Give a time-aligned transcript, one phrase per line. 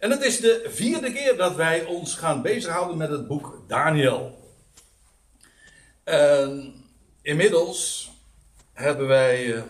[0.00, 4.38] En het is de vierde keer dat wij ons gaan bezighouden met het boek Daniel.
[6.04, 6.74] En
[7.22, 8.10] inmiddels
[8.72, 9.62] hebben wij eh,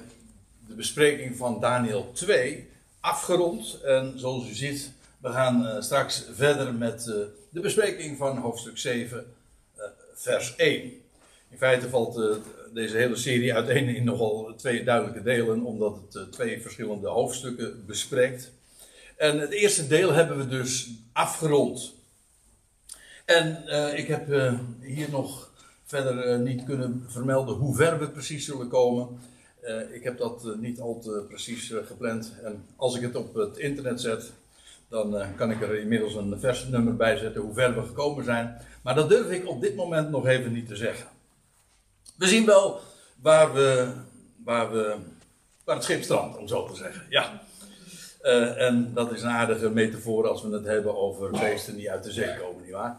[0.66, 2.68] de bespreking van Daniel 2
[3.00, 3.80] afgerond.
[3.80, 7.14] En zoals u ziet, we gaan eh, straks verder met uh,
[7.50, 9.34] de bespreking van hoofdstuk 7,
[10.14, 10.82] vers 1.
[11.50, 12.40] In feite valt
[12.74, 18.52] deze hele serie uiteen in nogal twee duidelijke delen, omdat het twee verschillende hoofdstukken bespreekt.
[19.20, 21.94] En het eerste deel hebben we dus afgerond.
[23.24, 25.50] En uh, ik heb uh, hier nog
[25.84, 29.20] verder uh, niet kunnen vermelden hoe ver we precies zullen komen.
[29.92, 32.34] ik heb dat niet al te precies gepland.
[32.42, 34.32] En als ik het op het internet zet,
[34.88, 38.56] dan kan ik er inmiddels een versnummer bij zetten hoe ver we gekomen zijn.
[38.82, 41.06] Maar dat durf ik op dit moment nog even niet te zeggen.
[42.16, 42.80] We zien wel
[43.16, 43.92] waar we,
[44.44, 44.96] waar we,
[45.64, 47.06] waar het schip strandt, om zo te zeggen.
[47.08, 47.48] Ja.
[48.22, 52.04] Uh, en dat is een aardige metafoor als we het hebben over beesten die uit
[52.04, 52.96] de zee komen, nietwaar?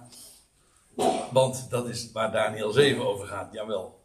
[1.32, 3.99] Want dat is waar Daniel 7 over gaat, jawel.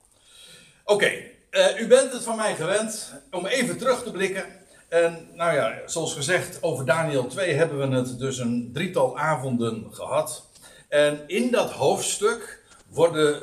[0.84, 1.10] Oké,
[1.50, 4.44] uh, u bent het van mij gewend om even terug te blikken.
[4.88, 9.86] En nou ja, zoals gezegd, over Daniel 2 hebben we het dus een drietal avonden
[9.90, 10.48] gehad.
[10.88, 13.42] En in dat hoofdstuk worden,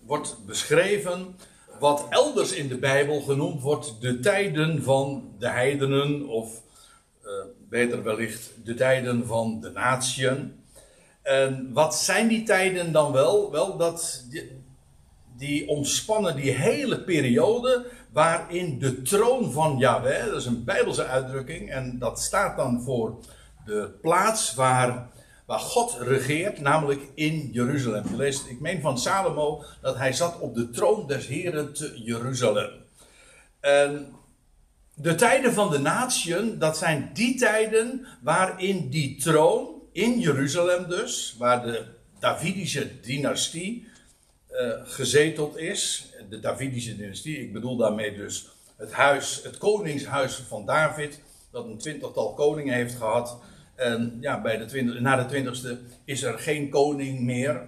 [0.00, 1.36] wordt beschreven
[1.78, 6.62] wat elders in de Bijbel genoemd wordt de tijden van de heidenen of
[7.68, 10.64] beter wellicht de tijden van de natieën.
[11.22, 13.50] En wat zijn die tijden dan wel?
[13.50, 14.64] Wel dat die,
[15.36, 21.70] die ontspannen die hele periode waarin de troon van Yahweh, dat is een bijbelse uitdrukking,
[21.70, 23.18] en dat staat dan voor
[23.64, 25.08] de plaats waar,
[25.46, 28.04] waar God regeert, namelijk in Jeruzalem.
[28.10, 32.02] Je leest, ik meen van Salomo, dat hij zat op de troon des Heren te
[32.04, 32.70] Jeruzalem.
[33.60, 34.14] En
[34.98, 41.34] de tijden van de natieën, dat zijn die tijden waarin die troon, in Jeruzalem dus,
[41.38, 41.84] waar de
[42.18, 43.88] Davidische dynastie
[44.50, 46.12] uh, gezeteld is.
[46.28, 51.20] De Davidische dynastie, ik bedoel daarmee dus het huis, het koningshuis van David,
[51.50, 53.38] dat een twintigtal koningen heeft gehad.
[53.74, 57.66] En ja, bij de twintig, na de twintigste is er geen koning meer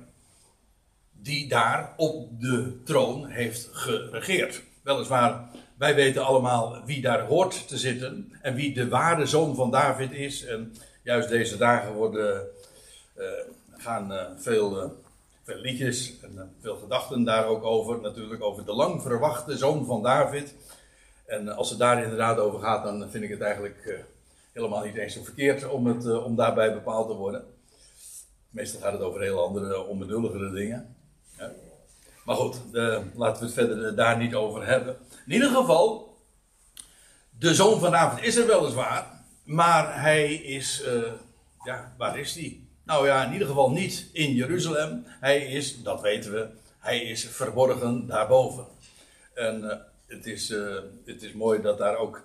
[1.12, 4.62] die daar op de troon heeft geregeerd.
[4.82, 9.70] Weliswaar wij weten allemaal wie daar hoort te zitten en wie de ware zoon van
[9.70, 10.44] David is.
[10.44, 12.48] En juist deze dagen worden,
[13.16, 13.24] uh,
[13.70, 14.90] gaan veel, uh,
[15.42, 18.00] veel, liedjes en veel gedachten daar ook over.
[18.00, 20.54] Natuurlijk over de lang verwachte zoon van David.
[21.26, 24.04] En als het daar inderdaad over gaat, dan vind ik het eigenlijk
[24.52, 27.44] helemaal niet eens zo verkeerd om, het, om daarbij bepaald te worden.
[28.50, 30.96] Meestal gaat het over heel andere, onbenulligere dingen.
[32.28, 32.56] Maar goed,
[33.14, 34.96] laten we het verder daar niet over hebben.
[35.26, 36.16] In ieder geval,
[37.38, 41.02] de zoon van David is er weliswaar, maar hij is, uh,
[41.64, 42.60] ja, waar is hij?
[42.84, 45.04] Nou ja, in ieder geval niet in Jeruzalem.
[45.06, 48.66] Hij is, dat weten we, hij is verborgen daarboven.
[49.34, 50.48] En het, is,
[51.04, 52.22] het is mooi dat daar ook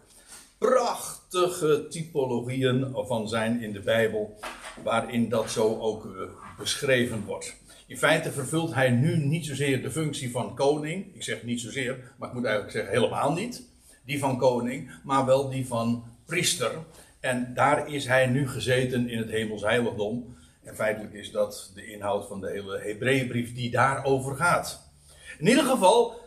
[0.57, 4.39] prachtige typologieën van zijn in de Bijbel,
[4.83, 6.07] waarin dat zo ook
[6.57, 7.55] beschreven wordt.
[7.87, 11.15] In feite vervult hij nu niet zozeer de functie van koning.
[11.15, 13.63] Ik zeg niet zozeer, maar ik moet eigenlijk zeggen helemaal niet.
[14.05, 16.71] Die van koning, maar wel die van priester.
[17.19, 20.35] En daar is hij nu gezeten in het hemels heiligdom.
[20.63, 24.91] En feitelijk is dat de inhoud van de hele Hebreeënbrief die daarover gaat.
[25.39, 26.22] In ieder geval,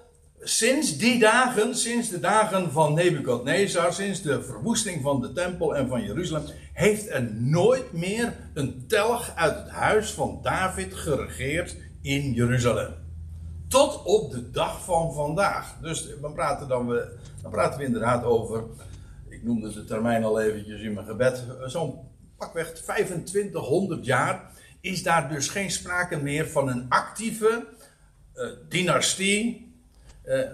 [0.49, 5.89] sinds die dagen, sinds de dagen van Nebukadnezar, sinds de verwoesting van de tempel en
[5.89, 12.33] van Jeruzalem, heeft er nooit meer een telg uit het huis van David geregeerd in
[12.33, 12.95] Jeruzalem.
[13.69, 15.77] Tot op de dag van vandaag.
[15.81, 18.65] Dus dan praten, dan we, dan praten we inderdaad over,
[19.29, 21.99] ik noemde de termijn al eventjes in mijn gebed, zo'n
[22.39, 27.67] pakweg 2500 jaar is daar dus geen sprake meer van een actieve
[28.35, 29.66] uh, dynastie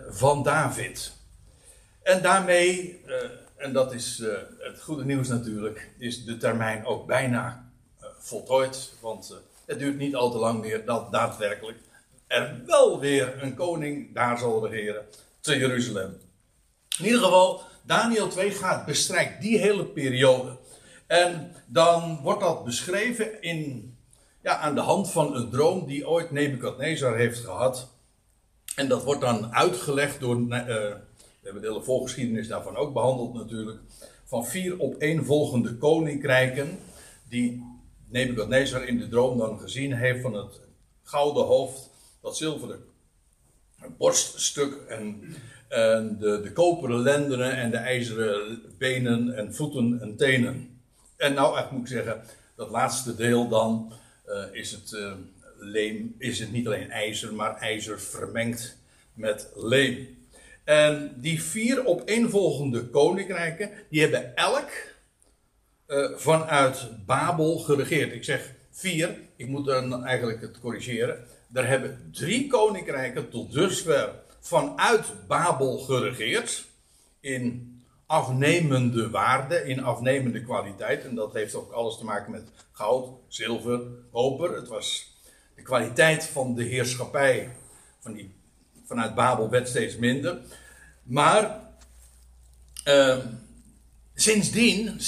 [0.09, 1.12] van David.
[2.03, 3.15] En daarmee, uh,
[3.56, 7.71] en dat is uh, het goede nieuws natuurlijk, is de termijn ook bijna
[8.19, 8.92] voltooid.
[9.01, 9.36] Want
[9.66, 11.78] het duurt niet al te lang meer dat daadwerkelijk
[12.33, 15.04] er wel weer een koning daar zal regeren
[15.41, 16.21] te Jeruzalem.
[16.98, 20.57] In ieder geval, Daniel 2 gaat bestrijkt die hele periode.
[21.07, 23.95] En dan wordt dat beschreven in,
[24.42, 27.91] ja, aan de hand van een droom die ooit Nebukadnezar heeft gehad.
[28.77, 30.98] En dat wordt dan uitgelegd door, uh, we
[31.42, 33.78] hebben de hele voorgeschiedenis daarvan ook behandeld natuurlijk,
[34.24, 36.78] van vier op één volgende koninkrijken,
[37.28, 37.71] die
[38.09, 40.60] Nebukadnezar in de droom dan gezien heeft van het
[41.03, 41.91] gouden hoofd,
[42.21, 42.91] dat zilveren
[43.98, 45.22] borststuk en,
[45.69, 50.80] en de, de koperen lendenen en de ijzeren benen en voeten en tenen.
[51.16, 52.22] En nou, echt moet ik zeggen,
[52.57, 53.92] dat laatste deel dan
[54.28, 55.13] uh, is het uh,
[55.62, 58.78] leem, is het niet alleen ijzer, maar ijzer vermengd
[59.14, 60.20] met leem.
[60.64, 64.70] En die vier opeenvolgende koninkrijken, die hebben elk
[65.86, 68.12] uh, vanuit Babel geregeerd.
[68.12, 71.26] Ik zeg vier, ik moet dan eigenlijk het corrigeren.
[71.53, 76.64] Er hebben drie koninkrijken tot dusver vanuit Babel geregeerd.
[77.20, 77.76] In
[78.06, 81.04] afnemende waarde, in afnemende kwaliteit.
[81.04, 83.80] En dat heeft ook alles te maken met goud, zilver,
[84.12, 84.54] koper.
[84.54, 85.11] Het was
[85.54, 87.57] de kwaliteit van de heerschappij
[88.01, 88.34] van die,
[88.84, 90.39] vanuit Babel werd steeds minder.
[91.03, 91.60] Maar
[92.89, 93.16] uh,
[94.15, 95.01] sindsdien,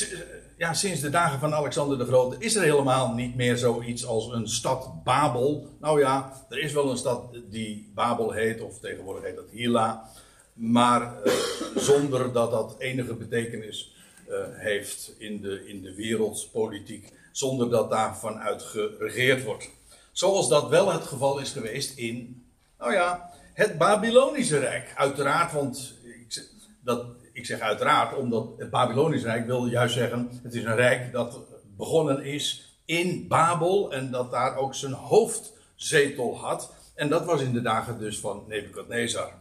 [0.57, 4.27] ja, sinds de dagen van Alexander de Grote, is er helemaal niet meer zoiets als
[4.27, 5.69] een stad Babel.
[5.81, 10.11] Nou ja, er is wel een stad die Babel heet, of tegenwoordig heet dat Hila.
[10.53, 11.33] Maar uh,
[11.77, 13.95] zonder dat dat enige betekenis
[14.29, 17.13] uh, heeft in de, in de wereldpolitiek.
[17.33, 19.71] Zonder dat daar vanuit geregeerd wordt.
[20.15, 22.47] Zoals dat wel het geval is geweest in,
[22.79, 24.93] nou ja, het Babylonische Rijk.
[24.97, 26.49] Uiteraard, want ik,
[26.81, 31.13] dat, ik zeg uiteraard, omdat het Babylonische Rijk wil juist zeggen, het is een rijk
[31.13, 31.39] dat
[31.77, 36.75] begonnen is in Babel en dat daar ook zijn hoofdzetel had.
[36.95, 39.33] En dat was in de dagen dus van Nebukadnezar.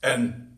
[0.00, 0.52] En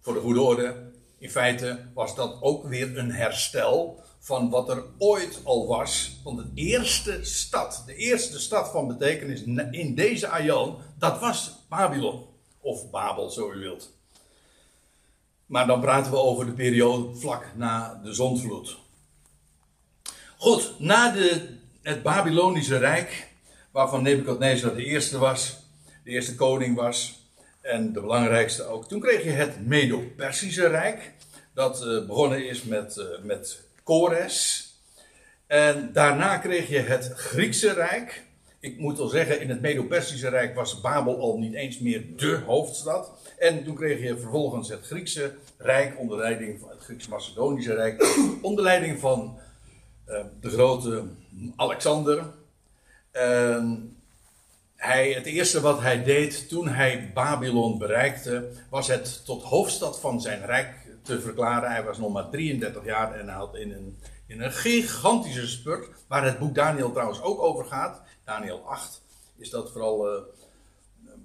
[0.00, 4.84] voor de goede orde, in feite was dat ook weer een herstel van wat er
[4.98, 6.20] ooit al was.
[6.24, 12.26] Want de eerste stad, de eerste stad van betekenis in deze aion, dat was Babylon.
[12.60, 13.96] Of Babel, zo u wilt.
[15.46, 18.76] Maar dan praten we over de periode vlak na de zondvloed.
[20.36, 21.48] Goed, na de,
[21.82, 23.28] het Babylonische Rijk,
[23.70, 25.56] waarvan Nebukadnezar de eerste was,
[26.04, 27.18] de eerste koning was,
[27.60, 28.88] en de belangrijkste ook.
[28.88, 31.12] Toen kreeg je het Medo-Persische Rijk.
[31.54, 34.66] Dat uh, begonnen is met, uh, met Kores.
[35.46, 38.24] En daarna kreeg je het Griekse Rijk.
[38.60, 42.40] Ik moet wel zeggen, in het Medo-Persische Rijk was Babel al niet eens meer de
[42.46, 43.10] hoofdstad.
[43.38, 48.16] En toen kreeg je vervolgens het Griekse Rijk onder leiding van het Grieks-Macedonische Rijk.
[48.42, 49.38] onder leiding van
[50.08, 51.04] uh, de grote
[51.56, 52.24] Alexander.
[54.76, 60.20] Hij, het eerste wat hij deed toen hij Babylon bereikte, was het tot hoofdstad van
[60.20, 60.77] zijn rijk
[61.08, 61.70] te verklaren.
[61.70, 66.24] Hij was nog maar 33 jaar en had in een, in een gigantische spurt, waar
[66.24, 69.02] het boek Daniel trouwens ook over gaat, Daniel 8,
[69.36, 70.22] is dat vooral, uh,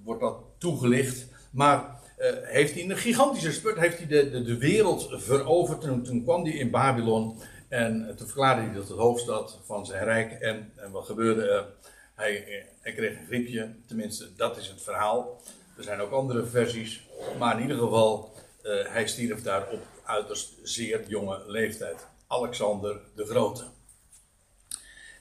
[0.04, 1.26] wordt dat toegelicht.
[1.50, 5.80] Maar uh, heeft hij in een gigantische spurt, heeft hij de, de, de wereld veroverd.
[5.80, 7.38] Toen, toen kwam hij in Babylon
[7.68, 10.32] en toen verklaarde hij dat het hoofdstad van zijn rijk.
[10.32, 11.66] En, en wat gebeurde?
[12.14, 15.40] Hij, hij kreeg een griepje, tenminste dat is het verhaal.
[15.76, 17.08] Er zijn ook andere versies,
[17.38, 18.33] maar in ieder geval,
[18.64, 22.06] uh, hij stierf daar op uiterst zeer jonge leeftijd.
[22.26, 23.64] Alexander de Grote.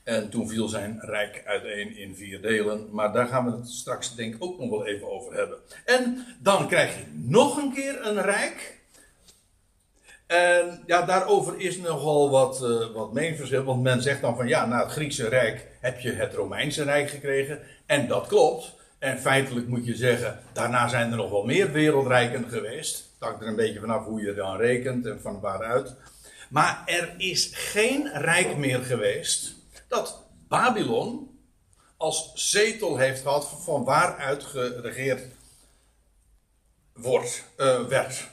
[0.03, 2.87] En toen viel zijn rijk uiteen in vier delen.
[2.91, 5.57] Maar daar gaan we het straks denk ik ook nog wel even over hebben.
[5.85, 8.81] En dan krijg je nog een keer een rijk.
[10.25, 13.11] En ja, daarover is nogal wat, uh, wat.
[13.63, 17.09] Want men zegt dan van ja, na het Griekse Rijk heb je het Romeinse Rijk
[17.09, 17.59] gekregen.
[17.85, 18.73] En dat klopt.
[18.99, 23.12] En feitelijk moet je zeggen, daarna zijn er nog wel meer wereldrijken geweest.
[23.23, 25.95] Hangt er een beetje vanaf hoe je dan rekent en van waaruit.
[26.49, 29.55] Maar er is geen rijk meer geweest
[29.88, 31.39] dat Babylon
[31.98, 35.24] als zetel heeft gehad van waaruit geregeerd
[36.93, 38.27] wordt, uh, werd.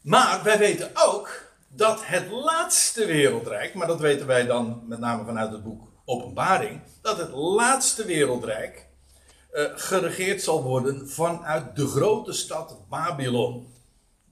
[0.00, 5.24] Maar wij weten ook dat het laatste wereldrijk, maar dat weten wij dan met name
[5.24, 8.86] vanuit het boek Openbaring, dat het laatste wereldrijk
[9.52, 13.66] uh, geregeerd zal worden vanuit de grote stad Babylon.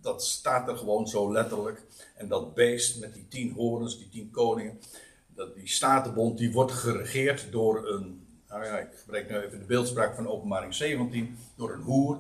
[0.01, 1.83] Dat staat er gewoon zo letterlijk.
[2.15, 4.81] En dat beest met die tien horens, die tien koningen,
[5.35, 10.15] dat die statenbond, die wordt geregeerd door een, nou ik gebruik nu even de beeldspraak
[10.15, 12.19] van Openbaring 17, door een hoer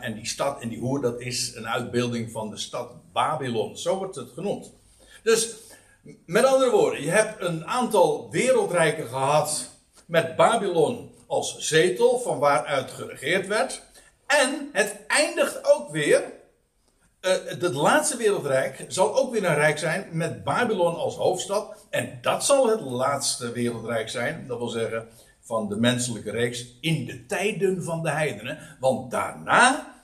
[0.00, 3.78] en die stad en die hoer, dat is een uitbeelding van de stad Babylon.
[3.78, 4.72] Zo wordt het genoemd.
[5.22, 5.54] Dus,
[6.26, 9.70] met andere woorden, je hebt een aantal wereldrijken gehad
[10.06, 13.82] met Babylon als zetel, van waaruit geregeerd werd.
[14.26, 16.22] En het eindigt ook weer.
[17.20, 21.86] Uh, het laatste wereldrijk zal ook weer een rijk zijn met Babylon als hoofdstad.
[21.90, 24.46] En dat zal het laatste wereldrijk zijn.
[24.46, 25.08] Dat wil zeggen,
[25.40, 28.76] van de menselijke reeks in de tijden van de heidenen.
[28.80, 29.94] Want daarna,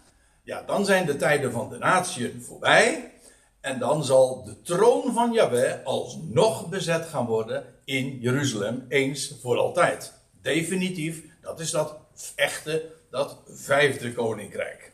[0.43, 3.13] ja, dan zijn de tijden van de natieën voorbij.
[3.61, 9.59] En dan zal de troon van Yahweh alsnog bezet gaan worden in Jeruzalem, eens voor
[9.59, 10.20] altijd.
[10.43, 11.99] Definitief, dat is dat
[12.35, 14.93] echte, dat vijfde koninkrijk.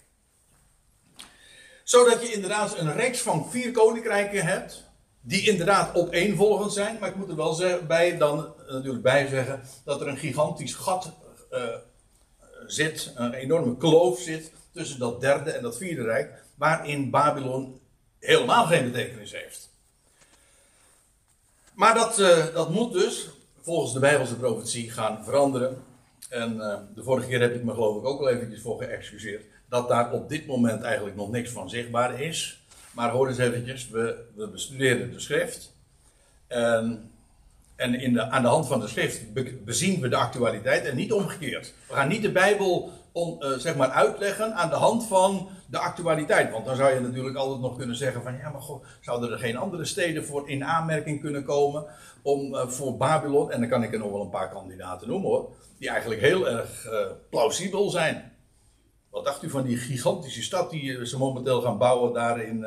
[1.85, 4.85] Zodat je inderdaad een reeks van vier koninkrijken hebt.
[5.21, 6.97] Die inderdaad opeenvolgend zijn.
[7.01, 11.13] Maar ik moet er wel bij, dan natuurlijk bij zeggen dat er een gigantisch gat
[11.51, 11.65] uh,
[12.67, 13.13] zit.
[13.15, 16.43] Een enorme kloof zit tussen dat derde en dat vierde rijk.
[16.55, 17.81] Waarin Babylon
[18.19, 19.71] helemaal geen betekenis heeft.
[21.75, 23.29] Maar dat, uh, dat moet dus
[23.67, 25.77] volgens de Bijbelse profetie gaan veranderen.
[26.29, 29.45] En uh, de vorige keer heb ik me geloof ik ook al eventjes voor geëxcuseerd.
[29.69, 32.63] Dat daar op dit moment eigenlijk nog niks van zichtbaar is.
[32.93, 35.73] Maar hoor eens eventjes, we, we bestuderen de schrift.
[36.47, 37.11] En,
[37.77, 39.33] en in de, aan de hand van de schrift
[39.65, 41.75] bezien we de actualiteit en niet omgekeerd.
[41.89, 45.79] We gaan niet de Bijbel on, uh, zeg maar uitleggen aan de hand van de
[45.79, 46.53] actualiteit.
[46.53, 49.39] Want dan zou je natuurlijk altijd nog kunnen zeggen van ja, maar goh, zouden er
[49.39, 51.85] geen andere steden voor in aanmerking kunnen komen
[52.23, 53.51] om, uh, voor Babylon?
[53.51, 56.49] En dan kan ik er nog wel een paar kandidaten noemen hoor, die eigenlijk heel
[56.49, 58.33] erg uh, plausibel zijn.
[59.11, 62.67] Wat dacht u van die gigantische stad die ze momenteel gaan bouwen daar in,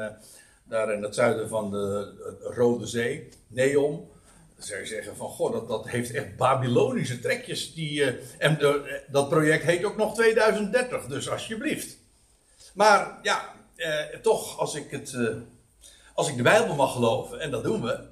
[0.64, 2.14] daar in het zuiden van de
[2.56, 4.09] Rode Zee, Neom?
[4.60, 7.74] Zou je zeggen van, goh, dat, dat heeft echt Babylonische trekjes.
[7.74, 11.98] Die, uh, en de, dat project heet ook nog 2030, dus alsjeblieft.
[12.74, 15.36] Maar ja, eh, toch, als ik, het, eh,
[16.14, 18.08] als ik de Bijbel mag geloven, en dat doen we,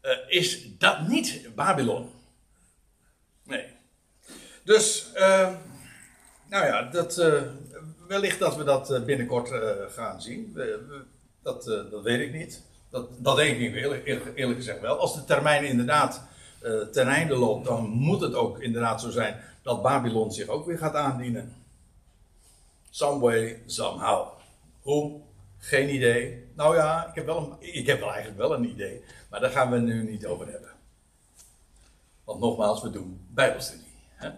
[0.00, 2.10] eh, is dat niet Babylon.
[3.44, 3.66] Nee.
[4.64, 5.10] Dus,
[6.48, 7.14] nou ja, dat,
[8.08, 9.48] wellicht dat we dat binnenkort
[9.90, 10.58] gaan zien.
[11.42, 12.62] dat, dat weet ik niet.
[12.90, 14.98] Dat, dat denk ik eerlijk, eerlijk, gezegd wel.
[14.98, 16.22] Als de termijn inderdaad
[16.92, 20.78] ten einde loopt, dan moet het ook inderdaad zo zijn dat Babylon zich ook weer
[20.78, 21.54] gaat aandienen.
[22.90, 24.28] Some way, somehow.
[24.82, 25.20] Hoe?
[25.58, 26.44] Geen idee.
[26.54, 29.04] Nou ja, ik heb, wel ik heb wel eigenlijk wel een idee.
[29.30, 30.70] Maar daar gaan we nu niet over hebben.
[32.24, 33.92] Want nogmaals, we doen Bijbelstudie.
[34.14, 34.30] Hè?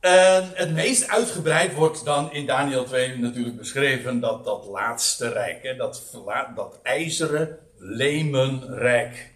[0.00, 5.62] En het meest uitgebreid wordt dan in Daniel 2 natuurlijk beschreven dat dat laatste rijk,
[5.62, 6.02] hè, dat,
[6.54, 9.32] dat ijzeren lemenrijk.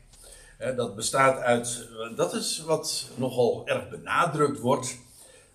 [0.59, 4.99] Hè, dat bestaat uit, dat is wat nogal erg benadrukt wordt.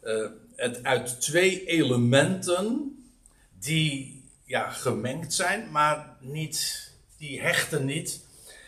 [0.03, 2.95] Uh, het uit twee elementen
[3.59, 8.25] die ja, gemengd zijn, maar niet, die hechten niet.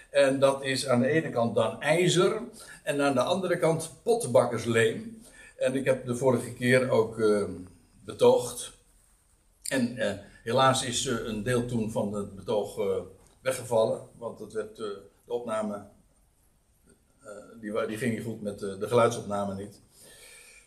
[0.09, 2.41] En dat is aan de ene kant dan ijzer
[2.83, 5.18] en aan de andere kant pottenbakkersleem.
[5.59, 7.43] En ik heb de vorige keer ook uh,
[8.05, 8.71] betoogd.
[9.69, 10.11] En uh,
[10.43, 12.79] helaas is uh, een deel toen van het betoog
[13.41, 15.83] weggevallen, want het werd, de opname,
[17.61, 19.81] die, die ging niet goed met de geluidsopname niet.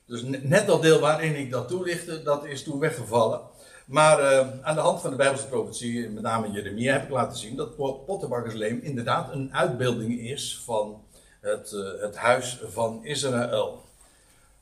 [0.07, 3.41] Dus net dat deel waarin ik dat toelichtte, dat is toen weggevallen.
[3.87, 7.57] Maar aan de hand van de Bijbelse profetie, met name Jeremia, heb ik laten zien
[7.57, 11.05] dat pottenbakkersleem inderdaad een uitbeelding is van
[11.41, 11.71] het,
[12.01, 13.83] het huis van Israël.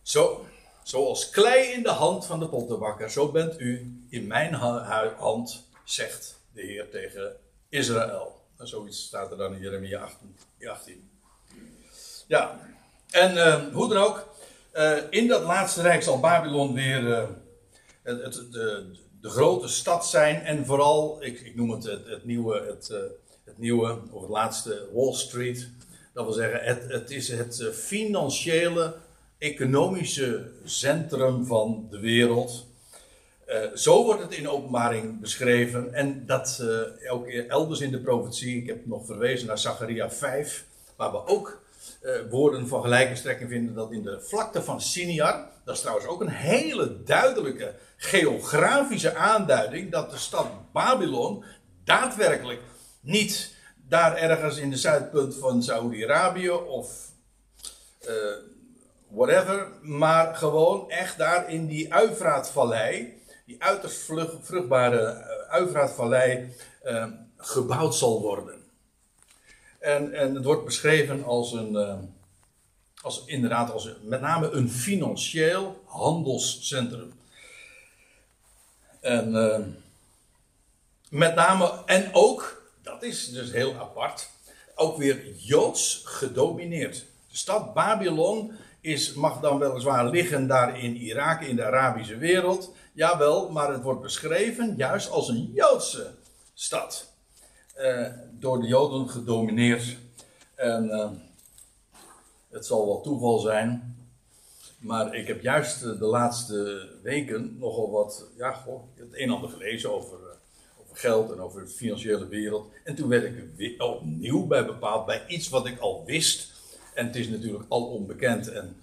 [0.02, 0.46] Zo,
[0.82, 6.40] zoals klei in de hand van de pottenbakker, zo bent u in mijn hand, zegt
[6.52, 7.36] de Heer tegen
[7.68, 8.40] Israël.
[8.58, 10.36] En zoiets staat er dan in Jeremia 18.
[10.68, 11.10] 18.
[12.26, 12.60] Ja,
[13.10, 14.28] en uh, hoe dan ook,
[14.74, 17.24] uh, in dat laatste rijk zal Babylon weer uh,
[18.02, 18.90] het, de,
[19.20, 20.42] de, grote stad zijn.
[20.42, 22.88] En vooral, ik, ik noem het het, nieuwe, het,
[23.44, 25.68] het nieuwe, of het laatste Wall Street.
[26.12, 28.94] Dat wil zeggen, het, het is het financiële,
[29.40, 32.66] economische centrum van de wereld.
[33.74, 35.94] zo wordt het in openbaring beschreven.
[35.94, 36.64] En dat
[37.10, 38.56] ook elders in de profetie.
[38.56, 40.64] Ik heb nog verwezen naar Zacharia 5,
[40.96, 41.60] waar we ook
[42.02, 46.06] uh, woorden van gelijke strekking vinden dat in de vlakte van Siniar, dat is trouwens
[46.06, 51.44] ook een hele duidelijke geografische aanduiding dat de stad Babylon
[51.84, 52.60] daadwerkelijk
[53.00, 53.54] niet
[53.88, 57.08] daar ergens in de zuidpunt van Saudi-Arabië of
[58.08, 58.14] uh,
[59.10, 64.10] whatever, maar gewoon echt daar in die Uifraatvallei, die uiterst
[64.42, 68.54] vruchtbare Uifraatvallei, uh, gebouwd zal worden.
[69.78, 71.94] En, en het wordt beschreven als een, uh,
[73.02, 77.12] als inderdaad, als met name een financieel handelscentrum.
[79.00, 79.58] En uh,
[81.08, 84.30] met name, en ook, dat is dus heel apart,
[84.74, 87.04] ook weer joods gedomineerd.
[87.30, 92.74] De stad Babylon is, mag dan weliswaar liggen daar in Irak, in de Arabische wereld.
[92.92, 96.14] Jawel, maar het wordt beschreven juist als een joodse
[96.54, 97.12] stad.
[97.78, 98.06] Uh,
[98.38, 99.96] door de Joden gedomineerd.
[100.54, 101.10] En uh,
[102.50, 103.96] het zal wel toeval zijn.
[104.78, 109.92] Maar ik heb juist de laatste weken nogal wat, ja, het een en ander gelezen
[109.92, 110.18] over,
[110.82, 112.72] over geld en over de financiële wereld.
[112.84, 116.49] En toen werd ik opnieuw bij bepaald, bij iets wat ik al wist.
[117.00, 118.76] En het is natuurlijk al onbekend en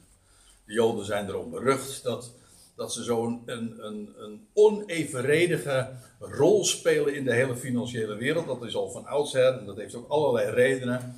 [0.65, 2.31] de Joden zijn erom berucht dat
[2.75, 8.45] dat ze zo'n een, een, een onevenredige rol spelen in de hele financiële wereld.
[8.45, 11.15] Dat is al van oudsher en dat heeft ook allerlei redenen.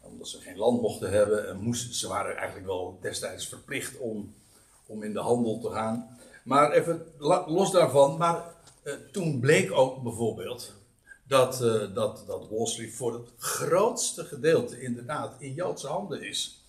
[0.00, 4.34] Omdat ze geen land mochten hebben en moesten, ze waren eigenlijk wel destijds verplicht om,
[4.86, 6.18] om in de handel te gaan.
[6.44, 7.06] Maar even
[7.46, 8.44] los daarvan, maar
[8.82, 10.72] eh, toen bleek ook bijvoorbeeld
[11.26, 16.64] dat, uh, dat, dat Wall Street voor het grootste gedeelte inderdaad in Joodse handen is.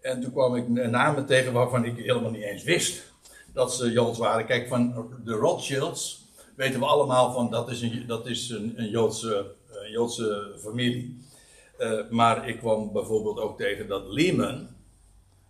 [0.00, 3.02] En toen kwam ik namen tegen waarvan ik helemaal niet eens wist
[3.52, 4.46] dat ze Joods waren.
[4.46, 6.26] Kijk, van de Rothschilds
[6.56, 9.54] weten we allemaal van dat is een, dat is een, een Joodse,
[9.90, 11.20] Joodse familie.
[11.78, 14.68] Uh, maar ik kwam bijvoorbeeld ook tegen dat Lehman,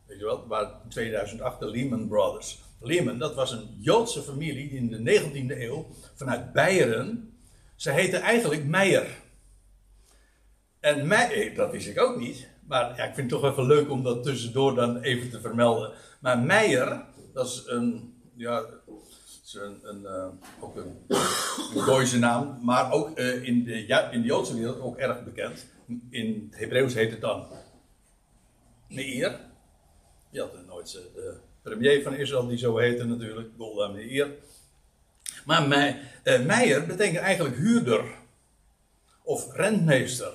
[0.07, 2.59] weet je wel, waar 2008 de Lehman Brothers.
[2.81, 7.32] Lehman, dat was een Joodse familie in de 19e eeuw vanuit Beieren.
[7.83, 9.07] Ze heette eigenlijk Meijer.
[10.81, 12.49] En Meijer, dat wist ik ook niet.
[12.67, 15.93] Maar ja, ik vind het toch even leuk om dat tussendoor dan even te vermelden.
[16.21, 18.65] Maar Meijer, dat is een, ja,
[19.45, 20.27] is een, een uh,
[20.61, 20.97] ook een,
[22.13, 25.67] een naam, maar ook uh, in, de, ja, in de Joodse wereld ook erg bekend.
[26.11, 27.47] In het Hebreeuws heet het dan
[28.89, 29.41] Meir.
[30.31, 34.31] Je had nooit de premier van Israël die zo heette natuurlijk, Golda Meir.
[35.45, 35.95] Maar Me,
[36.25, 38.05] uh, Meijer betekent eigenlijk huurder
[39.23, 40.33] of rentmeester.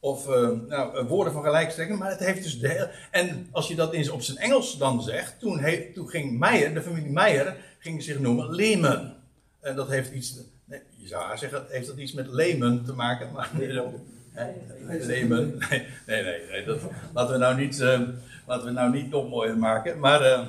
[0.00, 2.90] Of uh, nou, woorden van gelijkstrekking, maar het heeft dus de hele...
[3.10, 6.74] En als je dat eens op zijn Engels dan zegt, toen, he, toen ging Meijer,
[6.74, 9.14] de familie Meijer, ging zich noemen Lehman.
[9.60, 10.36] En dat heeft iets...
[10.64, 13.50] Nee, je zou zeggen, heeft dat iets met Lehman te maken, maar...
[13.58, 14.02] Lehman?
[14.34, 16.80] Nee, nee, nee, nee dat,
[17.14, 18.00] laten we nou niet, uh,
[18.46, 19.98] laten we nou niet nog mooier maken.
[19.98, 20.48] Maar uh,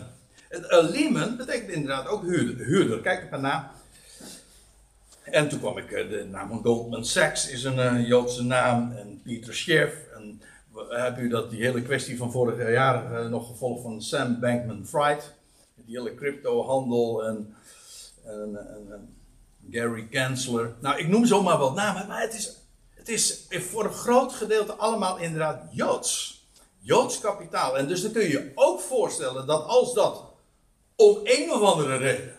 [0.92, 2.66] Lehman betekent inderdaad ook huurder.
[2.66, 3.02] huurder.
[3.02, 3.72] Kijk er maar na.
[5.36, 8.92] En toen kwam ik, de naam van Goldman Sachs is een Joodse naam.
[8.92, 9.96] En Peter Schiff.
[10.14, 10.42] En
[10.90, 15.34] heb u dat, die hele kwestie van vorig jaar uh, nog gevolgd van Sam Bankman-Fried.
[15.76, 17.56] Die hele cryptohandel en,
[19.72, 20.74] Gary Gensler.
[20.80, 22.58] Nou, ik noem zomaar wat namen, maar het is,
[22.90, 26.44] het is voor een groot gedeelte allemaal inderdaad Joods.
[26.80, 27.78] Joods kapitaal.
[27.78, 30.24] En dus dan kun je je ook voorstellen dat als dat
[30.96, 32.34] om een of andere reden,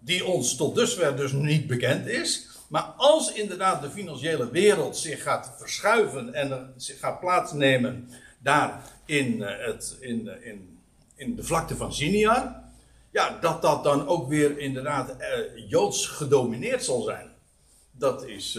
[0.00, 5.22] die ons tot dusver dus niet bekend is, maar als inderdaad de financiële wereld zich
[5.22, 8.08] gaat verschuiven en zich gaat plaatsnemen
[8.38, 10.78] daar in, eh, het, in, eh, in,
[11.14, 12.62] in de vlakte van Sinjar,
[13.10, 17.30] ja, dat dat dan ook weer inderdaad eh, joods gedomineerd zal zijn.
[17.92, 18.58] Dat is,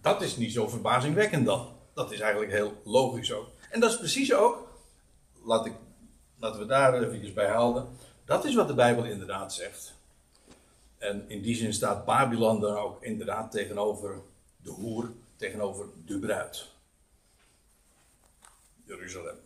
[0.00, 1.76] dat is niet zo verbazingwekkend dan.
[1.94, 3.48] Dat is eigenlijk heel logisch ook.
[3.70, 4.68] En dat is precies ook,
[5.44, 5.72] laat ik,
[6.38, 7.88] laten we daar even bij houden,
[8.24, 9.94] dat is wat de Bijbel inderdaad zegt.
[11.00, 14.22] En in die zin staat Babylon dan ook inderdaad tegenover
[14.56, 16.66] de hoer, tegenover de bruid.
[18.86, 19.36] Jeruzalem.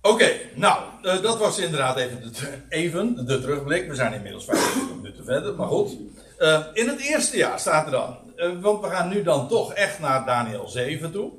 [0.00, 3.88] Oké, nou, uh, dat was inderdaad even de, even de terugblik.
[3.88, 5.96] We zijn inmiddels 25 minuten verder, maar goed.
[6.38, 9.72] Uh, in het eerste jaar staat er dan, uh, want we gaan nu dan toch
[9.72, 11.32] echt naar Daniel 7 toe.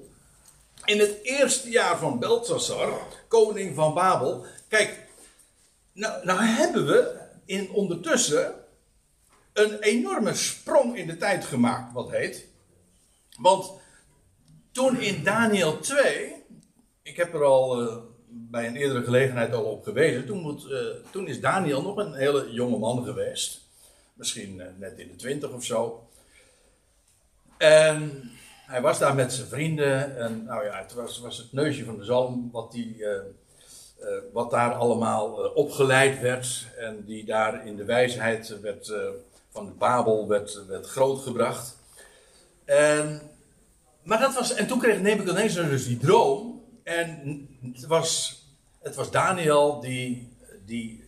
[0.85, 2.89] In het eerste jaar van Belshazzar,
[3.27, 4.45] koning van Babel.
[4.67, 5.04] Kijk,
[5.95, 8.53] nou, nou hebben we in ondertussen
[9.53, 12.45] een enorme sprong in de tijd gemaakt, wat heet.
[13.39, 13.71] Want
[14.71, 16.33] toen in Daniel 2,
[17.01, 17.95] ik heb er al uh,
[18.27, 20.79] bij een eerdere gelegenheid al op gewezen, toen, moet, uh,
[21.11, 23.61] toen is Daniel nog een hele jonge man geweest.
[24.13, 26.07] Misschien uh, net in de twintig of zo.
[27.57, 28.31] En
[28.65, 30.17] hij was daar met zijn vrienden.
[30.17, 32.95] En nou ja, het was, was het neusje van de zalm wat hij
[34.33, 38.97] wat daar allemaal uh, opgeleid werd en die daar in de wijsheid werd, uh,
[39.49, 41.77] van de Babel werd, werd grootgebracht.
[42.65, 43.21] En,
[44.03, 48.41] maar dat was, en toen kreeg Nebuchadnezzar dus die droom en het was,
[48.79, 51.03] het was Daniel die, die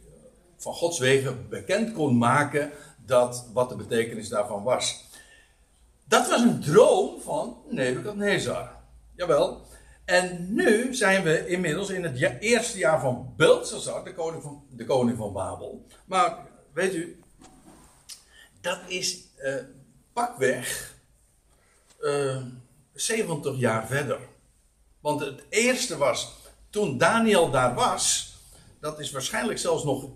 [0.57, 2.71] van Gods wegen bekend kon maken
[3.05, 5.05] dat, wat de betekenis daarvan was.
[6.03, 8.75] Dat was een droom van Nebuchadnezzar.
[9.15, 9.61] Jawel,
[10.07, 14.85] en nu zijn we inmiddels in het eerste jaar van Belshazzar, de koning van, de
[14.85, 15.85] koning van Babel.
[16.05, 16.37] Maar
[16.73, 17.19] weet u,
[18.61, 19.55] dat is uh,
[20.13, 20.95] pakweg
[22.01, 22.43] uh, eh,
[22.93, 24.19] 70 jaar verder.
[24.99, 26.35] Want het eerste was,
[26.69, 28.35] toen Daniel daar was,
[28.79, 30.09] dat is waarschijnlijk zelfs nog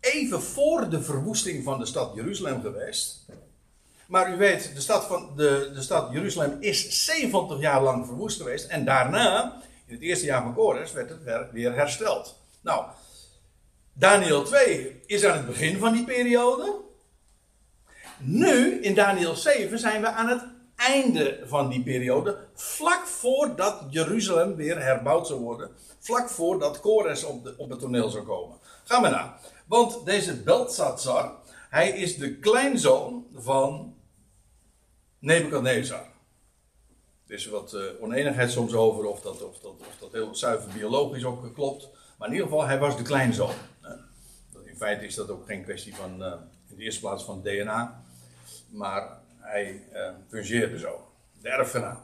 [0.00, 3.26] even voor de verwoesting van de stad Jeruzalem geweest.
[4.08, 8.36] Maar u weet, de stad, van, de, de stad Jeruzalem is 70 jaar lang verwoest
[8.36, 8.66] geweest.
[8.66, 12.38] En daarna, in het eerste jaar van Kores, werd het weer hersteld.
[12.60, 12.84] Nou,
[13.92, 16.80] Daniel 2 is aan het begin van die periode.
[18.18, 20.44] Nu, in Daniel 7, zijn we aan het
[20.76, 27.44] einde van die periode, vlak voordat Jeruzalem weer herbouwd zou worden, vlak voordat Kores op,
[27.44, 28.56] de, op het toneel zou komen.
[28.84, 29.40] Gaan we naar.
[29.66, 31.34] Want deze Beltsatsar,
[31.70, 33.96] hij is de kleinzoon van
[35.18, 36.06] Nebukadnezar.
[37.26, 40.72] Er is wat uh, oneenigheid soms over of dat, of, dat, of dat heel zuiver
[40.72, 41.88] biologisch ook klopt.
[42.18, 43.54] Maar in ieder geval, hij was de kleinzoon.
[44.64, 46.32] in feite is dat ook geen kwestie van, uh,
[46.68, 48.02] in de eerste plaats van DNA.
[48.70, 51.12] Maar hij uh, fungeerde zo.
[51.40, 51.98] De erfgenaam.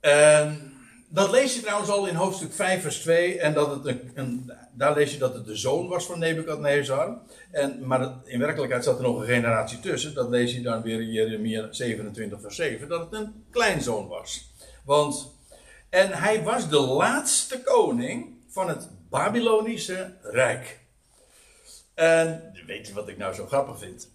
[0.00, 0.73] En
[1.08, 3.38] dat lees je trouwens al in hoofdstuk 5 vers 2.
[3.38, 7.18] En dat het een, daar lees je dat het de zoon was van Nebukadnezar.
[7.50, 10.14] En, maar in werkelijkheid zat er nog een generatie tussen.
[10.14, 12.88] Dat lees je dan weer in Jeremia 27 vers 7.
[12.88, 14.52] Dat het een kleinzoon was.
[14.84, 15.32] Want,
[15.88, 20.80] en hij was de laatste koning van het Babylonische Rijk.
[21.94, 24.10] En weet je wat ik nou zo grappig vind?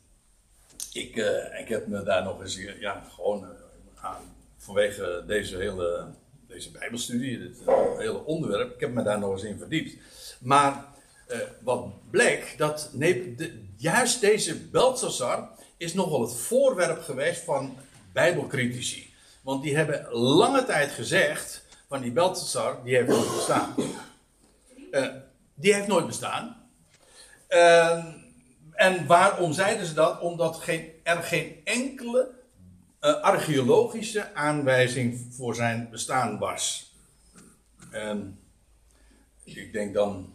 [0.93, 3.43] Ik, uh, ik heb me daar nog eens, ja, gewoon
[4.04, 4.10] uh,
[4.58, 6.08] vanwege deze hele
[6.50, 7.58] deze Bijbelstudie, dit
[7.98, 9.98] hele onderwerp, ik heb me daar nog eens in verdiept.
[10.40, 10.86] Maar
[11.28, 13.36] uh, wat bleek, dat nee,
[13.78, 17.78] juist deze Belshazzar is nogal het voorwerp geweest van
[18.14, 19.14] Bijbelcritici.
[19.42, 23.76] Want die hebben lange tijd gezegd, van die Belshazzar, die heeft nooit bestaan.
[24.92, 25.08] Uh,
[25.54, 26.70] die heeft nooit bestaan.
[27.50, 28.06] Uh,
[28.74, 30.20] en waarom zeiden ze dat?
[30.20, 32.38] Omdat geen, er geen enkele
[33.00, 36.94] archeologische aanwijzing voor zijn bestaan was.
[37.92, 38.40] En
[39.44, 40.34] ik denk dan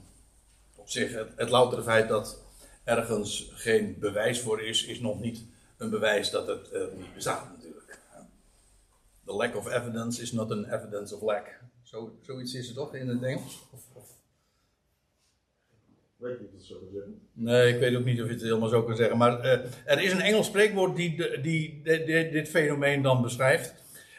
[0.75, 2.43] op zich, het, het loutere feit dat
[2.85, 5.45] ergens geen bewijs voor is, is nog niet
[5.77, 7.99] een bewijs dat het uh, niet bestaat natuurlijk.
[9.25, 11.61] The lack of evidence is not an evidence of lack.
[11.83, 13.63] Zo, zoiets is het toch in het Engels?
[13.71, 13.81] Of
[16.25, 17.21] weet niet of het zo kan zeggen.
[17.33, 19.17] Nee, ik weet ook niet of je het helemaal zo kan zeggen.
[19.17, 19.53] Maar uh,
[19.85, 23.75] er is een Engels spreekwoord die, die, die dit fenomeen dan beschrijft.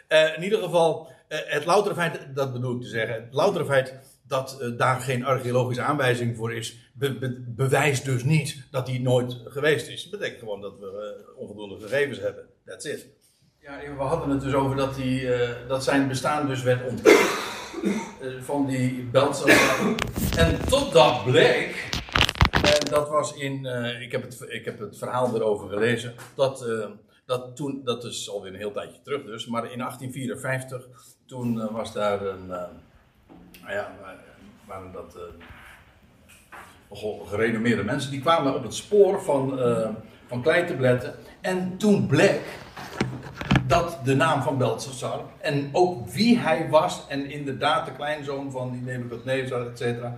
[0.10, 3.66] Uh, in ieder geval, uh, het loutere feit, dat bedoel ik te zeggen, het loutere
[3.66, 3.94] feit
[4.28, 9.42] dat daar geen archeologische aanwijzing voor is, be, be, bewijst dus niet dat die nooit
[9.46, 10.02] geweest is.
[10.02, 12.46] Dat betekent gewoon dat we onvoldoende gegevens hebben.
[12.66, 13.08] That's it.
[13.60, 15.28] Ja, we hadden het dus over dat, die,
[15.68, 17.54] dat zijn bestaan dus werd ontkend.
[18.42, 19.96] Van die Belshazzar.
[20.38, 21.90] En tot dat bleek
[22.66, 26.68] en dat was in, uh, ik, heb het, ik heb het verhaal erover gelezen, dat,
[26.68, 26.86] uh,
[27.26, 30.88] dat toen, dat is alweer een heel tijdje terug dus, maar in 1854,
[31.26, 33.96] toen was daar een, nou ja,
[34.68, 35.18] waren dat
[37.26, 39.60] gerenommeerde mensen, die kwamen op het spoor van,
[40.28, 41.16] van Kleintebletten.
[41.42, 42.42] En toen bleek
[43.68, 48.72] dat de naam van Belshazzar en ook wie hij was, en inderdaad de kleinzoon van
[48.72, 50.18] die Nebuchadnezzar, et cetera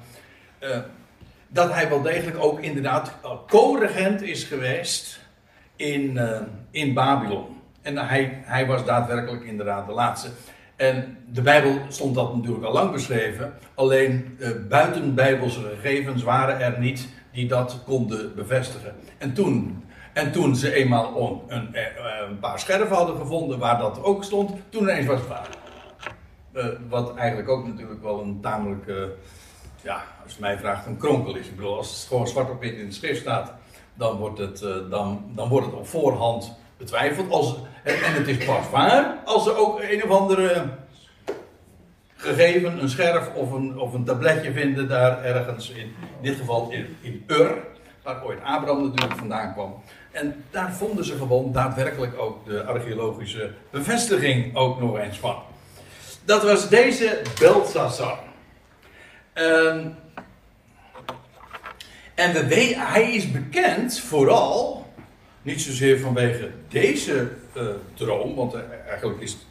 [1.47, 3.13] dat hij wel degelijk ook inderdaad
[3.47, 5.19] co-regent is geweest
[5.75, 7.45] in, uh, in Babylon.
[7.81, 10.29] En hij, hij was daadwerkelijk inderdaad de laatste.
[10.75, 13.53] En de Bijbel stond dat natuurlijk al lang beschreven.
[13.75, 18.95] Alleen uh, buitenbijbelse gegevens waren er niet die dat konden bevestigen.
[19.17, 19.83] En toen,
[20.17, 21.13] en toen ze eenmaal
[21.47, 21.75] een, een,
[22.27, 25.47] een, paar scherven hadden gevonden waar dat ook stond, toen ineens was het waar.
[26.53, 28.86] Uh, wat eigenlijk ook natuurlijk wel een tamelijk
[29.82, 31.47] ja, als je mij vraagt, een kronkel is.
[31.47, 33.53] Ik bedoel, als het gewoon zwart op wit in de schrift staat,
[33.93, 37.32] dan wordt het, dan, dan wordt het op voorhand betwijfeld.
[37.32, 40.69] Als, en, en, het is pas waar als ze ook een of andere
[42.15, 46.71] gegeven, een scherf of een, of een tabletje vinden daar ergens in, in dit geval
[46.71, 47.58] in, in Ur,
[48.03, 49.82] waar ooit Abraham natuurlijk vandaan kwam.
[50.17, 55.36] En daar vonden ze gewoon daadwerkelijk ook de archeologische bevestiging ook nog eens van.
[56.25, 58.19] Dat was deze Beltsassar.
[59.34, 59.95] Um,
[62.15, 64.86] en we hij is bekend vooral,
[65.41, 69.41] niet zozeer vanwege deze uh, droom, want uh, eigenlijk is het,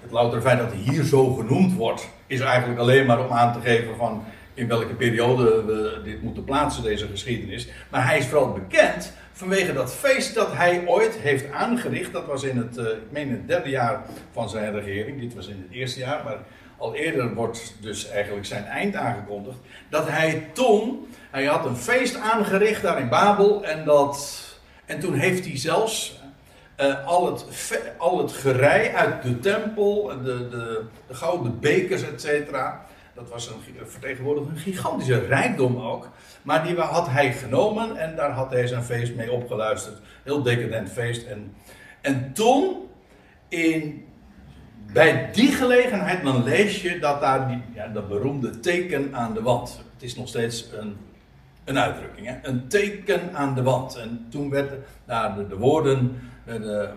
[0.00, 3.52] het louter feit dat hij hier zo genoemd wordt, is eigenlijk alleen maar om aan
[3.52, 7.68] te geven van in welke periode we dit moeten plaatsen, deze geschiedenis.
[7.90, 12.12] Maar hij is vooral bekend vanwege dat feest dat hij ooit heeft aangericht.
[12.12, 14.00] Dat was in het, uh, ik meen het derde jaar
[14.32, 15.20] van zijn regering.
[15.20, 16.38] Dit was in het eerste jaar, maar
[16.78, 19.56] al eerder wordt dus eigenlijk zijn eind aangekondigd.
[19.88, 23.64] Dat hij toen, hij had een feest aangericht daar in Babel.
[23.64, 24.44] En, dat,
[24.84, 26.22] en toen heeft hij zelfs
[26.80, 27.44] uh, al, het,
[27.98, 32.84] al het gerei uit de tempel, de, de, de gouden bekers, et cetera.
[33.14, 36.08] Dat was een, vertegenwoordigd een gigantische rijkdom ook.
[36.44, 39.98] Maar die had hij genomen en daar had hij zijn feest mee opgeluisterd.
[40.22, 41.26] Heel decadent feest.
[41.26, 41.54] En,
[42.00, 42.76] en toen,
[43.48, 44.04] in
[44.92, 49.42] bij die gelegenheid dan lees je dat daar die, ja, dat beroemde teken aan de
[49.42, 49.80] wand.
[49.92, 50.96] Het is nog steeds een,
[51.64, 52.34] een uitdrukking, hè?
[52.42, 53.96] een teken aan de wand.
[53.96, 56.88] En toen werden daar de, de woorden, de,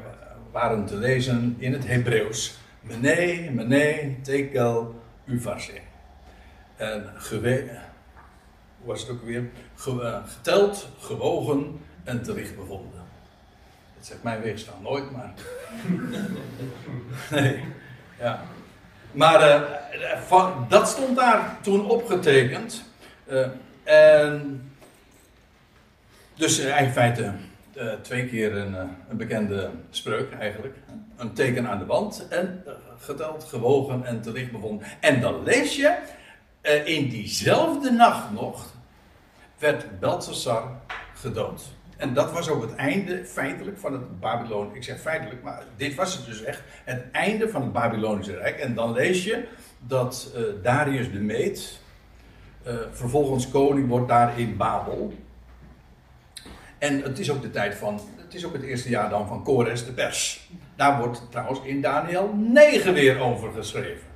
[0.52, 2.58] waren te lezen in het Hebreeuws.
[2.82, 5.80] Mene, mene, tekel, uvarse.
[6.76, 7.87] En gewe, hoe
[8.88, 9.50] was het ook weer?
[9.76, 13.02] Ge, uh, geteld, gewogen en te licht bevonden.
[13.98, 15.34] Dat zegt mijn weegstaan nooit, maar.
[17.42, 17.64] nee,
[18.20, 18.42] ja.
[19.12, 19.68] Maar
[20.26, 22.84] van, dat stond daar toen opgetekend.
[23.32, 23.48] Uh,
[23.84, 24.62] en.
[26.36, 27.32] Dus in feite
[28.02, 28.74] twee keer een,
[29.10, 30.76] een, bekende spreuk eigenlijk.
[31.16, 32.64] Een teken aan de wand en
[33.00, 34.88] geteld, gewogen en te licht bevonden.
[35.00, 35.98] En dan lees je,
[36.86, 38.77] in diezelfde nacht nog,
[39.58, 40.82] werd Belshazzar
[41.14, 41.62] gedood.
[41.98, 44.76] En dat was ook het einde feitelijk van het Babylon.
[44.76, 46.62] Ik zeg feitelijk, maar dit was het dus echt.
[46.84, 48.60] Het einde van het Babylonische Rijk.
[48.60, 49.48] En dan lees je
[49.80, 51.80] dat Darius de Meet
[52.92, 55.14] vervolgens koning wordt daar in Babel.
[56.78, 59.44] En het is ook de tijd van, het is ook het eerste jaar dan van
[59.44, 60.50] Kores de pers.
[60.76, 64.08] Daar wordt trouwens in Daniel 9 weer over geschreven.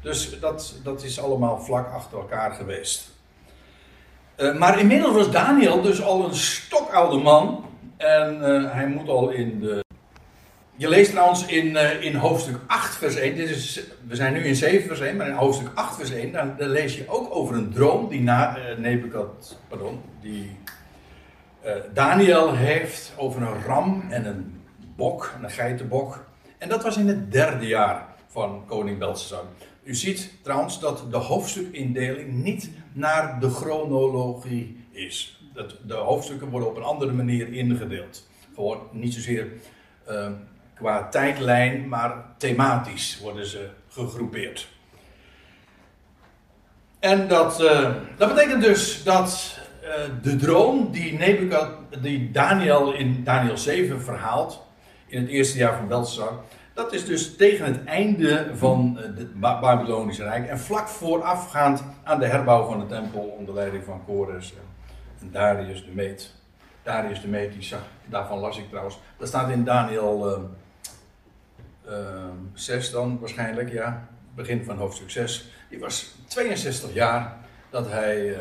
[0.00, 3.14] Dus dat, dat is allemaal vlak achter elkaar geweest.
[4.38, 7.64] Uh, maar inmiddels was Daniel dus al een stokoude man.
[7.96, 9.84] En uh, hij moet al in de.
[10.74, 13.36] Je leest trouwens in, uh, in hoofdstuk 8, vers 1.
[13.36, 16.32] Dit is, we zijn nu in 7, vers 1, maar in hoofdstuk 8, vers 1.
[16.32, 20.56] Dan, lees je ook over een droom die na Nebukad, pardon, die
[21.92, 24.60] Daniel heeft over een ram en een
[24.96, 26.24] bok, een geitenbok.
[26.58, 29.44] En dat was in het derde jaar van koning Belshazzar.
[29.82, 35.40] U ziet trouwens dat de hoofdstukindeling niet naar de chronologie is.
[35.54, 38.28] Dat de hoofdstukken worden op een andere manier ingedeeld.
[38.54, 39.52] Gewoon niet zozeer
[40.08, 40.28] uh,
[40.74, 44.68] qua tijdlijn, maar thematisch worden ze gegroepeerd.
[46.98, 49.88] En dat, uh, dat betekent dus dat uh,
[50.22, 51.70] de droom die, Nebukad,
[52.02, 54.62] die Daniel in Daniel 7 verhaalt,
[55.06, 56.40] in het eerste jaar van Belshazzar,
[56.76, 62.26] dat is dus tegen het einde van het Babylonische Rijk en vlak voorafgaand aan de
[62.26, 64.54] herbouw van de tempel onder leiding van Kores
[65.20, 66.34] en Darius de Meet.
[66.82, 68.98] Darius de Meet, die zag, daarvan las ik trouwens.
[69.18, 70.38] Dat staat in Daniel
[71.86, 74.08] uh, uh, 6 dan waarschijnlijk, ja.
[74.34, 75.50] Begin van hoofdstuk 6.
[75.68, 77.36] Die was 62 jaar
[77.70, 78.36] dat hij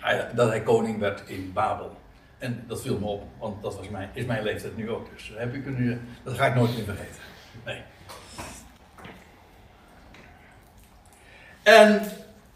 [0.00, 1.96] hij, dat hij koning werd in Babel.
[2.38, 5.06] En dat viel me op, want dat was is mijn leeftijd nu ook.
[5.14, 7.34] Dus heb ik nu, dat ga ik nooit meer vergeten.
[7.66, 7.82] Nee.
[11.62, 12.02] En,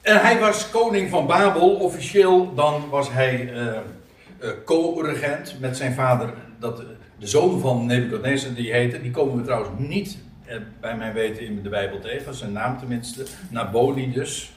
[0.01, 1.75] en hij was koning van Babel.
[1.75, 6.33] Officieel dan was hij uh, uh, co-regent met zijn vader.
[6.59, 6.83] Dat,
[7.19, 9.03] de zoon van Nebuchadnezzar, die heette.
[9.03, 10.19] Die komen we trouwens niet
[10.49, 12.35] uh, bij mijn weten in de Bijbel tegen.
[12.35, 13.27] Zijn naam tenminste.
[13.49, 14.53] Naboni dus.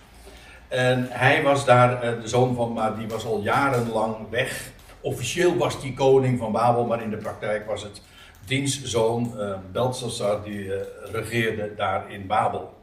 [0.68, 4.72] En hij was daar de zoon van, maar die was al jarenlang weg.
[5.02, 8.02] Officieel was hij koning van Babel, maar in de praktijk was het
[8.45, 10.75] dienstzoon uh, Belshazzar die uh,
[11.12, 12.73] regeerde daar in Babel.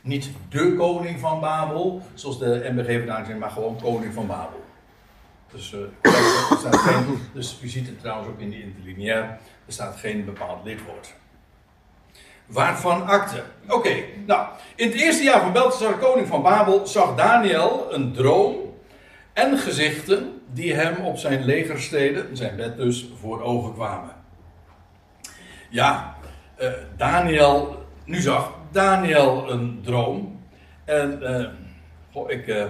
[0.00, 4.64] Niet de koning van Babel, zoals de MBG vandaag zegt, maar gewoon koning van Babel.
[5.52, 5.80] Dus, uh,
[6.60, 9.22] staat geen, dus u ziet het trouwens ook in die interlineair,
[9.66, 11.14] er staat geen bepaald lidwoord.
[12.46, 13.42] Waarvan akte?
[13.68, 13.94] Oké,
[14.26, 18.56] nou, in het eerste jaar van Belshazzar, koning van Babel, zag Daniel een droom
[19.32, 24.19] en gezichten die hem op zijn legersteden, zijn bed dus, voor ogen kwamen.
[25.70, 26.16] Ja,
[26.60, 30.40] uh, Daniel, nu zag Daniel een droom.
[30.84, 31.46] En, uh,
[32.12, 32.64] goh, ik, uh,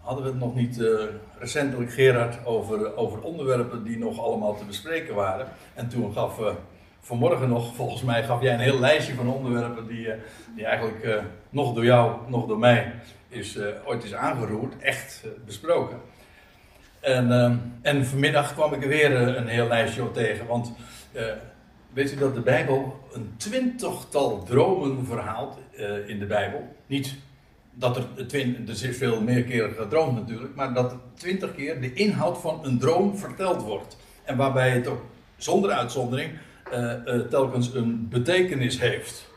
[0.00, 0.82] hadden we het nog niet
[1.38, 5.46] recentelijk, Gerard, over, over onderwerpen die nog allemaal te bespreken waren.
[5.74, 6.40] En toen gaf
[7.00, 10.08] vanmorgen nog, volgens mij, gaf jij een heel lijstje van onderwerpen die,
[10.54, 12.94] die eigenlijk nog door jou, nog door mij
[13.28, 15.96] is, ooit is aangeroerd, echt besproken.
[17.00, 17.30] En,
[17.82, 20.72] en vanmiddag kwam ik er weer een heel lijstje op tegen, want
[21.98, 25.58] weet u dat de Bijbel een twintigtal dromen verhaalt
[26.06, 26.76] in de Bijbel?
[26.86, 27.14] Niet
[27.74, 31.92] dat er, twin, er is veel meer keren gedroomd natuurlijk, maar dat twintig keer de
[31.92, 33.96] inhoud van een droom verteld wordt.
[34.24, 35.04] En waarbij het ook
[35.36, 36.30] zonder uitzondering
[36.72, 39.30] uh, uh, telkens een betekenis heeft.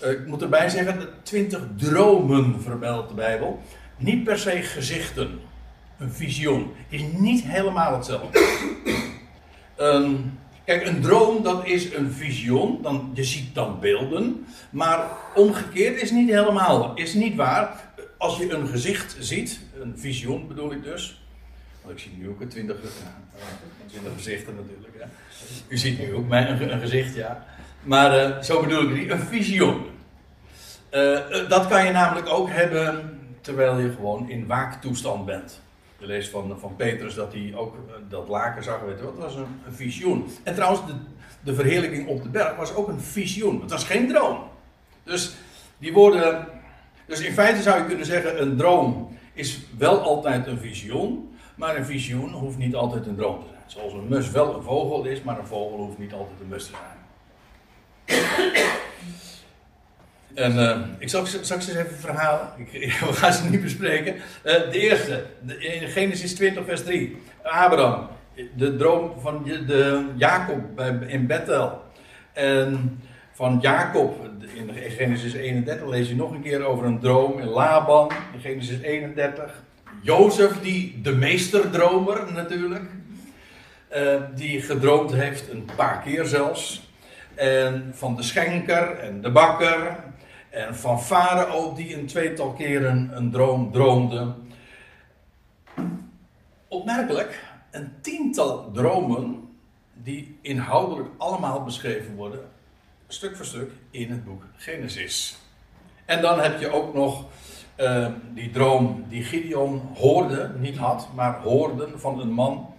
[0.00, 3.60] Ik moet erbij zeggen, twintig dromen vermeldt de Bijbel.
[3.96, 5.40] Niet per se gezichten.
[5.98, 6.72] Een visioen.
[6.88, 8.38] Is niet helemaal hetzelfde.
[9.78, 10.38] um,
[10.68, 12.82] kijk, een droom dat is een visioen.
[12.82, 14.46] Dan, je ziet dan beelden.
[14.70, 16.94] Maar omgekeerd is niet helemaal.
[16.94, 17.90] Is niet waar.
[18.18, 19.60] Als je een gezicht ziet.
[19.80, 21.22] Een visioen bedoel ik dus.
[21.82, 22.76] Want ik zie nu ook een twintig,
[23.86, 25.06] twintig gezichten natuurlijk.
[25.68, 27.46] U ziet nu ook mijn, een, gezicht, ja.
[27.82, 29.86] Maar uh, zo bedoel ik niet, een visioen.
[30.90, 35.60] Uh, dat kan je namelijk ook hebben terwijl je gewoon in waaktoestand bent.
[35.98, 39.16] Je leest van, van Petrus dat hij ook eh, dat laken zag, weet je wat,
[39.16, 40.30] dat was een, visioen.
[40.42, 40.92] En trouwens, de,
[41.40, 43.60] de verheerlijking op de berg was ook een visioen.
[43.60, 44.38] Het was geen droom.
[45.04, 45.34] Dus
[45.78, 46.46] die woorden.
[47.06, 51.36] Dus in feite zou je kunnen zeggen: een droom is wel altijd een visioen.
[51.54, 53.62] Maar een visioen hoeft niet altijd een droom te zijn.
[53.66, 56.64] Zoals een mus wel een vogel is, maar een vogel hoeft niet altijd een mus
[56.64, 56.98] te zijn.
[60.38, 62.48] En uh, ik zal straks eens even verhalen.
[62.56, 62.70] Ik,
[63.08, 64.14] we gaan ze niet bespreken.
[64.14, 65.24] Uh, de eerste,
[65.58, 67.16] in Genesis 20, vers 3.
[67.42, 68.08] Abraham,
[68.56, 71.82] de droom van de Jacob in Bethel.
[72.32, 73.00] En
[73.32, 78.10] van Jacob, in Genesis 31 lees je nog een keer over een droom in Laban,
[78.34, 79.62] in Genesis 31.
[80.02, 82.90] Jozef, die de meesterdromer natuurlijk,
[83.96, 86.90] uh, die gedroomd heeft, een paar keer zelfs.
[87.34, 90.06] En van de schenker en de bakker.
[90.50, 94.34] En van Farao, die een tweetal keren een droom droomde.
[96.68, 99.48] Opmerkelijk, een tiental dromen
[99.92, 102.40] die inhoudelijk allemaal beschreven worden,
[103.08, 105.38] stuk voor stuk, in het boek Genesis.
[106.04, 107.24] En dan heb je ook nog
[107.76, 112.74] uh, die droom die Gideon hoorde, niet had, maar hoorde van een man.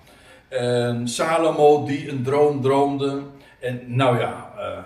[0.49, 3.23] Uh, Salomo die een droom droomde.
[3.59, 4.77] En nou ja, uh,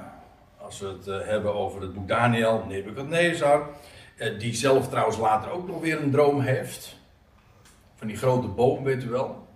[0.82, 3.70] als we het eh, hebben over het boek Daniel, Nebuchadnezzar.
[4.40, 6.98] die zelf trouwens later ook nog weer een droom heeft.
[7.96, 9.48] Van die grote boom, weet u wel.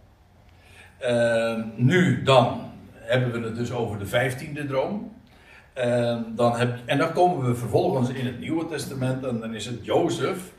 [1.76, 5.16] nu dan hebben we het dus over de vijftiende droom.
[5.74, 9.66] En dan, heb, en dan komen we vervolgens in het Nieuwe Testament en dan is
[9.66, 10.52] het Jozef.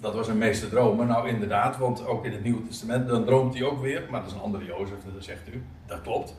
[0.00, 1.06] Dat was een meeste dromen.
[1.06, 4.02] Nou inderdaad, want ook in het Nieuwe Testament dan droomt hij ook weer.
[4.10, 5.62] Maar dat is een andere Jozef, dat zegt u.
[5.86, 6.34] Dat klopt.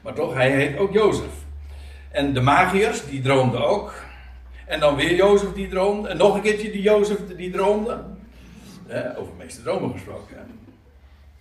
[0.00, 1.48] Maar toch, hij heet ook Jozef.
[2.10, 3.94] En de magiërs, die droomden ook.
[4.66, 6.08] En dan weer Jozef die droomde.
[6.08, 8.04] En nog een keertje die Jozef die droomde.
[9.16, 10.36] over meeste dromen gesproken.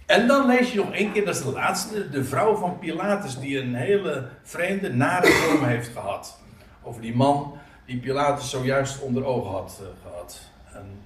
[0.05, 3.39] En dan lees je nog één keer, dat is de laatste, de vrouw van Pilatus,
[3.39, 6.39] die een hele vreemde, nare droom heeft gehad.
[6.83, 10.41] Over die man die Pilatus zojuist onder ogen had uh, gehad.
[10.73, 11.01] En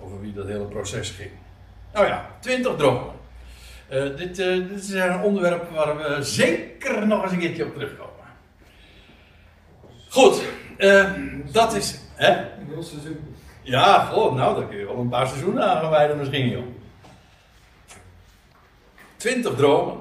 [0.00, 1.30] over wie dat hele proces ging.
[1.92, 3.12] Nou ja, twintig dromen.
[3.90, 7.74] Uh, dit, uh, dit, is een onderwerp waar we zeker nog eens een keertje op
[7.74, 8.15] terugkomen.
[10.16, 10.42] Goed,
[11.52, 11.98] dat is.
[12.14, 12.30] Hè?
[12.30, 13.34] Een heel seizoen.
[13.62, 16.66] Ja, goed, nou, dan kun je wel een paar seizoenen aanwijden misschien, joh.
[19.16, 19.96] Twintig dromen.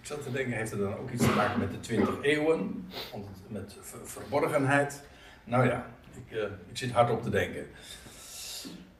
[0.00, 2.88] Ik zat te denken, heeft het dan ook iets te maken met de twintig eeuwen?
[3.48, 5.02] Met verborgenheid?
[5.44, 7.66] Nou ja, ik, uh, ik zit hard op te denken.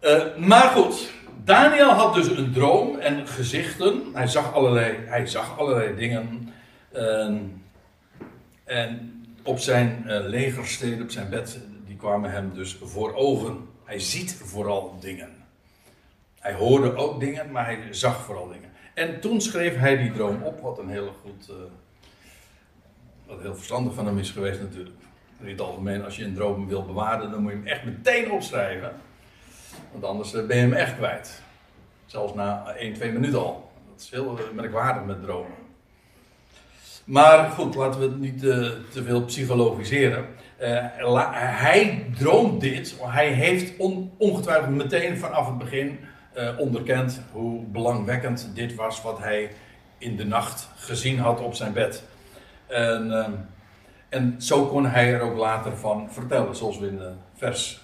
[0.01, 1.13] Uh, maar goed,
[1.45, 4.03] Daniel had dus een droom en gezichten.
[4.13, 6.53] Hij zag allerlei, hij zag allerlei dingen.
[8.65, 9.14] En
[9.45, 13.69] op zijn uh, legersteden, op zijn bed, die kwamen hem dus voor ogen.
[13.85, 15.31] Hij ziet vooral dingen.
[16.39, 18.71] Hij hoorde ook dingen, maar hij zag vooral dingen.
[18.95, 21.57] En toen schreef hij die droom op, wat een heel goed, uh,
[23.27, 24.97] wat heel verstandig van hem is geweest natuurlijk.
[25.41, 28.31] In het algemeen, als je een droom wil bewaren, dan moet je hem echt meteen
[28.31, 28.93] opschrijven.
[29.93, 31.43] Want anders eh, ben je hem echt kwijt.
[32.07, 33.71] Zelfs na 1, 2 minuten al.
[33.91, 35.64] Dat is heel eh, merkwaardig met dromen.
[37.05, 40.27] Maar goed, laten we het niet uh, te veel psychologiseren.
[40.61, 40.79] Uh,
[41.61, 42.95] hij droomt dit.
[43.01, 45.99] Hij heeft on, ongetwijfeld meteen vanaf het begin
[46.37, 49.51] uh, onderkend hoe belangwekkend dit was wat hij
[49.99, 52.03] in de nacht gezien had op zijn bed.
[52.67, 53.27] En, uh,
[54.09, 57.01] en zo kon hij er ook later van vertellen, zoals we in
[57.35, 57.81] vers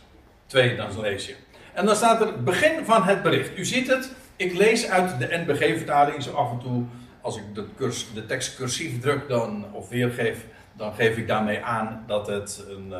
[0.46, 1.36] 2 dan je.
[1.72, 3.58] En dan staat er begin van het bericht.
[3.58, 6.84] U ziet het, ik lees uit de NBG-vertaling zo af en toe.
[7.20, 7.66] Als ik de,
[8.14, 12.92] de tekst cursief druk dan, of weergeef, dan geef ik daarmee aan dat het een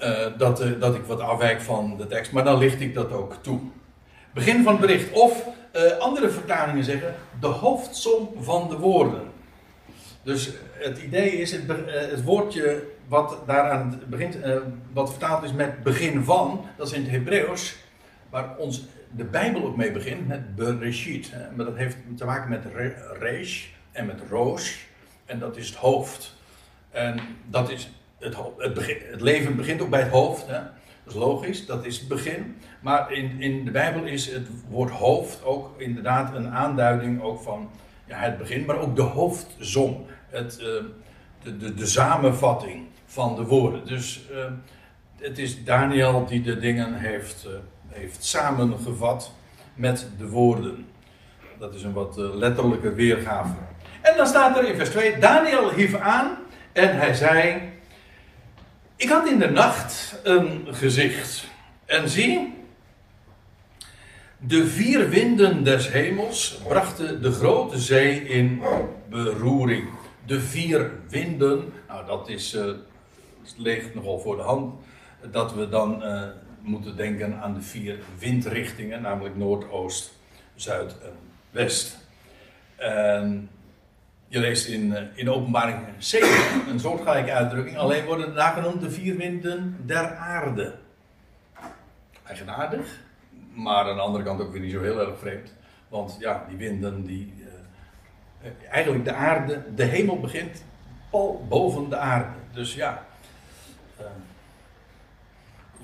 [0.00, 3.12] uh, dat, uh, dat ik wat afwijk van de tekst, maar dan licht ik dat
[3.12, 3.60] ook toe.
[4.32, 5.12] Begin van het bericht.
[5.12, 5.46] Of
[5.98, 9.22] andere vertalingen zeggen de hoofdsom van de woorden.
[10.22, 14.36] Dus het idee is het, het woordje wat daaraan begint,
[14.92, 17.76] wat vertaald is met begin van, dat is in het Hebreeuws,
[18.30, 18.84] waar ons
[19.16, 21.32] de Bijbel ook mee begint, met Bereshit.
[21.56, 22.64] Maar dat heeft te maken met
[23.18, 24.86] Resh en met Roos,
[25.24, 26.36] en dat is het hoofd.
[26.90, 30.46] En dat is het, het, begin, het, leven begint ook bij het hoofd.
[30.46, 30.58] Hè?
[31.04, 32.56] Dat is logisch, dat is het begin.
[32.80, 37.70] Maar in, in de Bijbel is het woord hoofd ook inderdaad een aanduiding ook van
[38.06, 40.06] ja, het begin, maar ook de hoofdzom.
[40.28, 40.66] Het, uh,
[41.42, 43.86] de, de, de, samenvatting van de woorden.
[43.86, 44.44] Dus uh,
[45.16, 47.52] het is Daniel die de dingen heeft, uh,
[47.94, 49.32] heeft samengevat
[49.74, 50.86] met de woorden.
[51.58, 53.54] Dat is een wat letterlijke weergave.
[54.00, 56.36] En dan staat er in vers 2: Daniel hief aan
[56.72, 57.72] en hij zei.
[58.96, 61.46] Ik had in de nacht een gezicht.
[61.84, 62.54] En zie,
[64.46, 68.62] De vier winden des hemels brachten de grote zee in
[69.10, 69.88] beroering.
[70.26, 72.64] De vier winden, nou dat is, uh,
[73.56, 74.74] ligt nogal voor de hand,
[75.30, 76.22] dat we dan uh,
[76.64, 80.12] moeten denken aan de vier windrichtingen, namelijk noordoost,
[80.54, 81.12] zuid en
[81.50, 81.98] west.
[82.76, 83.50] En
[84.28, 88.90] je leest in, eh, in openbaring 7 een soortgelijke uitdrukking, alleen worden daar genoemd de
[88.90, 90.74] vier winden der aarde.
[92.22, 93.00] Eigenaardig,
[93.52, 95.52] maar aan de andere kant ook weer niet zo heel erg vreemd.
[95.88, 97.34] Want ja, die winden die.
[98.42, 100.64] Uh, eigenlijk de aarde, de hemel begint
[101.10, 102.36] pal boven de aarde.
[102.52, 103.04] Dus ja.
[104.00, 104.06] Uh,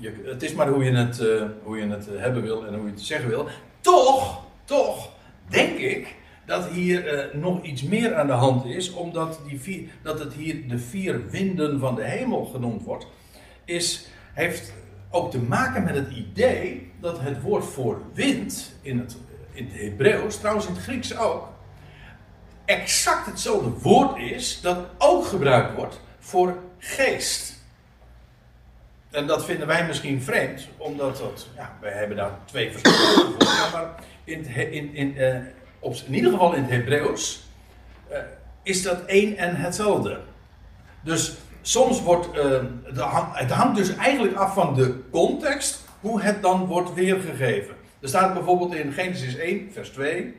[0.01, 2.85] je, het is maar hoe je het, uh, hoe je het hebben wil en hoe
[2.85, 3.47] je het zeggen wil.
[3.81, 5.09] Toch, toch,
[5.47, 10.33] denk ik dat hier nog iets meer aan de hand is, omdat die dat het
[10.33, 13.07] hier de vier winden van de hemel genoemd wordt,
[13.65, 14.73] is, heeft
[15.09, 19.17] ook te maken met het idee dat het woord voor wind in het,
[19.51, 21.49] in het Hebreeuws, trouwens in het Grieks ook,
[22.65, 27.60] exact hetzelfde woord is dat ook gebruikt wordt voor geest.
[29.11, 33.89] En dat vinden wij misschien vreemd, omdat dat, ja, wij hebben daar twee verschillende maar
[34.23, 35.35] in, in, in, uh,
[35.79, 37.43] op, in ieder geval in het Hebreeuws
[38.11, 38.17] uh,
[38.63, 40.19] is dat één en hetzelfde.
[41.01, 42.59] Dus soms wordt, uh,
[43.33, 47.75] het hangt dus eigenlijk af van de context hoe het dan wordt weergegeven.
[47.99, 50.35] Er staat bijvoorbeeld in Genesis 1, vers 2.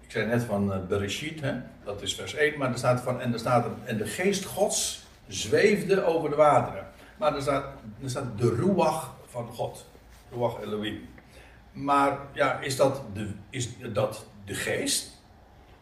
[0.00, 1.52] Ik zei net van Bereshit, hè?
[1.84, 5.02] dat is vers 1, maar er staat van, en er staat, en de geest gods
[5.26, 6.86] zweefde over de wateren.
[7.22, 7.64] Maar er staat,
[8.02, 9.86] er staat de ruach van God,
[10.32, 11.08] ruach Elohim.
[11.72, 15.10] Maar ja, is dat de, is dat de geest?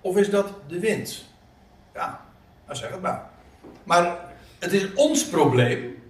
[0.00, 1.24] Of is dat de wind?
[1.94, 2.26] Ja,
[2.64, 3.30] nou zeg het maar.
[3.84, 4.18] Maar
[4.58, 6.02] het is ons probleem.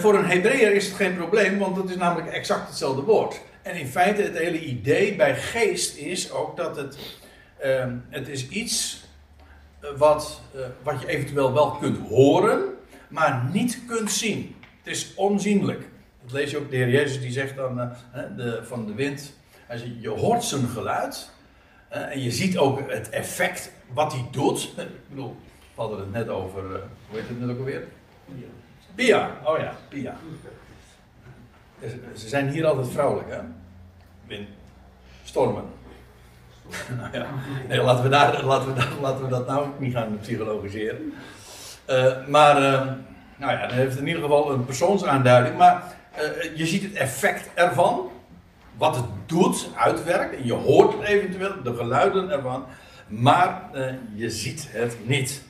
[0.00, 3.40] Voor een Hebreeër is het geen probleem, want het is namelijk exact hetzelfde woord.
[3.62, 6.98] En in feite, het hele idee bij geest is ook dat het,
[7.64, 9.04] uh, het is iets
[9.80, 12.73] eh, wat, uh, wat je eventueel wel kunt horen,
[13.14, 14.56] maar niet kunt zien.
[14.82, 15.88] Het is onzienlijk.
[16.22, 17.88] Dat lees je ook de Heer Jezus die zegt dan uh,
[18.36, 19.34] de, van de wind.
[19.66, 21.30] Hij zegt, je hoort zijn geluid
[21.88, 24.62] en je ziet ook het effect wat hij doet.
[24.76, 25.36] Ik bedoel,
[25.74, 26.70] we hadden het net over, uh,
[27.08, 27.84] hoe heet het net ook alweer?
[28.24, 28.46] Pia.
[28.94, 30.16] Pia, oh ja, Pia.
[32.16, 33.40] Ze zijn hier altijd vrouwelijk, hè?
[34.26, 34.48] Wind.
[35.24, 35.64] Stormen.
[36.98, 37.26] nou ja,
[37.68, 41.12] nee, laten, we daar, laten, we daar, laten we dat nou niet gaan psychologiseren.
[41.90, 42.92] Uh, maar, uh,
[43.36, 45.56] nou ja, dan heeft in ieder geval een persoonsaanduiding.
[45.56, 45.82] Maar
[46.16, 48.10] uh, je ziet het effect ervan.
[48.76, 50.36] Wat het doet, uitwerkt.
[50.36, 52.64] En je hoort eventueel, de geluiden ervan.
[53.06, 53.62] Maar
[54.14, 55.42] je ziet het niet.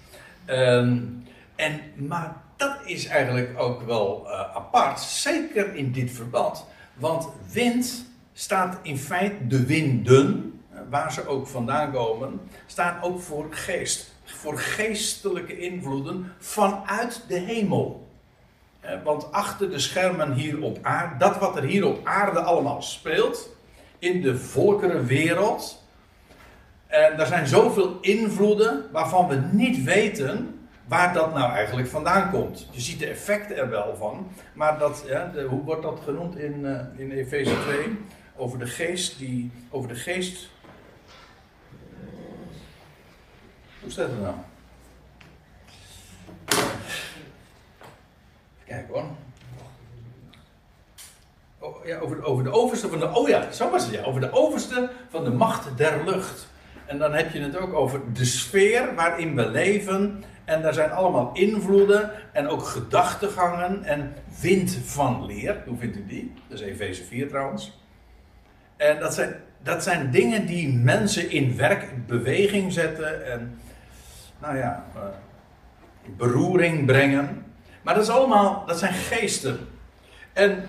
[0.46, 1.24] Um,
[1.56, 6.64] en, maar dat is eigenlijk ook wel apart, zeker in dit verband.
[6.94, 10.60] Want wind staat in feite, de winden,
[10.90, 14.13] waar ze ook vandaan komen, staan ook voor geest.
[14.44, 18.08] Voor geestelijke invloeden vanuit de hemel.
[18.84, 22.82] Uh, want achter de schermen hier op aarde, dat wat er hier op aarde allemaal
[22.82, 23.48] speelt,
[23.98, 25.82] in de volkerenwereld,
[26.86, 32.68] en er zijn zoveel invloeden waarvan we niet weten waar dat nou eigenlijk vandaan komt.
[32.70, 36.60] Je ziet de effecten er wel van, maar dat, de, hoe wordt dat genoemd in,
[36.62, 37.98] uh, in Efeze 2?
[38.36, 40.52] Over de geest die, over de geest.
[43.84, 44.34] Hoe staat het nou?
[48.66, 49.04] Kijk hoor.
[51.58, 53.14] Oh, ja, over, de overste van de.
[53.14, 54.02] Oh ja, zo was het ja.
[54.02, 56.48] Over de overste van de macht der lucht.
[56.86, 60.24] En dan heb je het ook over de sfeer waarin we leven.
[60.44, 65.62] En daar zijn allemaal invloeden en ook gedachtegangen en wind van leer.
[65.66, 66.32] Hoe vindt u die?
[66.48, 67.78] Dat is Efeze 4 trouwens.
[68.76, 73.58] En dat zijn, dat zijn dingen die mensen in werk, beweging zetten en,
[74.44, 75.02] nou ja, uh,
[76.16, 77.44] beroering brengen.
[77.82, 79.58] Maar dat is allemaal, dat zijn geesten.
[80.32, 80.64] En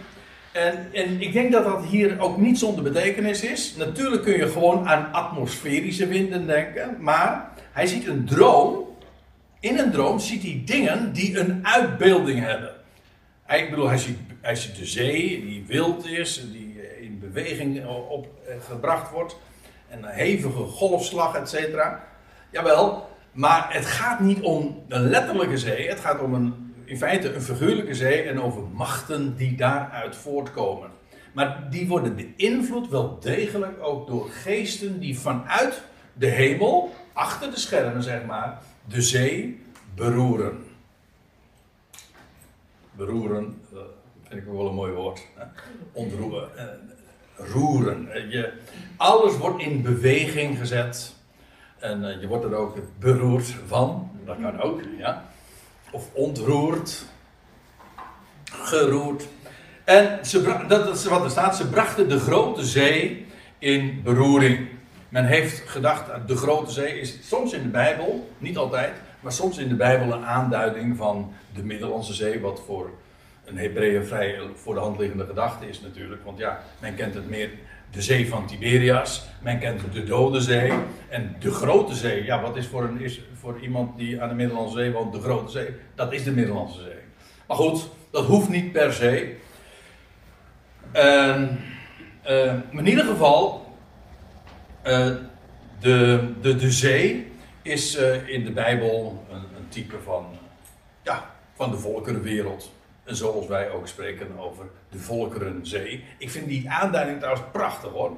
[0.52, 3.76] en, en, ik denk dat dat hier ook niet zonder betekenis is.
[3.76, 8.98] Natuurlijk kun je gewoon aan atmosferische winden denken, maar hij ziet een droom.
[9.60, 12.72] In een droom ziet hij dingen die een uitbeelding hebben.
[13.48, 18.28] Ik bedoel, hij ziet, hij ziet de zee die wild is, die in beweging op,
[18.68, 19.38] gebracht wordt.
[19.90, 21.68] En een hevige golfslag, et.
[22.52, 27.34] Jawel, maar het gaat niet om een letterlijke zee, het gaat om een in feite
[27.34, 30.90] een figuurlijke zee en over machten die daaruit voortkomen.
[31.34, 35.82] Maar die worden beïnvloed wel degelijk ook door geesten die vanuit
[36.14, 39.62] de hemel, achter de schermen zeg maar, de zee
[39.96, 40.64] beroeren.
[42.92, 43.88] Beroeren, dat
[44.28, 45.22] vind ik wel een mooi woord.
[45.92, 46.50] Ontroeren.
[47.36, 48.12] roeren.
[48.12, 48.44] Eh,
[48.98, 51.15] alles wordt in beweging gezet.
[51.80, 54.12] En eh, je wordt er ook beroerd van.
[54.26, 55.26] Dat kan ook, ja.
[55.92, 57.06] Of ontroerd.
[58.52, 59.28] Geroerd.
[59.84, 61.56] En ze, dat is wat er staat.
[61.56, 63.26] Ze brachten de grote zee
[63.60, 64.68] in beroering.
[65.10, 69.58] Men heeft gedacht, de grote zee is soms in de Bijbel, niet altijd, maar soms
[69.58, 72.90] in de Bijbel een aanduiding van de Middellandse Zee, wat voor
[73.46, 76.24] een Hebreeën vrij voor de hand liggende gedachte is natuurlijk.
[76.24, 77.50] Want ja, men kent het meer
[77.96, 80.72] de zee van Tiberias, men kent de Dode Zee
[81.10, 82.24] en de Grote Zee.
[82.24, 85.22] Ja, wat is voor, een, is voor iemand die aan de Middellandse Zee woont de
[85.22, 85.68] Grote Zee?
[85.96, 87.04] Dat is de Middellandse Zee.
[87.48, 89.36] Maar goed, dat hoeft niet per se.
[90.96, 91.42] Uh,
[92.30, 93.76] uh, in ieder geval,
[94.84, 95.16] uh,
[95.80, 97.32] de, de, de zee
[97.62, 100.26] is uh, in de Bijbel een, een, type van,
[101.04, 102.72] ja, van de volkerenwereld.
[103.06, 106.04] En zoals wij ook spreken over de volkerenzee.
[106.18, 108.18] Ik vind die aanduiding trouwens prachtig hoor.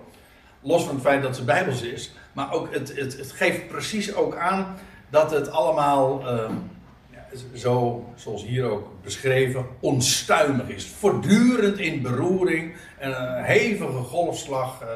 [0.61, 2.13] Los van het feit dat ze bijbels is.
[2.33, 4.75] Maar ook het, het, het geeft precies ook aan
[5.09, 6.21] dat het allemaal,
[7.11, 10.85] ja, zo, zoals hier ook beschreven, onstuimig is.
[10.85, 12.75] Voortdurend in beroering.
[12.97, 14.81] En een hevige golfslag.
[14.81, 14.88] Uh,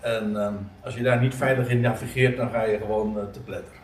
[0.00, 0.48] en uh,
[0.80, 3.79] als je daar niet veilig in navigeert, dan ga je gewoon uh, te pletteren.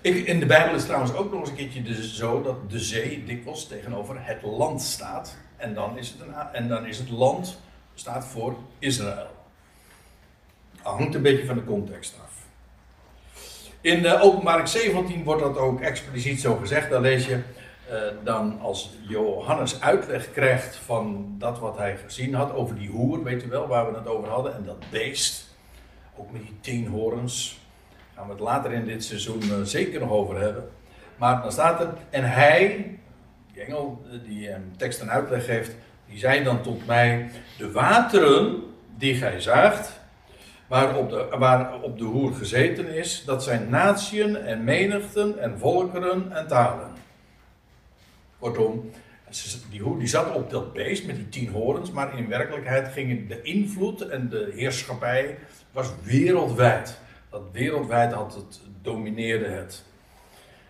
[0.00, 2.80] Ik, in de Bijbel is trouwens ook nog eens een keertje dus zo dat de
[2.80, 5.36] zee dikwijls tegenover het land staat.
[5.56, 7.58] En dan is het, en dan is het land
[7.94, 9.30] staat voor Israël.
[10.82, 12.30] Dat hangt een beetje van de context af.
[13.80, 16.90] In de openbaring 17 wordt dat ook expliciet zo gezegd.
[16.90, 17.40] Dan lees je
[17.90, 23.22] uh, dan als Johannes uitleg krijgt van dat wat hij gezien had over die hoer,
[23.22, 25.46] weet u wel, waar we het over hadden, en dat beest,
[26.16, 27.60] ook met die tien horens,
[28.22, 30.68] gaan we het later in dit seizoen uh, zeker nog over hebben.
[31.16, 32.98] Maar dan staat er, en hij,
[33.52, 35.74] die engel die hem tekst en uitleg geeft,
[36.08, 38.62] die zei dan tot mij, de wateren
[38.96, 40.00] die gij zaagt,
[40.66, 45.58] waar op, de, waar op de hoer gezeten is, dat zijn natieën en menigten en
[45.58, 46.90] volkeren en talen.
[48.38, 48.90] Kortom,
[49.70, 53.28] die hoer die zat op dat beest met die tien horens, maar in werkelijkheid ging
[53.28, 55.38] de invloed en de heerschappij
[55.72, 57.00] was wereldwijd.
[57.32, 59.84] Dat wereldwijd had het, domineerde het.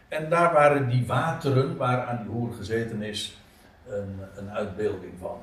[0.08, 3.38] En daar waren die wateren waar aan die hoer gezeten is
[3.88, 5.40] een, een uitbeelding van.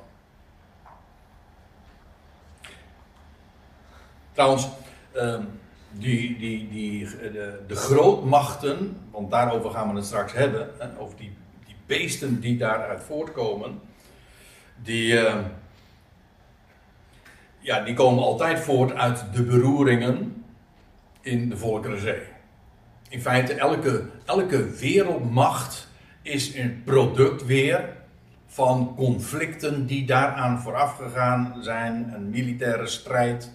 [4.32, 4.68] Trouwens,
[5.16, 5.60] um,
[5.90, 10.68] die, die, die, de, de grootmachten, want daarover gaan we het straks hebben,
[10.98, 11.36] over die
[11.90, 13.80] beesten die daaruit voortkomen,
[14.82, 15.34] die, uh,
[17.58, 20.44] ja, die komen altijd voort uit de beroeringen
[21.20, 22.22] in de Volkerenzee.
[23.08, 25.88] In feite, elke, elke wereldmacht
[26.22, 27.98] is een product weer
[28.46, 33.50] van conflicten die daaraan vooraf gegaan zijn, een militaire strijd.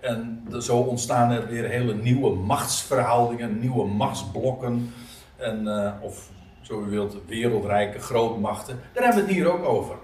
[0.00, 4.92] En zo ontstaan er weer hele nieuwe machtsverhoudingen, nieuwe machtsblokken.
[5.36, 8.80] En, uh, of zo u wilt, wereldrijke grootmachten.
[8.92, 9.96] Daar hebben we het hier ook over.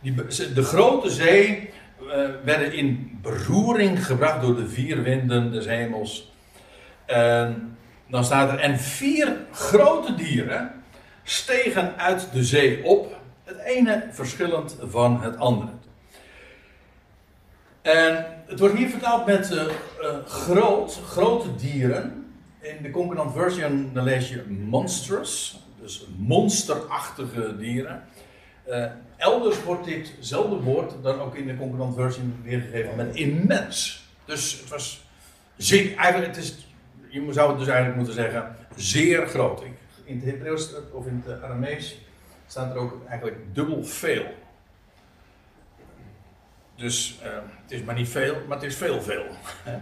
[0.00, 0.14] Die,
[0.54, 1.70] de grote zee
[2.02, 6.31] uh, werden in beroering gebracht door de vier winden des hemels.
[7.12, 10.70] En dan staat er, en vier grote dieren
[11.22, 15.70] stegen uit de zee op, het ene verschillend van het andere.
[17.82, 19.70] En het wordt hier vertaald met uh, uh,
[20.26, 22.32] groot, grote dieren.
[22.60, 25.60] In de concordant version dan lees je monstrous.
[25.80, 28.02] Dus monsterachtige dieren.
[28.68, 28.84] Uh,
[29.16, 34.04] elders wordt ditzelfde woord dan ook in de concordant versie weergegeven met immens.
[34.24, 35.04] Dus het was
[35.96, 36.66] eigenlijk, het is,
[37.12, 39.62] je zou het dus eigenlijk moeten zeggen, zeer groot.
[40.04, 42.00] In het Hebreeuws of in het Aramees
[42.46, 44.24] staat er ook eigenlijk dubbel veel.
[46.76, 47.28] Dus uh,
[47.62, 49.24] het is maar niet veel, maar het is veel veel.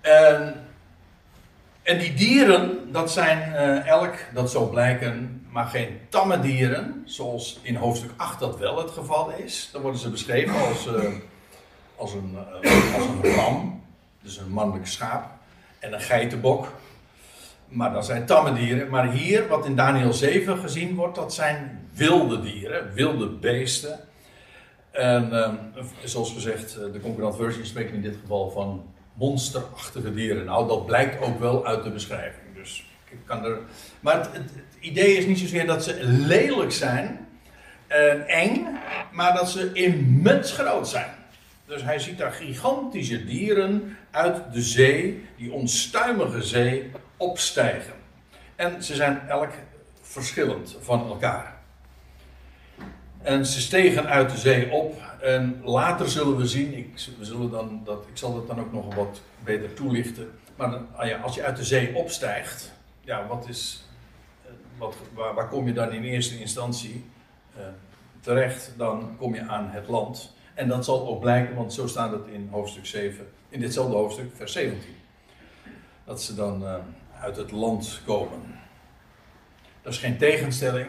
[0.00, 0.66] en
[1.86, 7.60] en die dieren, dat zijn uh, elk, dat zal blijken, maar geen tamme dieren, zoals
[7.62, 9.68] in hoofdstuk 8 dat wel het geval is.
[9.72, 11.14] Dan worden ze beschreven als, uh,
[11.96, 13.82] als, een, uh, als een ram,
[14.22, 15.30] dus een mannelijk schaap,
[15.78, 16.72] en een geitenbok.
[17.68, 18.88] Maar dat zijn tamme dieren.
[18.88, 24.00] Maar hier, wat in Daniel 7 gezien wordt, dat zijn wilde dieren, wilde beesten.
[24.90, 25.30] En
[26.04, 28.84] zoals gezegd, de concurrent versie spreekt in dit geval van
[29.16, 30.44] monsterachtige dieren.
[30.44, 32.54] Nou, dat blijkt ook wel uit de beschrijving.
[32.54, 33.58] Dus ik kan er.
[34.00, 37.26] Maar het, het, idee is niet zozeer dat ze lelijk zijn
[37.86, 38.66] en eng,
[39.12, 41.10] maar dat ze immens groot zijn.
[41.66, 47.94] Dus hij ziet daar gigantische dieren uit de zee, die onstuimige zee, opstijgen.
[48.56, 49.50] En ze zijn elk
[50.00, 51.56] verschillend van elkaar.
[53.22, 55.02] En ze stegen uit de zee op.
[55.20, 58.72] En later zullen we zien, ik, we zullen dan dat, ik zal dat dan ook
[58.72, 60.30] nog wat beter toelichten.
[60.56, 63.84] Maar ah als je uit de zee opstijgt, ja, wat is,
[64.44, 67.04] eh, wat, waar, kom je dan in eerste instantie
[67.56, 67.62] uh,
[68.20, 68.72] terecht?
[68.76, 70.35] Dan kom je aan het land.
[70.56, 74.30] En dat zal ook blijken, want zo staat het in hoofdstuk 7, in ditzelfde hoofdstuk,
[74.34, 74.96] vers 17.
[76.04, 76.74] Dat ze dan uh,
[77.20, 78.38] uit het land komen.
[79.82, 80.86] Dat is geen tegenstelling.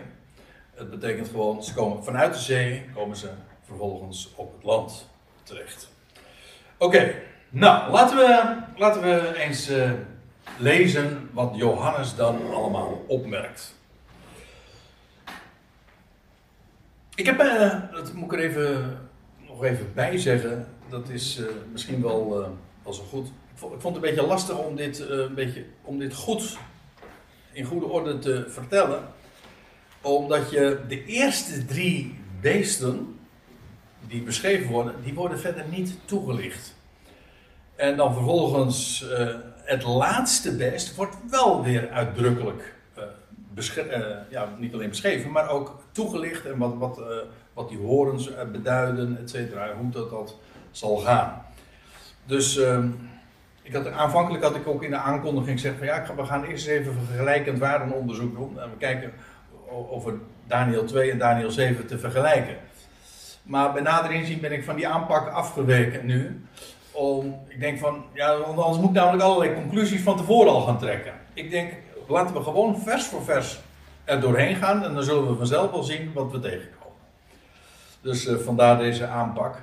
[0.74, 3.30] Het betekent gewoon, ze komen vanuit de zee, komen ze
[3.64, 5.10] vervolgens op het land
[5.44, 5.90] terecht.
[6.78, 7.14] Oké,
[7.50, 9.92] nou laten we, laten we eens uh,
[10.58, 13.76] lezen wat Johannes dan allemaal opmerkt.
[17.16, 18.98] Ik heb, uh, dat moet ik er even,
[19.58, 22.30] nog even bij zeggen, dat is uh, misschien wel,
[22.84, 23.28] wel zo goed.
[23.28, 26.58] Ik vond, het een beetje lastig om dit, een beetje, om dit goed
[27.52, 29.04] in goede orde te vertellen.
[30.02, 33.20] Omdat je de eerste drie beesten
[34.08, 36.76] die beschreven worden, die worden verder niet toegelicht.
[37.76, 39.06] En dan vervolgens
[39.64, 42.76] het laatste beest wordt wel weer uitdrukkelijk
[44.30, 47.02] ja, niet alleen beschreven, maar ook toegelicht en wat, wat,
[47.58, 50.36] wat die horens beduiden, et cetera, hoe dat, dat
[50.72, 51.42] zal gaan.
[52.26, 52.90] Dus ehm,
[53.62, 56.68] ik had, aanvankelijk had ik ook in de aankondiging gezegd van ja, we gaan eerst
[56.68, 58.60] even vergelijkend waardenonderzoek doen.
[58.60, 59.14] En we kijken
[59.70, 60.14] over
[60.48, 62.56] Daniel 2 en Daniel 7 te vergelijken.
[63.44, 66.46] Maar bij nader inzien ben ik van die aanpak afgeweken nu.
[66.92, 70.80] Om, ik denk van, ja, anders moet ik namelijk allerlei conclusies van tevoren al gaan
[70.80, 71.14] trekken.
[71.34, 71.74] Ik denk,
[72.08, 73.60] laten we gewoon vers voor vers
[74.04, 76.77] er doorheen gaan en dan zullen we vanzelf wel zien wat we tegenkomen.
[78.02, 79.56] Dus uh, vandaar deze aanpak.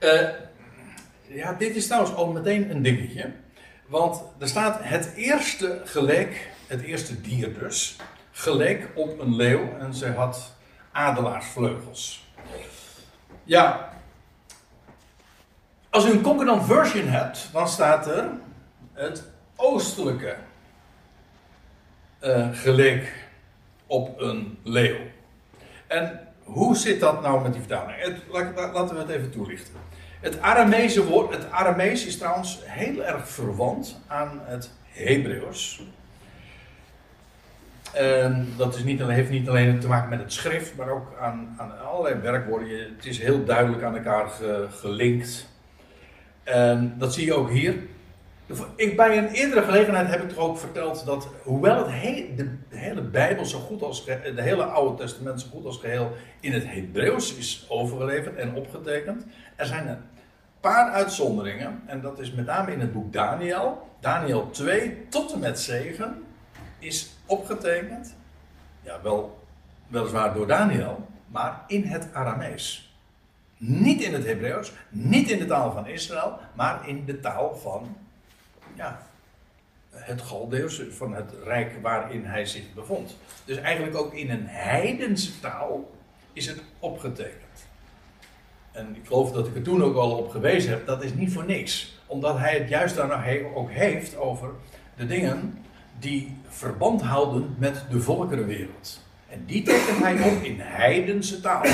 [0.00, 0.28] Uh,
[1.26, 3.32] ja, dit is trouwens al meteen een dingetje.
[3.86, 7.96] Want er staat het eerste geleek, het eerste dier dus,
[8.30, 10.52] geleek op een leeuw en ze had
[10.92, 12.26] adelaarsvleugels.
[13.44, 13.92] Ja,
[15.90, 18.30] als u een concordant version hebt, dan staat er
[18.92, 19.24] het
[19.56, 20.36] oostelijke
[22.20, 23.02] uh,
[23.86, 24.98] op een leeuw.
[25.86, 28.16] En hoe zit dat nou met die vertaling?
[28.72, 29.74] Laten we het even toelichten.
[30.20, 35.82] Het Aramese woord, het Aramees is trouwens heel erg verwant aan het Hebreeuws.
[38.56, 41.80] Dat is niet heeft niet alleen te maken met het schrift, maar ook aan, aan
[41.80, 42.68] allerlei werkwoorden.
[42.96, 45.48] Het is heel duidelijk aan elkaar ge, gelinkt.
[46.98, 47.74] Dat zie je ook hier.
[48.76, 51.86] Ik, bij een eerdere gelegenheid heb ik toch ook verteld dat, hoewel het
[52.36, 56.52] de, hele Bijbel zo goed als de hele Oude Testament zo goed als geheel in
[56.52, 59.26] het Hebreeuws is overgeleverd en opgetekend,
[59.56, 59.98] er zijn een
[60.60, 61.82] paar uitzonderingen.
[61.86, 63.88] En dat is met name in het boek Daniel.
[64.00, 66.22] Daniel 2 tot en met 7
[66.78, 68.14] is opgetekend.
[68.82, 69.44] Ja, wel,
[69.88, 72.94] weliswaar door Daniel, maar in het Aramees.
[73.56, 77.96] Niet in het Hebreeuws, niet in de taal van Israël, maar in de taal van
[78.74, 79.02] ja,
[79.90, 83.16] het Galdeus, van het rijk waarin hij zich bevond.
[83.44, 85.90] Dus eigenlijk ook in een heidense taal
[86.32, 87.66] is het opgetekend.
[88.72, 91.32] En ik geloof dat ik er toen ook al op gewezen heb, dat is niet
[91.32, 92.00] voor niks.
[92.06, 94.50] Omdat hij het juist daar ook heeft over
[94.96, 95.58] de dingen
[95.98, 99.00] die verband houden met de volkerenwereld.
[99.28, 101.64] En die tekent hij op in heidense taal.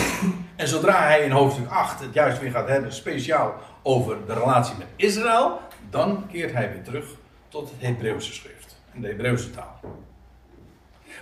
[0.57, 4.75] En zodra hij in hoofdstuk 8 het juist weer gaat hebben, speciaal over de relatie
[4.79, 7.07] met Israël, dan keert hij weer terug
[7.49, 9.81] tot het Hebreeuwse schrift en de Hebreeuwse taal.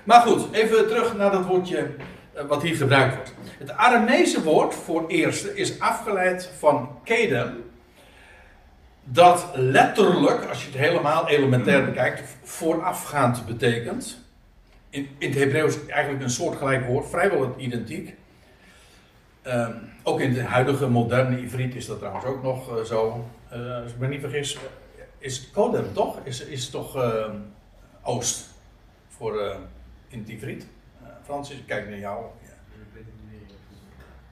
[0.04, 1.88] Maar goed, even terug naar dat woordje
[2.32, 3.34] eh, wat hier gebruikt wordt.
[3.58, 7.64] Het Aramese woord voor eerste is afgeleid van kedem,
[9.08, 14.18] dat letterlijk, als je het helemaal elementair bekijkt, voorafgaand betekent.
[14.90, 18.14] In, in het Hebreeuws eigenlijk een soortgelijk woord, vrijwel identiek.
[19.46, 23.24] Um, ook in de huidige moderne Ivriet is dat trouwens ook nog uh, zo.
[23.57, 24.59] Uh, als ik me niet vergis,
[25.18, 26.18] is Kodem toch?
[26.22, 27.26] Is, is toch uh,
[28.02, 28.48] Oost
[29.09, 29.57] voor
[30.09, 30.66] in het Ivriet?
[31.24, 32.24] Francis, ik kijk naar jou.
[32.42, 32.48] Ja.
[32.48, 33.57] Ik weet het niet meer.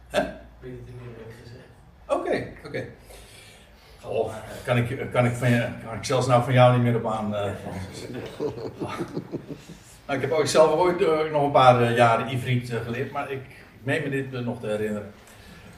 [0.09, 0.21] Hè?
[0.21, 1.67] Ik weet het niet meer gezegd.
[2.07, 2.87] Oké, oké.
[4.07, 6.97] Oh, kan ik, kan, ik van je, kan ik zelfs nou van jou niet meer
[6.97, 7.35] op aan.
[7.35, 7.51] Uh,
[10.07, 13.31] nou, ik heb ook zelf ooit uh, nog een paar uh, jaren Ivriet geleerd, maar
[13.31, 15.13] ik, ik meen me dit nog te herinneren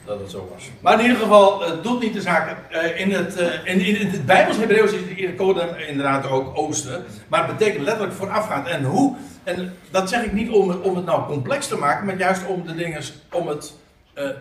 [0.07, 0.71] dat het zo was.
[0.81, 2.57] Maar in ieder geval, het doet niet de zaken.
[2.97, 7.59] in, het, in, in het Bijbels Hebreeuws is de code inderdaad ook oosten, maar het
[7.59, 8.67] betekent letterlijk voorafgaand.
[8.67, 12.17] En hoe en dat zeg ik niet om, om het nou complex te maken, maar
[12.17, 13.03] juist om de dingen,
[13.33, 13.75] om het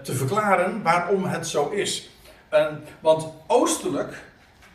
[0.04, 2.10] te verklaren waarom het zo is.
[3.00, 4.24] want oostelijk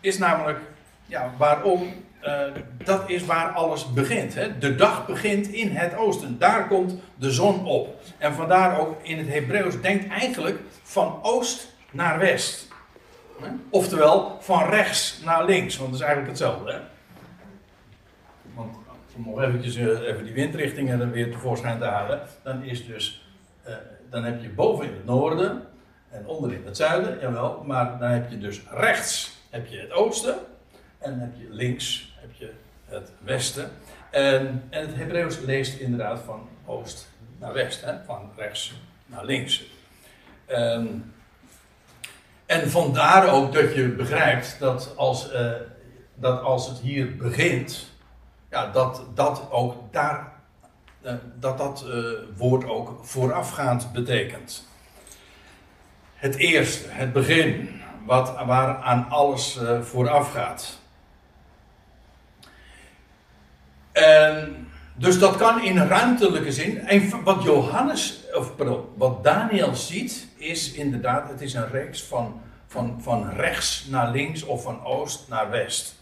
[0.01, 0.59] is namelijk,
[1.07, 2.43] ja, waarom eh,
[2.85, 4.35] dat is waar alles begint.
[4.35, 4.59] Hè?
[4.59, 6.39] De dag begint in het oosten.
[6.39, 8.03] Daar komt de zon op.
[8.19, 12.69] En vandaar ook in het Hebreeuws denkt eigenlijk van oost naar west.
[13.71, 16.73] Oftewel van rechts naar links, want dat is eigenlijk hetzelfde.
[16.73, 16.79] Hè?
[18.55, 18.77] Want
[19.17, 23.29] om nog eventjes uh, even die windrichtingen er weer tevoorschijn te halen, dan is dus,
[23.67, 23.75] uh,
[24.11, 25.63] dan heb je boven in het noorden
[26.11, 29.93] en onder in het zuiden, jawel, maar dan heb je dus rechts heb je het
[29.93, 30.35] oosten
[30.99, 32.10] en dan heb je links
[32.91, 33.71] het westen.
[34.11, 37.93] En, en het Hebreeuws leest inderdaad van oost naar west, hè?
[38.07, 38.73] van rechts
[39.07, 39.63] naar links.
[40.49, 41.13] Um,
[42.47, 45.51] en vandaar ook dat je begrijpt dat als, uh,
[46.15, 47.91] dat als het hier begint,
[48.51, 50.33] ja, dat dat ook daar,
[51.03, 54.69] uh, dat dat uh, woord ook voorafgaand betekent.
[56.15, 60.80] Het eerste, het begin, wat, waar aan alles vooraf gaat.
[63.93, 64.69] En
[65.01, 66.79] dus dat kan in ruimtelijke zin.
[66.79, 68.53] En wat Johannes, of
[68.97, 74.43] wat Daniel ziet, is inderdaad, het is een reeks van, van, van rechts naar links
[74.43, 75.99] of van oost naar west.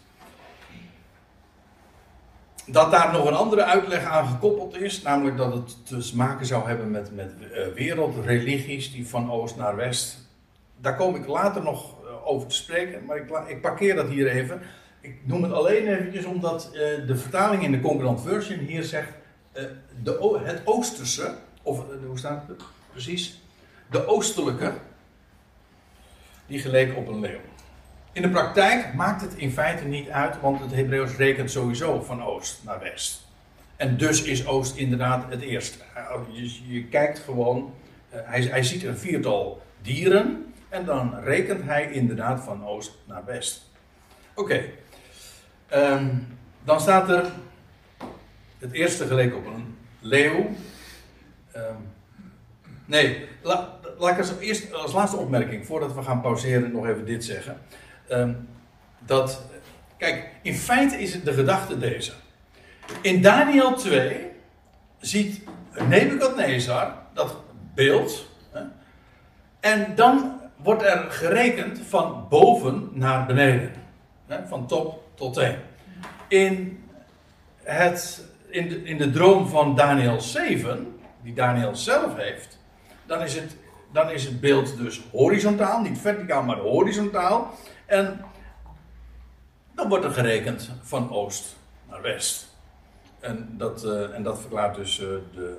[2.65, 6.67] Dat daar nog een andere uitleg aan gekoppeld is, namelijk dat het te maken zou
[6.67, 10.17] hebben met, met uh, wereldreligies die van oost naar west.
[10.77, 14.27] Daar kom ik later nog uh, over te spreken, maar ik, ik parkeer dat hier
[14.27, 14.61] even.
[15.01, 19.09] Ik noem het alleen eventjes omdat uh, de vertaling in de Concordant Version hier zegt
[20.03, 23.41] de, het oosterse, of hoe staat het precies?
[23.89, 24.73] De oostelijke,
[26.47, 27.39] die geleek op een leeuw.
[28.11, 32.23] In de praktijk maakt het in feite niet uit, want het Hebreeuws rekent sowieso van
[32.23, 33.27] oost naar west.
[33.75, 35.77] En dus is oost inderdaad het eerste.
[36.31, 37.73] Je, je kijkt gewoon,
[38.09, 43.69] hij, hij ziet een viertal dieren en dan rekent hij inderdaad van oost naar west.
[44.33, 44.63] Oké.
[45.73, 46.27] Um,
[46.63, 47.25] dan staat er
[48.59, 50.49] het eerste geleek op een leeuw.
[51.55, 51.91] Um,
[52.85, 57.05] nee, la, laat ik als, eerst, als laatste opmerking, voordat we gaan pauzeren, nog even
[57.05, 57.61] dit zeggen.
[58.11, 58.47] Um,
[58.99, 59.41] dat,
[59.97, 62.11] kijk, in feite is het de gedachte deze.
[63.01, 64.31] In Daniel 2
[64.99, 65.41] ziet
[65.87, 67.37] Nebukadnezar dat
[67.73, 68.27] beeld.
[68.51, 68.61] Hè,
[69.59, 73.71] en dan wordt er gerekend van boven naar beneden.
[74.27, 75.55] Hè, van top tot teen.
[76.27, 76.83] In,
[77.63, 82.59] het, in, de, in de droom van Daniel 7, die Daniel zelf heeft,
[83.05, 83.55] dan is het
[83.91, 87.53] dan is het beeld dus horizontaal, niet verticaal, maar horizontaal.
[87.85, 88.21] En
[89.75, 91.55] dan wordt er gerekend van oost
[91.89, 92.47] naar west.
[93.19, 95.57] En dat, uh, en dat verklaart dus uh, de, de,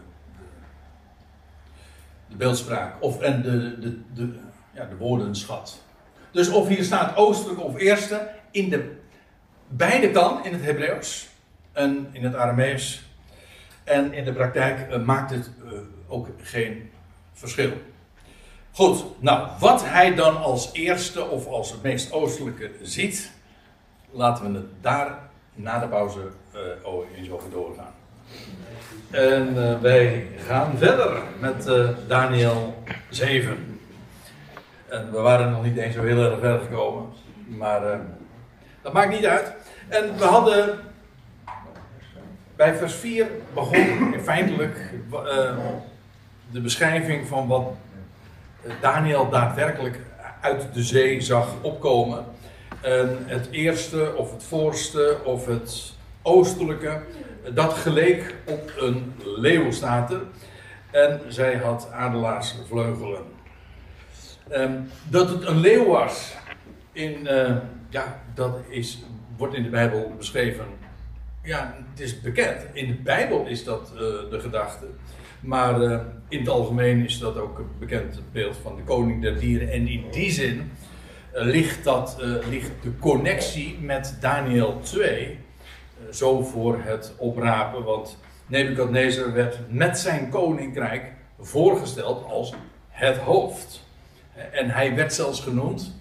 [2.28, 3.02] de, beeldspraak.
[3.02, 4.38] Of, en de, de, de,
[4.72, 5.82] ja, de woordenschat.
[6.30, 8.99] Dus of hier staat oostelijk of eerste, in de
[9.70, 11.28] beide kan in het Hebreeuws
[11.72, 13.02] en in het Aramees.
[13.84, 15.50] En in de praktijk uh, maakt het
[16.08, 16.90] ook geen
[17.32, 17.72] verschil.
[18.72, 23.32] Goed, nou, wat hij dan als eerste of als het meest oostelijke ziet,
[24.10, 25.18] laten we het daar
[25.54, 26.20] na de pauze
[26.54, 27.92] uh, eens over doorgaan.
[29.10, 31.70] En wij gaan verder met
[32.08, 33.80] Daniel 7.
[34.88, 37.06] En we waren nog niet eens zo heel erg ver gekomen,
[37.46, 38.00] maar
[38.82, 39.52] dat maakt niet uit.
[39.88, 40.78] En we hadden
[42.56, 44.76] bij vers 4 begon feitelijk
[46.50, 47.72] de beschrijving van wat
[48.80, 50.00] Daniel daadwerkelijk
[50.40, 52.24] uit de zee zag opkomen.
[52.80, 57.00] En het eerste, of het voorste, of het oostelijke,
[57.54, 60.20] dat geleek op een leeuw, staat er.
[60.90, 63.22] En zij had adelaarsvleugelen.
[64.52, 66.34] Um, dat het een leeuw was,
[66.92, 67.56] in, uh,
[67.90, 68.98] ja, dat is,
[69.36, 70.66] wordt in de Bijbel beschreven.
[71.42, 72.64] Ja, het is bekend.
[72.72, 74.86] In de Bijbel is dat uh, de gedachte.
[75.40, 79.38] Maar uh, in het algemeen is dat ook een bekend beeld van de koning der
[79.38, 79.70] dieren.
[79.70, 80.70] En in die zin
[81.34, 82.16] uh, ligt, dat,
[82.48, 85.38] ligt de connectie met Daniel 2
[86.10, 87.84] zo voor het oprapen.
[87.84, 92.54] Want Nebukadnezar werd met zijn koninkrijk voorgesteld als
[92.88, 93.84] het hoofd.
[94.52, 95.99] En hij werd zelfs genoemd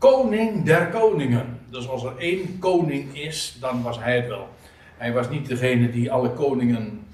[0.00, 1.60] koning der koningen.
[1.70, 4.48] Dus als er één koning is, dan was hij het wel.
[4.96, 7.06] Hij was niet degene die alle koningen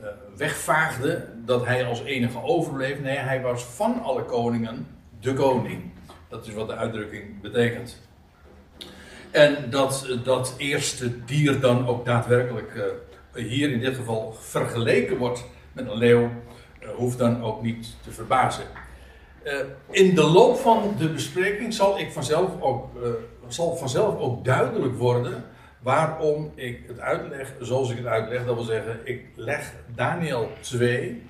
[0.00, 3.00] uh, wegvaagde, dat hij als enige overbleef.
[3.00, 4.86] Nee, hij was van alle koningen
[5.20, 5.82] de koning.
[6.28, 8.00] Dat is wat de uitdrukking betekent.
[9.30, 12.74] En dat dat eerste dier dan ook daadwerkelijk
[13.34, 16.22] uh, hier in dit geval vergeleken wordt met een leeuw,
[16.82, 18.64] uh, hoeft dan ook niet te verbazen.
[19.90, 22.88] In de loop van de bespreking zal, ik vanzelf ook,
[23.48, 25.44] zal vanzelf ook duidelijk worden
[25.82, 28.46] waarom ik het uitleg zoals ik het uitleg.
[28.46, 31.22] Dat wil zeggen, ik leg Daniel 2.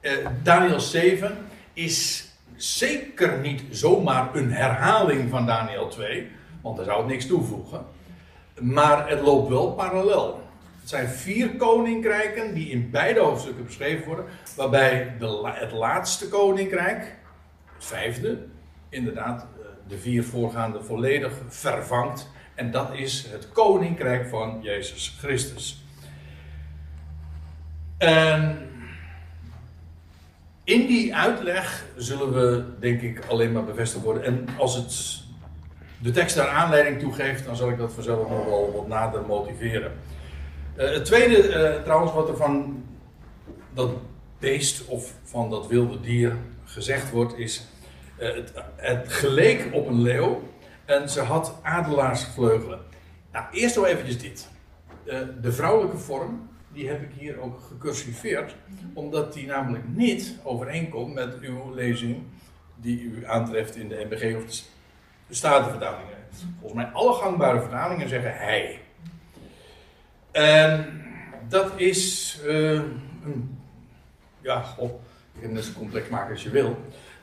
[0.00, 0.12] Eh,
[0.42, 1.38] Daniel 7
[1.72, 6.30] is zeker niet zomaar een herhaling van Daniel 2,
[6.62, 7.86] want daar zou het niks toevoegen.
[8.60, 10.44] Maar het loopt wel parallel.
[10.80, 14.24] Het zijn vier koninkrijken die in beide hoofdstukken beschreven worden,
[14.56, 17.14] waarbij de, het laatste koninkrijk,
[17.78, 18.38] vijfde,
[18.88, 22.28] inderdaad eh, de vier voorgaande volledig vervangt.
[22.54, 25.84] En dat is het koninkrijk van Jezus Christus.
[27.98, 28.68] En
[30.64, 34.24] in die uitleg zullen we, denk ik, alleen maar bevestigd worden.
[34.24, 35.24] En als het
[35.98, 39.26] de tekst daar aanleiding toe geeft, dan zal ik dat vanzelf nog wel wat nader
[39.26, 39.92] motiveren.
[40.76, 42.84] Uh, het tweede, uh, trouwens, wat er van
[43.74, 43.90] dat
[44.38, 46.36] beest of van dat wilde dier
[46.76, 47.66] gezegd wordt, is:
[48.18, 48.28] uh,
[48.76, 50.42] het, geleek op een leeuw
[50.84, 52.80] en ze had adelaarsvleugelen.
[53.32, 54.48] Nou, eerst nog eventjes dit.
[55.40, 58.54] de vrouwelijke vorm die heb ik hier ook gecursiveerd,
[58.94, 62.22] omdat die namelijk niet overeenkomt met uw lezing
[62.76, 64.44] die u aantreft in de MBG of
[65.26, 66.16] de Statenvertalingen.
[66.60, 68.80] Volgens mij alle gangbare vertalingen zeggen hij.
[70.30, 71.02] En
[71.48, 72.72] dat is, uh,
[73.24, 73.58] een,
[74.40, 74.92] ja, god,
[75.40, 76.78] je kan het zo complex maken als je wil.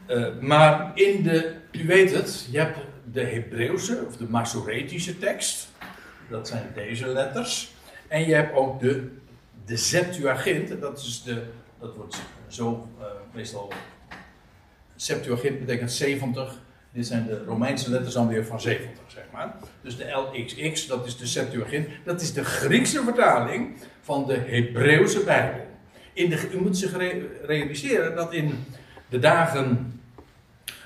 [0.07, 2.77] Uh, maar in de, u weet het, je hebt
[3.11, 5.67] de Hebreeuwse of de Masoretische tekst.
[6.29, 7.71] Dat zijn deze letters.
[8.07, 9.21] En je hebt ook de
[9.65, 11.41] de Septuagint, dat, is de,
[11.79, 13.73] dat wordt zo uh, meestal.
[14.95, 16.61] Septuagint betekent 70.
[16.91, 19.55] Dit zijn de Romeinse letters dan weer van 70, zeg maar.
[19.81, 21.87] Dus de LXX, dat is de Septuagint.
[22.03, 25.65] Dat is de Griekse vertaling van de Hebreeuwse Bijbel.
[26.13, 26.97] In u moet zich
[27.45, 28.65] realiseren dat in
[29.09, 29.99] de dagen,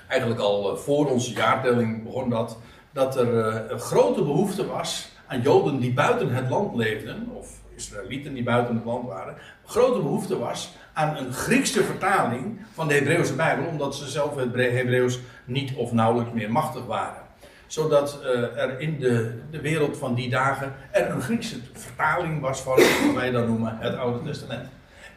[0.06, 2.58] eigenlijk al eh, voor onze jaartelling begon dat,
[2.92, 7.48] dat er uh, een grote behoefte was aan Joden die buiten het land leefden, of
[7.74, 12.94] Israëlieten die buiten het land waren, grote behoefte was aan een Griekse vertaling van de
[12.94, 17.22] Hebreeuwse Bijbel, omdat ze zelf het Hebreeuws niet of nauwelijks meer machtig waren.
[17.66, 22.60] Zodat uh, er in de, de wereld van die dagen er een Griekse vertaling was
[22.60, 24.68] van wat wij dan noemen het Oude Testament.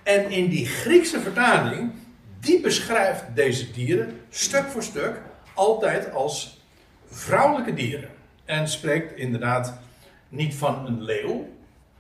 [0.04, 1.92] En in die Griekse vertaling,
[2.40, 5.22] die beschrijft deze dieren stuk voor stuk
[5.54, 6.62] altijd als
[7.06, 8.10] vrouwelijke dieren.
[8.46, 9.80] En spreekt inderdaad
[10.30, 11.50] niet van een leeuw,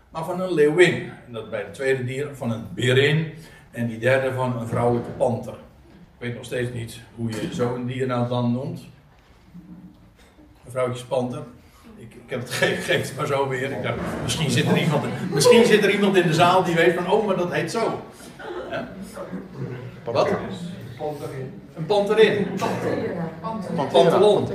[0.09, 1.11] maar van een leeuwin.
[1.25, 3.33] En dat bij het tweede dier van een berin.
[3.71, 5.53] En die derde van een vrouwelijke panter.
[5.93, 8.79] Ik weet nog steeds niet hoe je zo'n dier nou dan noemt.
[10.65, 11.43] Een vrouwtjespanter.
[12.01, 13.71] Ik, ik heb het gegeven maar zo weer.
[13.71, 16.95] Ik dacht, misschien zit, er iemand, misschien zit er iemand in de zaal die weet
[16.95, 18.01] van, oh, maar dat heet zo.
[18.69, 18.87] Ja?
[20.03, 20.27] Wat?
[21.75, 22.47] Een panterin.
[23.77, 24.47] Een pantalon.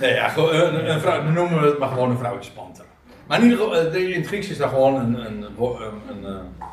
[0.00, 2.84] Nee, ja, een, een vrouw, dan noemen we het maar gewoon een vrouwtjespanter.
[3.26, 5.26] Maar in ieder geval, eh, in het Grieks is daar gewoon een.
[5.26, 6.66] een, een, een eh,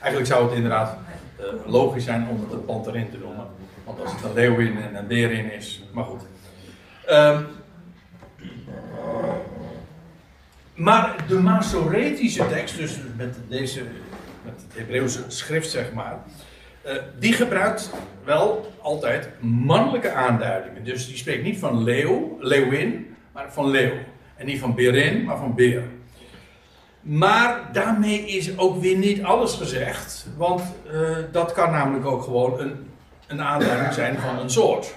[0.00, 0.96] eigenlijk zou het inderdaad
[1.66, 3.46] logisch zijn om het een panterin te noemen.
[3.84, 5.82] Want als het een leeuwin en een beerin is.
[5.92, 6.22] Maar goed.
[7.10, 7.46] Um,
[10.76, 13.82] maar de Masoretische tekst, dus met deze.
[14.44, 16.18] met het Hebreeuwse schrift zeg maar.
[16.86, 17.90] Uh, die gebruikt
[18.24, 20.84] wel altijd mannelijke aanduidingen.
[20.84, 23.94] Dus die spreekt niet van leeuw, leeuwin, maar van leeuw.
[24.36, 25.82] En niet van Berin, maar van Beer.
[27.00, 30.26] Maar daarmee is ook weer niet alles gezegd.
[30.36, 30.62] Want
[30.92, 32.90] uh, dat kan namelijk ook gewoon een,
[33.26, 34.94] een aanduiding zijn van een soort.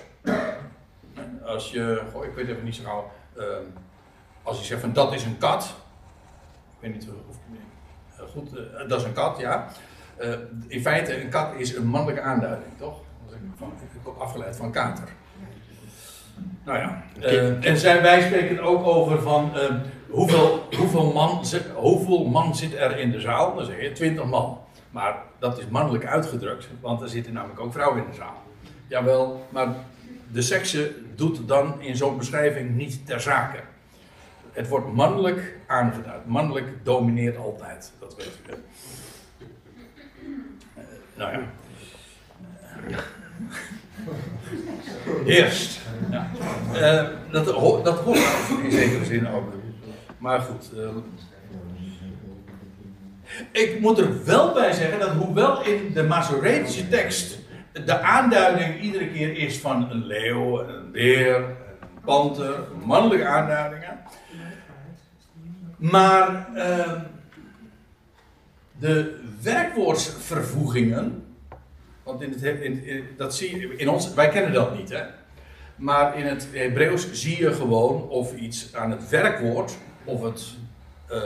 [1.46, 3.12] Als je, goh, ik weet even niet zo gauw.
[3.38, 3.44] Uh,
[4.44, 5.64] als je zegt van dat is een kat.
[5.64, 7.38] Ik weet niet of.
[8.20, 8.50] Uh, goed,
[8.88, 9.68] dat is een kat, ja.
[10.68, 13.00] in feite, een kat is een mannelijke aanduiding, toch?
[13.26, 13.74] Dat ik, van,
[14.04, 15.08] ik afgeleid van kater.
[16.64, 17.04] Nou ja.
[17.20, 19.52] Uh, en zij, wij spreken ook over van
[20.10, 21.44] hoeveel, hoeveel, man,
[21.76, 23.56] hoeveel man zit er in de zaal?
[23.56, 24.60] Dan zeg je 20 man.
[24.92, 28.42] Maar dat is mannelijk uitgedrukt, want er zitten namelijk ook vrouwen in de zaal.
[28.88, 29.68] Jawel, maar
[30.32, 33.60] de sekse doet dan in zo'n beschrijving niet ter zake.
[34.60, 36.26] Het wordt mannelijk aangeduid.
[36.26, 38.54] Mannelijk domineert altijd, dat weet u.
[40.78, 40.84] Uh,
[41.16, 41.40] nou ja.
[45.26, 45.82] Eerst.
[46.12, 46.28] Ja.
[46.74, 47.46] Uh, dat,
[47.84, 48.20] dat hoort
[48.64, 49.54] in zekere zin ook.
[50.18, 50.70] Maar goed.
[50.76, 50.90] Uh,
[53.52, 57.40] ik moet er wel bij zeggen dat hoewel in de Masoretische tekst
[57.86, 61.46] de aanduiding iedere keer is van een leeuw, een beer, een
[62.06, 64.00] panter, mannelijke aanduidingen.
[65.80, 67.02] Maar uh,
[68.80, 71.24] de werkwoordsvervoegingen
[72.10, 75.04] want in het, in, dat zie je in ons, wij kennen dat niet, hè?
[75.76, 80.46] Maar in het Hebreeuws zie je gewoon of iets aan het werkwoord, of het,
[81.12, 81.20] uh,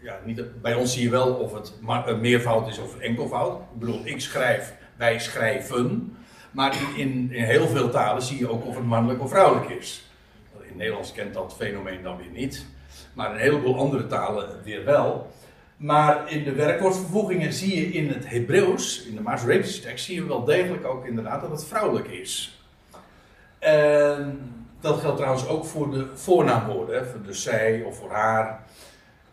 [0.00, 1.72] ja, niet, bij ons zie je wel of het
[2.06, 3.60] een meervoud is of enkelvoud.
[3.60, 6.16] Ik bedoel, ik schrijf, wij schrijven.
[6.50, 10.10] Maar in, in, heel veel talen zie je ook of het mannelijk of vrouwelijk is.
[10.60, 12.66] In Nederlands kent dat fenomeen dan weer niet.
[13.14, 15.32] Maar een heleboel andere talen weer wel.
[15.76, 20.26] Maar in de werkwoordvervoegingen zie je in het Hebreeuws, in de Masoretische tekst, zie je
[20.26, 22.58] wel degelijk ook inderdaad dat het vrouwelijk is.
[23.58, 24.38] En
[24.80, 28.62] dat geldt trouwens ook voor de voornaamwoorden, voor de zij of voor haar.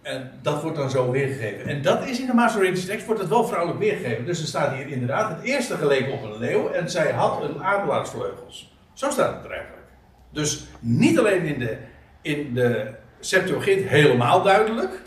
[0.02, 1.66] En dat wordt dan zo weergegeven.
[1.66, 4.26] En dat is in de Masoretische tekst, wordt het wel vrouwelijk weergegeven.
[4.26, 7.64] Dus er staat hier inderdaad, het eerste geleek op een leeuw en zij had een
[7.64, 8.76] adelaarsvleugels.
[8.94, 9.86] Zo staat het er eigenlijk.
[10.30, 11.78] Dus niet alleen in de,
[12.22, 12.92] in de
[13.22, 15.02] Septuagint helemaal duidelijk.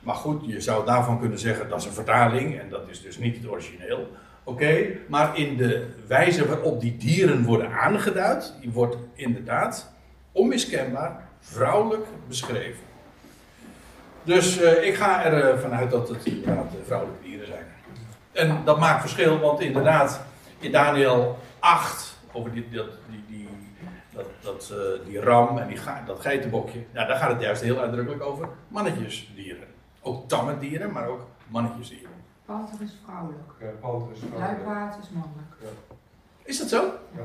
[0.00, 3.18] Maar goed, je zou daarvan kunnen zeggen dat is een vertaling en dat is dus
[3.18, 4.08] niet het origineel.
[4.44, 9.92] Oké, maar in de wijze waarop die dieren worden aangeduid, die wordt inderdaad
[10.32, 12.84] onmiskenbaar vrouwelijk beschreven.
[14.22, 17.66] Dus uh, ik ga ervan uh, uit dat het inderdaad vrouwelijke dieren zijn.
[18.32, 20.20] En dat maakt verschil, want inderdaad,
[20.58, 23.24] in Daniel 8, over die, die, die,
[24.16, 27.78] dat, dat, uh, die ram en die, dat geitenbokje, nou, daar gaat het juist heel
[27.78, 29.66] uitdrukkelijk over mannetjesdieren.
[30.02, 32.10] Ook tamme dieren, maar ook mannetjesdieren.
[32.44, 33.42] Panter is vrouwelijk.
[33.60, 34.64] Ja, panter is vrouwelijk.
[34.64, 35.48] Luipaard is mannelijk.
[35.60, 35.96] Ja.
[36.42, 36.92] Is dat zo?
[37.16, 37.22] Ja.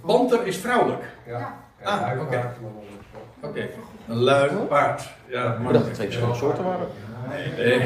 [0.00, 1.04] Panter is vrouwelijk?
[1.26, 1.38] Ja.
[1.80, 1.98] ja.
[1.98, 2.20] Ah, oké.
[2.20, 2.44] Okay.
[3.40, 3.70] Oké, okay.
[4.08, 5.08] een luipaard.
[5.26, 6.86] Ja, maar dat het twee verschillende soorten waren.
[7.28, 7.78] Nee, nee.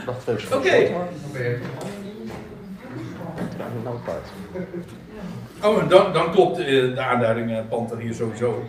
[0.00, 0.68] Ik dacht twee verschillende
[1.28, 1.54] Oké.
[5.62, 8.64] Oh, en dan, dan klopt de aanduiding uh, panter hier sowieso.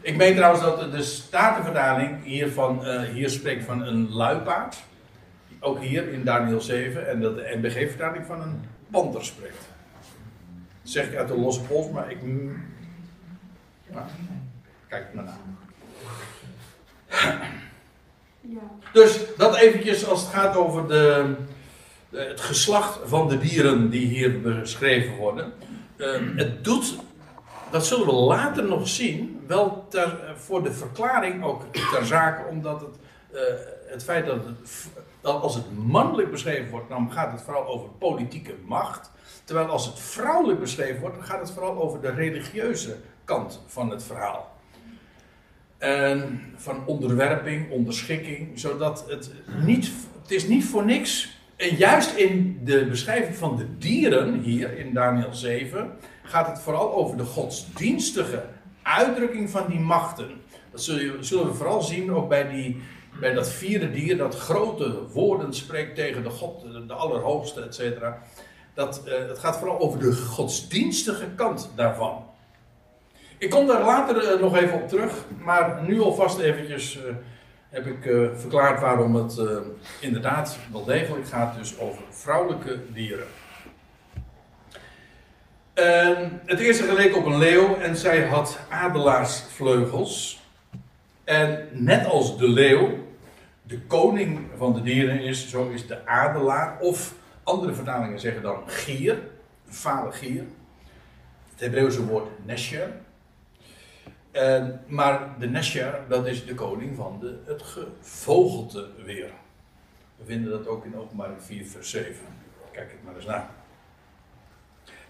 [0.00, 4.76] Ik meen trouwens dat de Statenvertaling hiervan, uh, hier spreekt van een luipaard.
[5.60, 7.08] Ook hier in Daniel 7.
[7.08, 9.68] En dat de NBG-vertaling van een panter spreekt.
[10.82, 12.18] Dat zeg ik uit de losse pols, maar ik.
[14.88, 15.36] Kijk maar na.
[18.40, 18.60] Ja.
[18.92, 21.34] Dus dat eventjes als het gaat over de,
[22.14, 25.52] het geslacht van de dieren die hier beschreven worden.
[25.96, 26.96] Uh, het doet
[27.74, 32.80] dat zullen we later nog zien, wel ter, voor de verklaring ook ter zake, omdat
[32.80, 32.96] het,
[33.86, 39.10] het feit dat als het mannelijk beschreven wordt, dan gaat het vooral over politieke macht.
[39.44, 43.90] Terwijl als het vrouwelijk beschreven wordt, dan gaat het vooral over de religieuze kant van
[43.90, 44.52] het verhaal.
[45.78, 49.30] En van onderwerping, onderschikking, zodat het
[49.64, 49.90] niet,
[50.22, 51.33] het is niet voor niks.
[51.56, 55.90] En juist in de beschrijving van de dieren hier in Daniel 7
[56.22, 58.44] gaat het vooral over de godsdienstige
[58.82, 60.30] uitdrukking van die machten.
[60.70, 62.82] Dat zullen we vooral zien ook bij, die,
[63.20, 68.22] bij dat vierde dier dat grote woorden spreekt tegen de God, de Allerhoogste, et cetera.
[68.74, 72.24] Dat, uh, het gaat vooral over de godsdienstige kant daarvan.
[73.38, 77.02] Ik kom daar later uh, nog even op terug, maar nu alvast eventjes uh,
[77.74, 78.02] heb ik
[78.36, 79.40] verklaard waarom het
[80.00, 83.26] inderdaad wel degelijk gaat dus over vrouwelijke dieren.
[85.74, 90.42] Uh, het eerste geleek op een leeuw en zij had adelaarsvleugels.
[91.24, 92.90] En net als de leeuw
[93.62, 98.62] de koning van de dieren is, zo is de adelaar, of andere vertalingen zeggen dan
[98.66, 99.18] gier,
[99.84, 100.44] een gier.
[101.50, 102.90] Het Hebreeuwse woord nesher.
[104.34, 109.30] Uh, maar de nesher, dat is de koning van de, het gevogelte weer.
[110.16, 112.14] We vinden dat ook in openbaring 4 vers 7.
[112.72, 113.50] Kijk het maar eens na.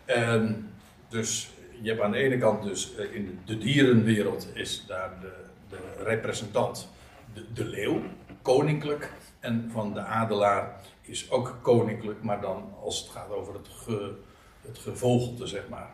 [0.05, 0.73] En
[1.09, 1.51] dus
[1.81, 5.33] je hebt aan de ene kant dus in de, de dierenwereld is daar de,
[5.69, 6.89] de representant
[7.35, 8.03] de, de, leeuw,
[8.43, 9.13] koninklijk.
[9.41, 14.15] En van de adelaar is ook koninklijk, maar dan als het gaat over het, ge,
[14.63, 15.91] het gevogelte, zeg maar.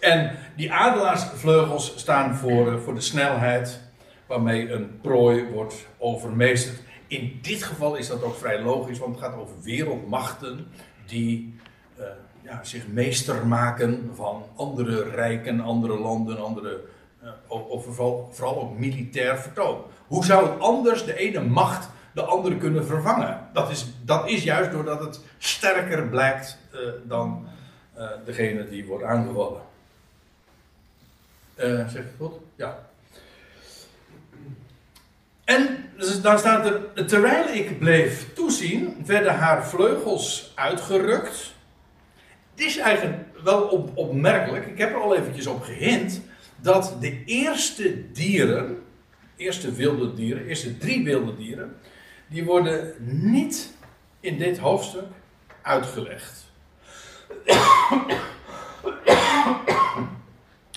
[0.00, 3.80] En die adelaarsvleugels staan voor, voor de snelheid
[4.26, 6.80] waarmee een prooi wordt overmeesterd.
[7.06, 10.66] In dit geval is dat ook vrij logisch, want het gaat over wereldmachten
[11.06, 11.58] die
[11.98, 12.04] uh,
[12.42, 16.80] ja, zich meester maken van andere rijken, andere landen, andere,
[17.22, 19.78] uh, of vooral, vooral ook militair vertoon.
[20.06, 23.48] Hoe zou het anders de ene macht de andere kunnen vervangen?
[23.52, 26.58] Dat is, dat is juist doordat het sterker blijkt
[27.04, 27.46] dan
[28.24, 29.60] degene die wordt aangevallen.
[31.56, 32.32] Zeg ik goed?
[32.56, 32.88] Ja.
[35.44, 41.54] En dus daar staat er, terwijl ik bleef toezien, werden haar vleugels uitgerukt
[42.54, 46.20] het is eigenlijk wel op, opmerkelijk, ik heb er al eventjes op gehint,
[46.60, 48.82] dat de eerste dieren,
[49.36, 51.76] eerste wilde dieren, eerste drie wilde dieren,
[52.26, 53.72] die worden niet
[54.20, 55.06] in dit hoofdstuk
[55.62, 56.44] uitgelegd.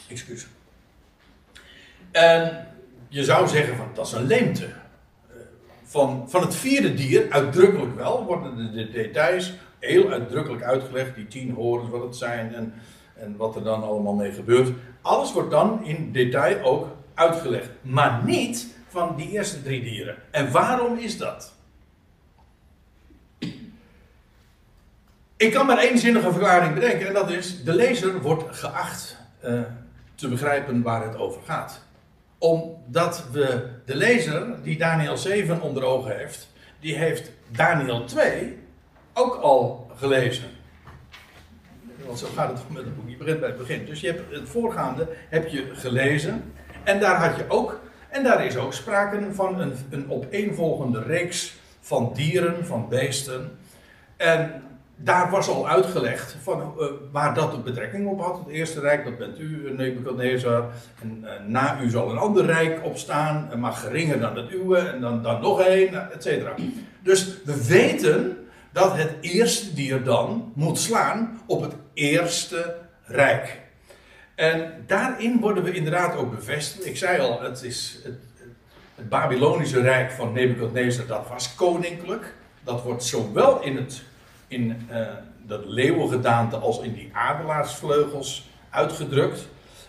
[0.10, 0.48] Excuus.
[2.18, 2.68] En
[3.08, 4.66] je zou zeggen van dat is een leemte.
[4.66, 5.36] Eh,
[5.84, 11.16] Van, van het vierde dier, uitdrukkelijk wel, worden de, de details heel uitdrukkelijk uitgelegd.
[11.16, 12.74] Die tien horens, wat het zijn en,
[13.16, 14.70] en wat er dan allemaal mee gebeurt.
[15.02, 17.70] Alles wordt dan in detail ook uitgelegd.
[17.82, 20.16] Maar niet van die eerste drie dieren.
[20.32, 21.54] En waarom is dat?
[25.38, 29.62] Ik kan maar één zinnige verklaring bedenken en dat is: de lezer wordt geacht eh,
[30.16, 31.86] te begrijpen waar het over gaat.
[32.38, 38.58] Omdat we de lezer die Daniel 7 onder ogen heeft, die heeft Daniel 2
[39.14, 40.50] ook al gelezen.
[42.06, 43.86] Want zo gaat het met het boek, je begint bij het begin.
[43.86, 47.80] Dus je hebt het voorgaande heb je gelezen en daar had je ook,
[48.10, 53.58] en daar is ook sprake van een, een opeenvolgende reeks van dieren, van beesten.
[54.18, 54.64] En
[54.98, 58.38] daar was al uitgelegd van, eh, waar dat de betrekking op had.
[58.38, 60.66] Het eerste rijk, dat bent u, Nebuchadnezzar.
[61.02, 64.78] En eh, na u zal een ander rijk opstaan, eh, maar geringer dan het uwe.
[64.78, 66.54] En dan, dan nog één, et cetera.
[67.04, 68.38] Dus we weten
[68.72, 73.60] dat het eerste dier dan moet slaan op het eerste rijk.
[74.36, 76.86] En daarin worden we inderdaad ook bevestigd.
[76.86, 78.20] Ik zei al, het is het,
[78.96, 82.34] het Babylonische rijk van Nebuchadnezzar, dat was koninklijk.
[82.64, 84.02] Dat wordt zowel in het
[84.48, 85.08] in eh,
[85.46, 89.48] dat leeuwengedaante als in die adelaarsvleugels uitgedrukt.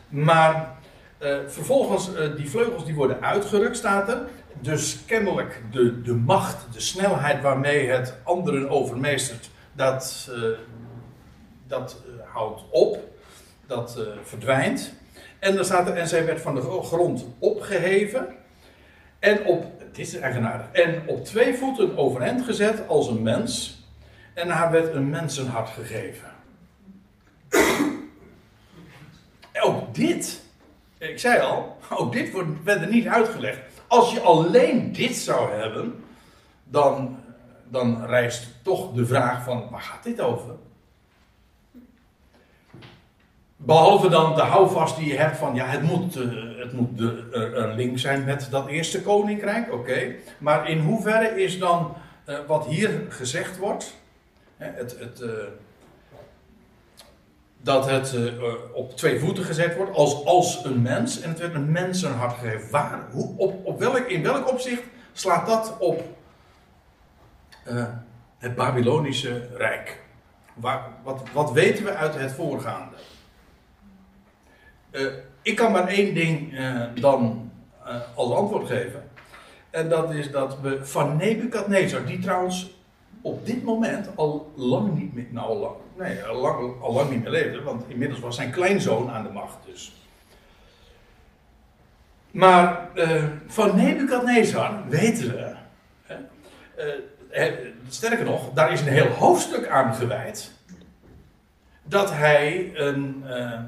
[0.09, 0.77] Maar
[1.19, 4.21] eh, vervolgens, eh, die vleugels die worden uitgerukt, staat er.
[4.61, 10.31] Dus kennelijk de, de macht, de snelheid waarmee het anderen overmeestert, dat,
[11.67, 12.03] dat
[12.33, 12.99] houdt op.
[13.67, 14.93] Dat verdwijnt.
[15.39, 18.27] En dan staat er, en zij werd van de grond opgeheven.
[19.19, 23.78] En op, het is eigenaardig, en op twee voeten overeind gezet als een mens.
[24.39, 26.29] En haar werd een mensenhart gegeven.
[29.67, 30.43] Ook dit,
[30.99, 32.33] ik zei al, ook dit
[32.65, 33.59] werd er niet uitgelegd.
[33.87, 36.05] Als je alleen dit zou hebben,
[36.65, 37.19] dan,
[37.69, 40.55] dan rijst toch de vraag van, waar gaat dit over?
[43.57, 46.23] Behalve dan de houvast die je hebt van, ja, het moet, eh,
[46.59, 50.15] het moet de, een link zijn met dat eerste koninkrijk, oké.
[50.39, 53.97] Maar in hoeverre is dan eh, wat hier gezegd wordt,
[54.59, 55.31] het, het, eh,
[57.61, 61.39] dat het eh, eh, op twee voeten gezet wordt als, als een mens en het
[61.39, 62.71] werd een mensenhart gegeven.
[62.71, 64.83] Waar, hoe, op, op welk, in welk opzicht
[65.13, 66.17] slaat dat op
[68.39, 70.01] het Babylonische Rijk?
[70.55, 72.97] Waar, wat, wat weten we uit het voorgaande?
[75.43, 76.59] Ik kan maar één ding
[77.01, 77.51] dan
[78.15, 79.11] als antwoord geven.
[79.71, 82.78] En dat is dat we van Nebukadnezar, die trouwens
[83.23, 87.63] op dit moment al lang niet meer, nou nee, al lang, al lang niet leefde,
[87.63, 90.03] want inmiddels was zijn kleinzoon aan de macht dus.
[92.31, 95.55] Maar eh, van Nebukadnezar weten we,
[97.29, 97.53] eh, eh,
[97.89, 100.53] sterker nog, daar is een heel hoofdstuk aan gewijd,
[101.83, 103.61] dat hij een, eh,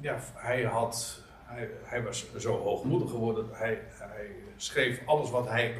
[0.00, 5.74] ja, hij had, hij, hij was zo hoogmoedig geworden, hij, hij schreef alles wat hij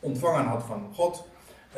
[0.00, 1.28] ontvangen had van God,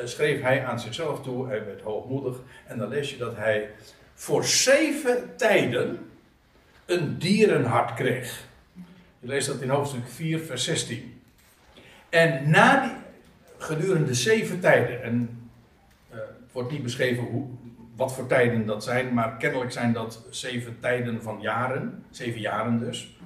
[0.05, 2.37] schreef hij aan zichzelf toe, hij werd hoogmoedig,
[2.67, 3.71] en dan lees je dat hij
[4.15, 6.11] voor zeven tijden
[6.87, 8.45] een dierenhart kreeg.
[9.19, 11.23] Je leest dat in hoofdstuk 4, vers 16.
[12.09, 12.93] En na die,
[13.59, 15.49] gedurende zeven tijden, en
[16.11, 17.47] eh, het wordt niet beschreven hoe,
[17.97, 22.79] wat voor tijden dat zijn, maar kennelijk zijn dat zeven tijden van jaren, zeven jaren
[22.79, 23.19] dus.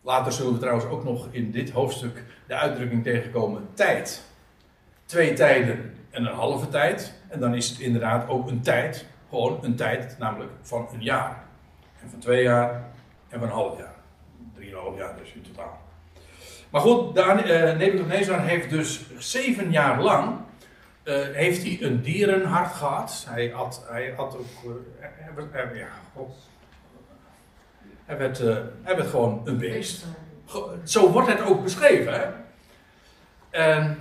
[0.00, 4.24] Later zullen we trouwens ook nog in dit hoofdstuk de uitdrukking tegenkomen tijd.
[5.04, 7.12] Twee tijden en een halve tijd.
[7.28, 11.44] En dan is het inderdaad ook een tijd, gewoon een tijd, namelijk van een jaar.
[12.02, 12.70] En van twee jaar
[13.28, 13.94] en van een half jaar.
[14.54, 15.80] Drieënhalf jaar dus in totaal.
[16.70, 20.36] Maar goed, eh, Nebuchadnezzar heeft dus zeven jaar lang
[21.02, 23.26] eh, heeft hij een dierenhart gehad.
[23.28, 24.46] Hij had, hij had ook.
[24.64, 24.70] eh,
[25.00, 26.34] hij werd- hij- ja, god.
[28.04, 28.38] Hij werd,
[28.82, 30.04] hij werd gewoon een beest.
[30.84, 32.12] Zo wordt het ook beschreven.
[32.12, 32.26] Hè?
[33.50, 33.98] En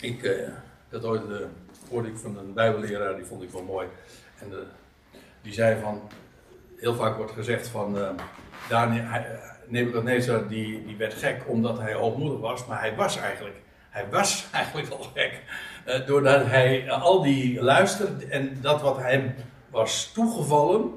[0.00, 0.48] ik eh,
[0.88, 1.46] dat ooit eh,
[1.90, 3.86] hoorde van een bijbelleraar, die vond ik wel mooi.
[4.38, 4.58] En eh,
[5.42, 6.02] die zei van,
[6.76, 8.10] heel vaak wordt gezegd van, eh
[8.68, 9.22] Daniel, eh,
[9.66, 13.56] Nebuchadnezzar die, die werd gek omdat hij hoogmoedig was, maar hij was eigenlijk,
[13.90, 15.42] hij was eigenlijk al gek.
[16.06, 19.34] doordat hij al die luisterde en dat wat hem
[19.70, 20.92] was toegevallen,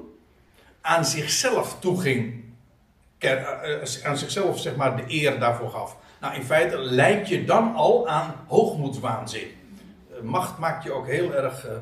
[0.80, 2.40] aan zichzelf toeging.
[4.04, 5.96] Aan zichzelf zeg maar de eer daarvoor gaf.
[6.22, 9.48] Nou, in feite lijkt je dan al aan hoogmoedswaanzin.
[10.10, 11.66] Eh, Macht maakt je ook heel erg.
[11.66, 11.76] eh,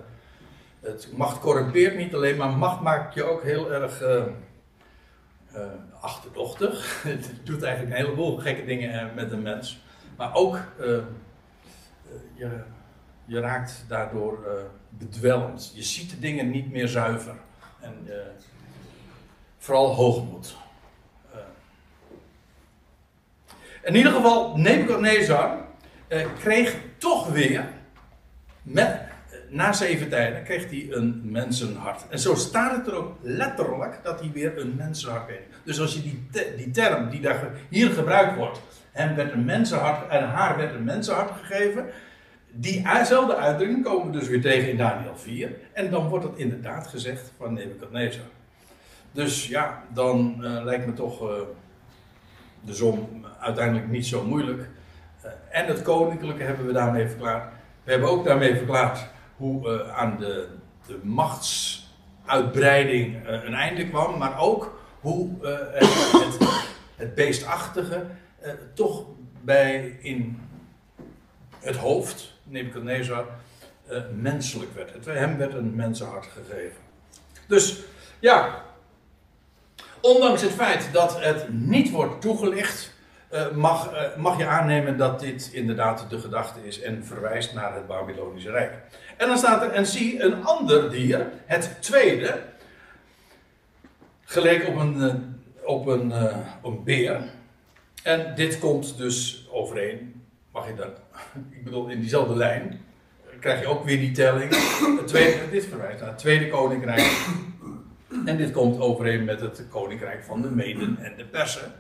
[0.81, 4.25] het, macht corrumpeert niet alleen, maar macht maakt je ook heel erg eh,
[6.01, 7.03] achterdochtig.
[7.03, 9.83] het doet eigenlijk een heleboel gekke dingen met een mens.
[10.17, 10.59] Maar ook,
[12.35, 12.61] je,
[13.25, 14.47] je raakt daardoor
[14.89, 15.73] bedwelmd.
[15.75, 17.35] Je ziet de dingen niet meer zuiver.
[17.81, 18.07] En
[19.59, 20.57] vooral hoogmoed.
[21.33, 21.39] Eh.
[23.83, 25.59] In ieder geval, Nebuchadnezzar
[26.09, 27.65] eh, kreeg toch weer,
[28.63, 29.01] met,
[29.49, 32.05] na zeven tijden, kreeg hij een mensenhart.
[32.09, 35.43] En zo staat het er ook letterlijk dat hij weer een mensenhart kreeg.
[35.65, 36.27] Dus als je die,
[36.57, 38.61] die term die daar hier gebruikt wordt,
[38.93, 41.87] hem werd een mensenhart en haar werd een mensenhart gegeven,
[42.53, 45.53] diezelfde uitdrukking komen we dus weer tegen in Daniel 4.
[45.73, 48.25] En dan wordt het inderdaad gezegd van Nebuchadnezzar.
[49.13, 51.37] Dus ja, dan eh, lijkt me toch eh,
[52.61, 54.69] de som uiteindelijk niet zo moeilijk.
[55.21, 57.53] Eh, en het koninklijke hebben we daarmee verklaard.
[57.85, 59.07] We hebben ook daarmee verklaard
[59.37, 60.49] hoe eh, aan de,
[60.87, 65.29] de machtsuitbreiding eh, een einde kwam, maar ook hoe
[65.73, 66.39] het, het,
[66.97, 68.07] het beestachtige
[68.75, 69.05] toch
[69.43, 70.41] bij in
[71.61, 73.27] het hoofd, Nebuchadnezzar,
[73.87, 74.93] eh, menselijk werd.
[74.93, 76.81] Het, hem werd een mensenhart gegeven.
[77.47, 77.79] Dus
[78.19, 78.63] ja,
[80.01, 82.95] ondanks het feit dat het niet wordt toegelicht,
[83.31, 87.75] eh, mag, eh, mag je aannemen dat dit inderdaad de gedachte is en verwijst naar
[87.75, 88.73] het Babylonische Rijk.
[89.17, 92.43] En dan staat er, en zie een ander dier, het tweede,
[94.25, 95.15] geleek op een, eh,
[95.65, 96.13] op een,
[96.63, 97.21] een beer.
[98.03, 101.01] En dit komt dus overeen, mag je dat,
[101.57, 102.81] ik bedoel in diezelfde lijn,
[103.41, 104.51] krijg je ook weer die telling.
[104.99, 107.27] Het tweede, dit verwijst naar het tweede koninkrijk.
[108.25, 111.73] En dit komt overeen met het koninkrijk van de Meden en de Persen.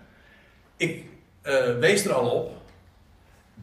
[0.77, 1.10] Ik
[1.43, 2.53] eh, wees er al op.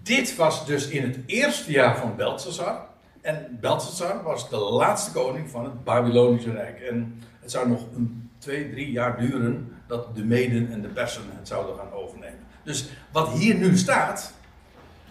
[0.04, 2.86] Dit was dus in het eerste jaar van Belshazzar.
[3.22, 6.80] En Belshazzar was de laatste koning van het Babylonische Rijk.
[6.80, 11.22] En het zou nog een, twee, drie jaar duren dat de Meden en de Persen
[11.36, 12.40] het zouden gaan overnemen.
[12.64, 14.34] Dus wat hier nu staat,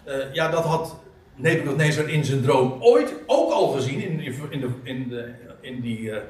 [0.03, 0.95] eh, ja, dat had
[1.35, 4.19] Nebuchadnezzar in zijn droom ooit ook al gezien in,
[4.49, 6.21] in, de, in, de, in die eh,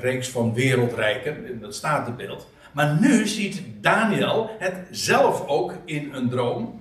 [0.00, 2.46] reeks van wereldrijken, in dat statenbeeld.
[2.74, 6.80] Maar nu ziet Daniel het zelf ook in een droom.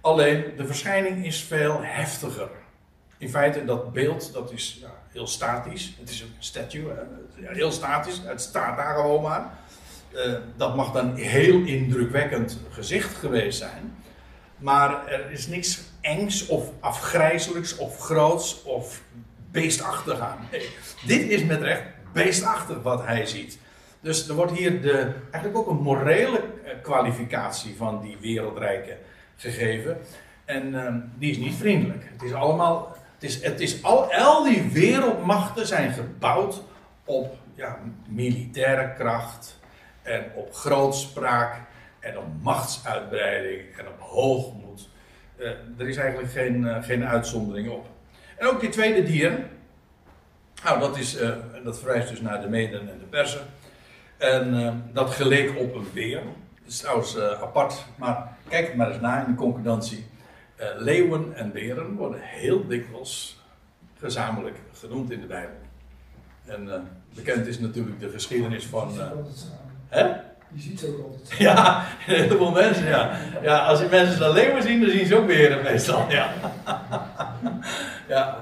[0.00, 2.48] Alleen de verschijning is veel heftiger.
[3.18, 5.94] In feite, dat beeld dat is heel statisch.
[5.98, 6.92] Het is een statue,
[7.34, 8.20] heel statisch.
[8.24, 9.58] Het staat daar gewoon maar.
[10.14, 13.94] Eh, dat mag dan heel indrukwekkend gezicht geweest zijn.
[14.58, 19.02] Maar er is niks engs of afgrijzelijks of groots of
[19.50, 20.48] beestachtig aan.
[20.50, 20.68] Nee,
[21.06, 21.82] dit is met recht
[22.12, 23.58] beestachtig wat hij ziet.
[24.00, 28.96] Dus er wordt hier de, eigenlijk ook een morele eh, kwalificatie van die wereldrijken
[29.36, 29.98] gegeven.
[30.44, 32.04] En ehm, die is niet vriendelijk.
[32.12, 36.62] Het is allemaal, het is, het is al, al die wereldmachten zijn gebouwd
[37.04, 37.78] op ja,
[38.08, 39.58] militaire kracht
[40.02, 41.60] en op grootspraak
[41.98, 44.88] en op machtsuitbreiding en op hoogmoed.
[45.36, 47.86] Eh, er is eigenlijk geen, eh, geen uitzondering op.
[48.36, 49.38] En ook die tweede dier,
[50.64, 51.18] nou dat, is,
[51.64, 53.40] dat verwijst dus naar de Meden en de Persen.
[54.20, 56.20] En eh, dat geleek op een beer.
[56.62, 60.06] Dat is trouwens eh, apart, maar kijk het maar eens na in de concordantie.
[60.56, 63.38] Eh, leeuwen en beren worden heel dikwijls
[63.98, 65.56] gezamenlijk genoemd in de Bijbel.
[66.46, 68.88] En bekend is natuurlijk de geschiedenis van.
[68.88, 69.76] Je ziet ook altijd samen.
[69.88, 70.02] hè?
[70.52, 71.38] Je ziet ze ook altijd.
[71.38, 71.78] Ja,
[72.08, 73.18] een heleboel mensen, ja.
[73.42, 76.32] Ja, als die mensen dan leeuwen zien, dan zien ze ook beren meestal, ja.
[78.08, 78.38] Ja,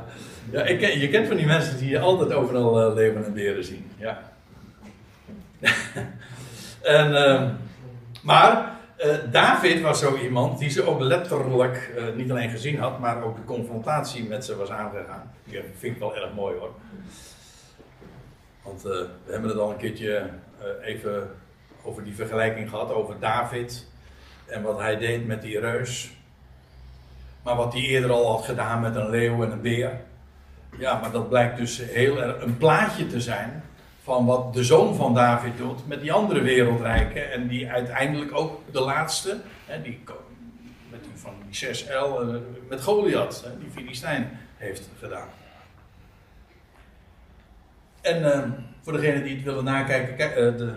[0.50, 3.90] ja ik ken, je kent van die mensen die altijd overal leeuwen en beren zien,
[3.96, 4.36] ja.
[6.98, 7.50] en, ehm,
[8.22, 12.98] maar eh, David was zo iemand die ze ook letterlijk eh, niet alleen gezien had,
[12.98, 15.32] maar ook de confrontatie met ze was aangegaan.
[15.44, 16.70] Die vind ik wel erg mooi hoor.
[18.62, 18.90] Want eh,
[19.24, 20.30] we hebben het al een keertje
[20.82, 21.30] even
[21.82, 23.86] over die vergelijking gehad over David
[24.46, 26.10] en wat hij deed met die reus.
[27.42, 30.00] Maar wat hij eerder al had gedaan met een leeuw en een beer.
[30.78, 33.62] Ja, maar dat blijkt dus heel erg een plaatje te zijn
[34.08, 37.32] van wat de zoon van David doet met die andere wereldrijken.
[37.32, 40.00] En die uiteindelijk ook de laatste, hè, die,
[40.90, 42.34] met die van die 6L, eh,
[42.68, 45.28] met Goliath, hè, die Filistijn, heeft gedaan.
[48.00, 48.42] En eh,
[48.82, 50.72] voor degenen die het willen nakijken, kijk, eh, de,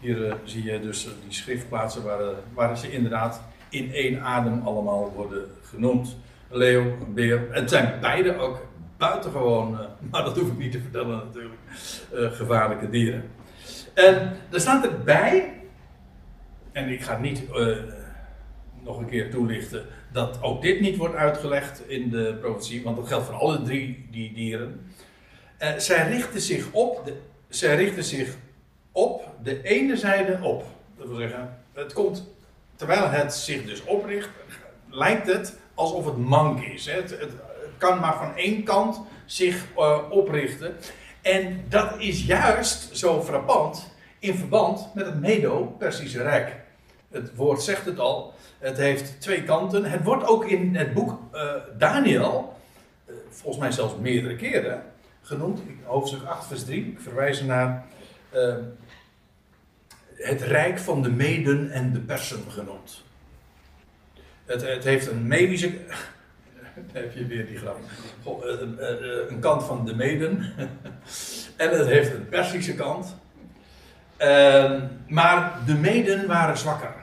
[0.00, 2.02] hier zie je dus die schriftplaatsen
[2.54, 6.16] waar, ze inderdaad in één adem allemaal worden genoemd.
[6.48, 7.46] Leeuw, beer.
[7.50, 8.66] Het zijn beide ook
[8.96, 11.60] buitengewoon, eh, maar dat hoef ik niet te vertellen natuurlijk,
[12.14, 13.30] eh, gevaarlijke dieren.
[13.94, 15.52] En er staat erbij,
[16.72, 17.76] en ik ga niet eh,
[18.82, 23.06] nog een keer toelichten, dat ook dit niet wordt uitgelegd in de profetie, want dat
[23.06, 24.90] geldt voor alle drie die dieren.
[25.56, 27.16] Eh, zij richten zich op, de,
[27.48, 28.36] zij richten zich
[28.92, 30.64] op de ene zijde op.
[30.98, 32.28] Dat wil zeggen, het komt,
[32.76, 34.28] terwijl het zich dus opricht,
[34.90, 36.86] lijkt het alsof het mank is.
[36.86, 36.92] hè.
[36.92, 37.18] Het
[37.78, 40.76] kan maar van één kant zich eh, oprichten.
[41.22, 46.54] En dat is juist zo frappant in verband met het Medo-Persische Rijk.
[47.10, 49.84] Het woord zegt het al, het heeft twee kanten.
[49.84, 52.56] Het wordt ook in het boek eh, Daniel,
[53.06, 54.82] eh, volgens mij zelfs meerdere keren,
[55.22, 55.60] genoemd.
[55.84, 56.86] Hoofdstuk 8, vers 3.
[56.86, 57.86] Ik verwijs naar
[58.30, 58.54] eh,
[60.14, 63.02] het Rijk van de Meden en de Persen genoemd.
[64.44, 65.72] Het, het heeft een medische.
[66.92, 67.78] Dan heb je weer die grap.
[68.24, 70.52] Eh, eh, eh, Een kant van de Meden.
[71.56, 73.16] en het heeft een Persische kant.
[74.16, 76.94] Ehm, maar de Meden waren zwakker.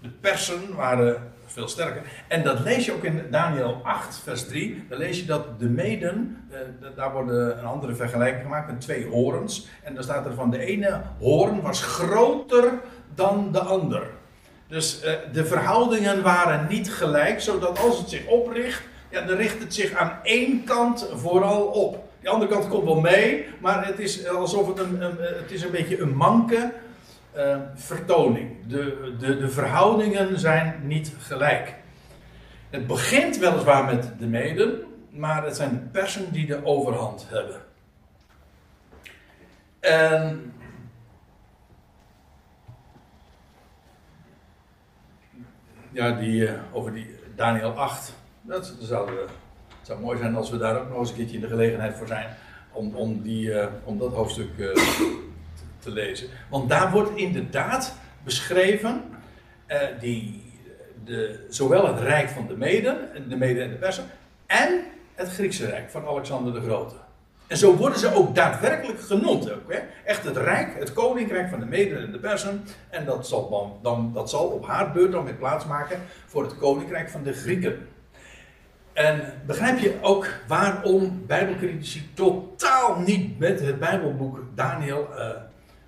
[0.00, 2.02] De Persen waren veel sterker.
[2.28, 4.84] En dat lees je ook in Daniel 8, vers 3.
[4.88, 6.48] Dan lees je dat de Meden,
[6.96, 9.68] daar worden een andere vergelijking gemaakt met twee horens.
[9.82, 12.72] En dan staat er van de ene hoorn was groter
[13.14, 14.02] dan de ander.
[14.70, 19.58] Dus eh, de verhoudingen waren niet gelijk, zodat als het zich opricht, ja, dan richt
[19.58, 22.08] het zich aan één kant vooral op.
[22.20, 25.62] Die andere kant komt wel mee, maar het is alsof het een, een, het is
[25.62, 26.72] een beetje een manke
[27.32, 28.50] eh, vertoning.
[28.66, 31.74] De, de, de verhoudingen zijn niet gelijk.
[32.70, 34.80] Het begint weliswaar met de meden,
[35.10, 37.60] maar het zijn de persen die de overhand hebben.
[39.80, 40.52] En
[45.90, 48.12] ja, die, eh, over die Daniel 8.
[48.42, 49.14] Dat zou, eh,
[49.78, 51.96] het zou mooi zijn als we daar ook nog eens een keertje in de gelegenheid
[51.96, 52.36] voor zijn.
[52.72, 54.48] Om, om, die, eh, om dat hoofdstuk
[55.78, 56.28] te, lezen.
[56.48, 57.94] Want daar wordt inderdaad
[58.24, 59.02] beschreven.
[60.00, 60.52] die,
[61.04, 64.04] de, zowel het rijk van de Meden, de Meden en de Persen.
[64.46, 64.84] En
[65.14, 66.94] het Griekse rijk van Alexander de Grote.
[67.50, 69.52] En zo worden ze ook daadwerkelijk genoemd.
[69.52, 69.78] Ook, hè?
[70.04, 72.64] Echt het rijk, het koninkrijk van de Meden en de Persen.
[72.90, 77.10] En dat zal, dan, dat zal op haar beurt dan weer plaatsmaken voor het koninkrijk
[77.10, 77.88] van de Grieken.
[78.92, 85.28] En begrijp je ook waarom Bijbelcritici totaal niet met het Bijbelboek Daniel eh,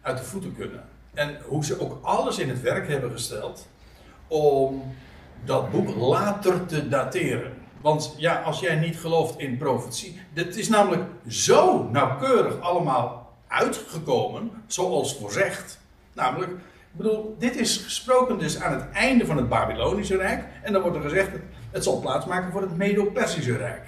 [0.01, 0.85] uit de voeten kunnen?
[1.15, 3.69] En hoe ze ook alles in het werk hebben gesteld
[4.27, 4.95] om
[5.45, 7.62] dat boek later te dateren.
[7.83, 14.51] Want ja, als jij niet gelooft in profetie, dit is namelijk zo nauwkeurig allemaal uitgekomen,
[14.67, 15.79] zoals voorzegd.
[16.13, 16.59] Namelijk, ik
[16.99, 20.45] bedoel, dit is gesproken dus aan het einde van het Babylonische Rijk.
[20.63, 21.31] En dan wordt er gezegd,
[21.71, 23.83] het zal plaatsmaken voor het Medo-Persische Rijk.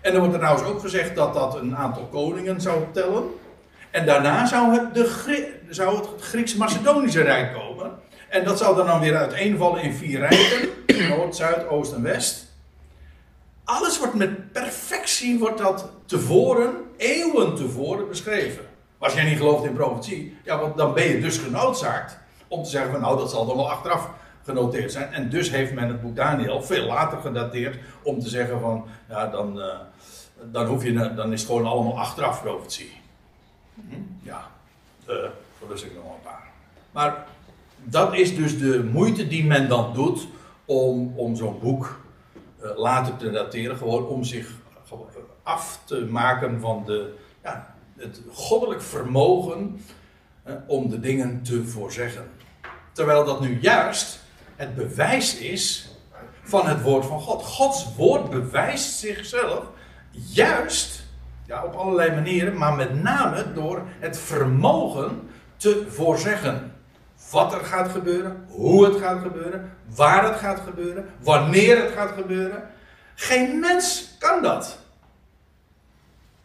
[0.00, 3.24] En dan wordt er trouwens ook gezegd dat dat een aantal koningen zou tellen.
[3.90, 7.90] En daarna zou het, de zou het Grieks-Macedonische Rijk komen.
[8.28, 10.68] En dat zou dan, dan weer uiteenvallen in vier rijken:
[11.08, 12.49] Noord, Zuid, Oost en West.
[13.70, 18.64] Alles wordt met perfectie wordt dat tevoren, eeuwen tevoren beschreven.
[18.98, 22.18] Als jij niet gelooft in profetie, ja, want dan ben je dus genoodzaakt
[22.48, 24.10] om te zeggen van nou dat zal dan wel achteraf
[24.44, 25.12] genoteerd zijn.
[25.12, 29.26] En dus heeft men het boek Daniel veel later gedateerd om te zeggen van ja
[29.26, 29.78] dan, eh,
[30.42, 33.00] dan, hoef je, dan is het gewoon allemaal achteraf profetie.
[33.74, 33.96] Hm?
[34.22, 34.50] Ja,
[35.08, 35.16] uh,
[35.68, 36.48] wist ik nog een paar.
[36.90, 37.26] Maar
[37.76, 40.26] dat is dus de moeite die men dan doet
[40.64, 41.98] om, om zo'n boek
[42.60, 43.76] later te dateren.
[43.76, 44.58] Gewoon om zich
[45.42, 49.84] af te maken van de, ja, het goddelijk vermogen
[50.42, 52.30] eh, om de dingen te voorzeggen.
[52.92, 54.20] Terwijl dat nu juist
[54.56, 55.90] het bewijs is
[56.42, 57.42] van het woord van God.
[57.42, 59.64] Gods woord bewijst zichzelf
[60.10, 61.04] juist
[61.46, 66.72] ja, op allerlei manieren, maar met name door het vermogen te voorzeggen.
[67.30, 72.12] Wat er gaat gebeuren, hoe het gaat gebeuren, waar het gaat gebeuren, wanneer het gaat
[72.12, 72.62] gebeuren.
[73.14, 74.78] Geen mens kan dat.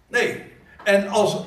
[0.07, 0.43] Nee.
[0.83, 1.43] En als,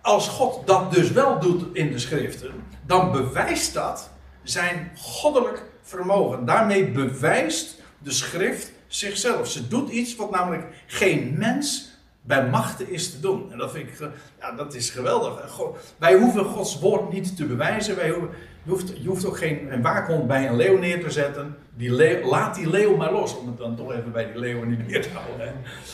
[0.00, 2.50] als God dat dus wel doet in de schriften,
[2.86, 4.10] dan bewijst dat
[4.42, 6.44] zijn goddelijk vermogen.
[6.44, 9.48] Daarmee bewijst de schrift zichzelf.
[9.48, 11.88] Ze doet iets wat namelijk geen mens
[12.22, 13.52] bij machten is te doen.
[13.52, 15.50] En dat vind ik, ja, dat is geweldig.
[15.50, 17.96] Go- Wij hoeven Gods woord niet te bewijzen.
[17.96, 18.30] Wij hoeven,
[18.62, 21.56] je, hoeft, je hoeft ook geen een waakhond bij een leeuw neer te zetten.
[21.76, 23.36] Die leeuw, laat die leeuw maar los.
[23.36, 25.46] Om het dan toch even bij die leeuwen niet meer te houden.
[25.46, 25.52] Hè.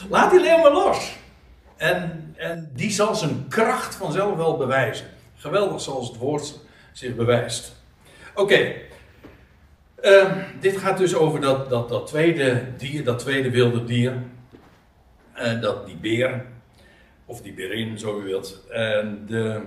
[0.09, 1.17] Laat die leeuw maar los.
[1.77, 5.07] En, en die zal zijn kracht vanzelf wel bewijzen.
[5.37, 6.61] Geweldig zoals het woord
[6.93, 7.77] zich bewijst.
[8.35, 8.73] Oké.
[10.01, 14.23] Ehm, dit gaat dus over dat, dat, dat tweede dier, dat tweede wilde dier.
[15.33, 16.45] Eh, dat die beer,
[17.25, 18.67] of die berin, zo u wilt.
[18.71, 19.61] En de,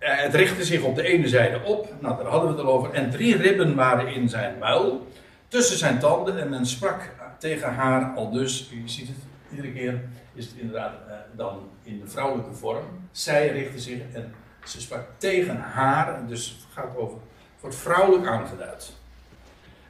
[0.00, 2.92] het richtte zich op de ene zijde op, nou daar hadden we het al over.
[2.92, 5.06] En drie ribben waren in zijn muil,
[5.48, 6.40] tussen zijn tanden.
[6.40, 9.16] En men sprak tegen haar al dus, u ziet het,
[9.50, 10.00] iedere keer
[10.34, 12.84] is het inderdaad eh, dan in de vrouwelijke vorm.
[13.12, 17.18] Zij richtte zich en ze sprak tegen haar, dus het gaat over,
[17.60, 18.92] wordt vrouwelijk aangeduid.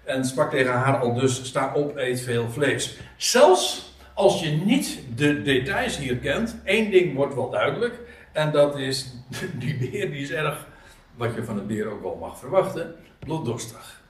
[0.04, 2.98] En sprak tegen haar al dus, sta op, eet veel vlees.
[3.16, 7.98] Zelfs als je niet de details hier kent, één ding wordt wel duidelijk.
[8.32, 9.12] En dat is,
[9.60, 10.66] die beer die is erg,
[11.14, 14.00] wat je van een beer ook wel mag verwachten, bloeddorstig.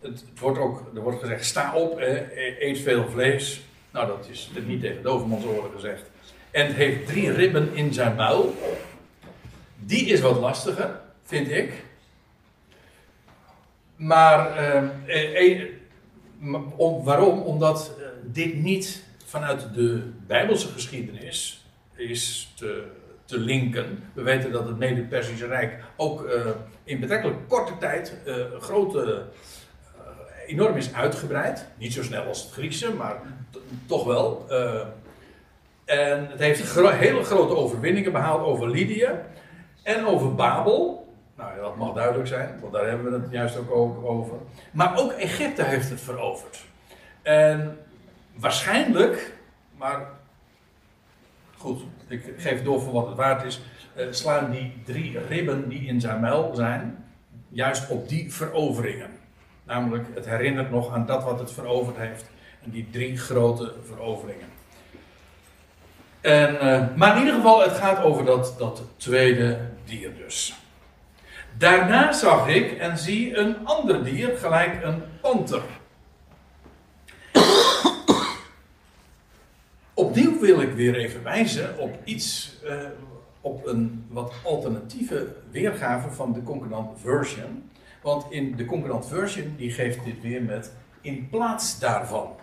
[0.00, 3.60] Het, het wordt ook, er wordt gezegd, sta op, eh, eet veel vlees.
[3.90, 6.02] Nou, dat is niet tegen dovermans oren gezegd.
[6.50, 8.54] En het heeft drie ribben in zijn muil.
[9.76, 11.72] Die is wat lastiger, vind ik.
[13.96, 15.62] Maar eh,
[16.76, 17.40] om, waarom?
[17.40, 21.64] Omdat eh, dit niet vanuit de Bijbelse geschiedenis
[21.94, 22.84] is te,
[23.26, 24.04] te linken.
[24.12, 26.46] We weten dat het Mede-Persische Rijk ook eh,
[26.84, 30.02] in betrekkelijk korte tijd uh, grote, uh,
[30.46, 31.66] enorm is uitgebreid.
[31.78, 33.16] Niet zo snel als het Griekse, maar
[33.86, 34.46] toch wel.
[35.84, 39.08] en het heeft hele grote overwinningen behaald over Lydië
[39.82, 41.14] en over Babel.
[41.36, 44.36] Nou dat mag duidelijk zijn, want daar hebben we het juist ook over.
[44.70, 46.64] Maar ook Egypte heeft het veroverd.
[47.22, 47.78] En
[48.34, 49.32] waarschijnlijk,
[49.76, 50.06] maar
[51.56, 53.60] goed, ik geef door voor wat het waard is,
[53.96, 57.04] uh, slaan die drie ribben die in zijn muil zijn,
[57.48, 59.10] juist op die veroveringen.
[59.64, 62.30] Namelijk, het herinnert nog aan dat wat het veroverd heeft.
[62.64, 64.48] En die drie grote veroveringen.
[66.20, 70.54] En, uh, maar in ieder geval, het gaat over dat, dat tweede dier dus.
[71.58, 75.62] Daarna zag ik en zie een ander dier, gelijk een panter.
[80.40, 82.74] Wil ik weer even wijzen op iets, uh,
[83.40, 87.70] op een wat alternatieve weergave van de Concordant Version.
[88.02, 92.36] Want in de Concordant Version, die geeft dit weer met in plaats daarvan.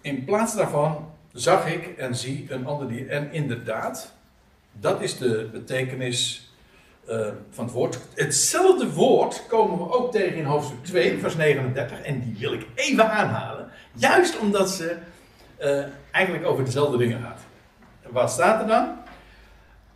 [0.00, 3.08] In plaats daarvan zag ik en zie een ander dier.
[3.08, 4.14] En inderdaad,
[4.72, 6.52] dat is de betekenis
[7.08, 7.98] uh, van het woord.
[8.14, 12.00] Hetzelfde woord komen we ook tegen in hoofdstuk 2, vers 39.
[12.00, 13.68] En die wil ik even aanhalen.
[13.92, 14.96] Juist omdat ze
[15.60, 17.40] uh, eigenlijk over dezelfde dingen gaat.
[18.10, 18.96] Wat staat er dan?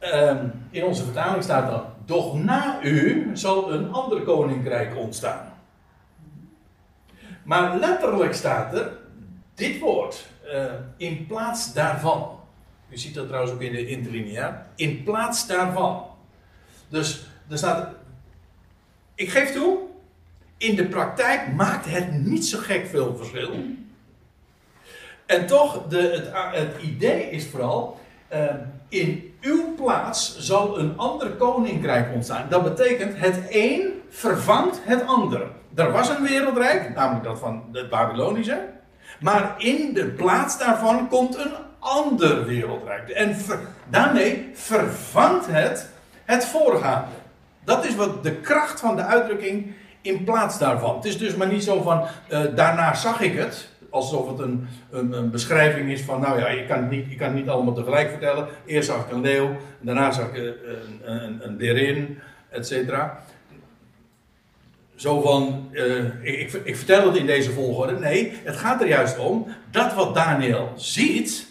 [0.00, 5.52] Uh, in onze vertaling staat dan: Doch na u zal een ander koninkrijk ontstaan.
[7.42, 8.92] Maar letterlijk staat er
[9.54, 10.64] dit woord uh,
[10.96, 12.40] in plaats daarvan.
[12.88, 14.66] U ziet dat trouwens ook in de interlineair.
[14.74, 16.04] In plaats daarvan.
[16.88, 17.88] Dus er staat.
[19.14, 19.78] Ik geef toe,
[20.56, 23.50] in de praktijk maakt het niet zo gek veel verschil.
[25.28, 27.98] En toch, de, het, het idee is vooral.
[28.32, 28.38] Uh,
[28.88, 32.46] in uw plaats zal een ander koninkrijk ontstaan.
[32.48, 35.46] Dat betekent het een vervangt het ander.
[35.74, 38.58] Er was een wereldrijk, namelijk dat van het Babylonische.
[39.20, 43.08] Maar in de plaats daarvan komt een ander wereldrijk.
[43.08, 43.36] En
[43.88, 45.90] daarmee vervangt het
[46.24, 47.08] het voorgaande.
[47.64, 50.96] Dat is wat de kracht van de uitdrukking in plaats daarvan.
[50.96, 53.68] Het is dus maar niet zo van, uh, daarna zag ik het.
[53.90, 57.34] Alsof het een, een, beschrijving is van, nou ja, je kan, het niet, je kan
[57.34, 58.48] niet allemaal tegelijk vertellen.
[58.66, 60.56] Eerst zag ik een leeuw, daarna zag ik
[61.04, 62.18] een, een, een
[62.50, 63.24] et cetera.
[64.94, 67.98] Zo van, uh, ik, ik, vertel het in deze volgorde.
[67.98, 71.46] Nee, het gaat er juist om dat wat Daniel ziet,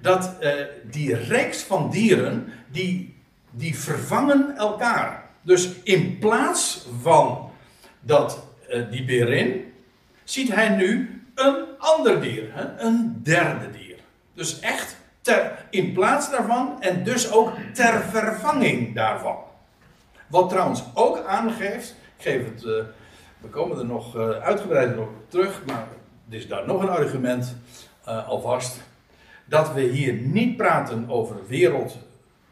[0.00, 0.50] dat uh,
[0.90, 3.16] die reeks van dieren, die
[3.56, 5.24] die vervangen elkaar.
[5.42, 7.50] Dus in plaats van
[8.00, 9.72] dat uh, die berin,
[10.24, 12.78] ziet hij nu een ander dier, hè?
[12.78, 13.96] een derde dier.
[14.34, 19.36] Dus echt ter, in plaats daarvan en dus ook ter vervanging daarvan.
[20.26, 22.84] Wat trouwens ook aangeeft, ik geef het, uh,
[23.38, 25.86] we komen er nog uh, uitgebreider op terug, maar
[26.28, 27.56] er is daar nog een argument
[28.04, 28.80] alvast.
[29.44, 31.98] Dat we hier niet praten over wereld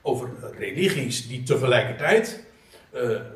[0.02, 2.44] over religies die tegelijkertijd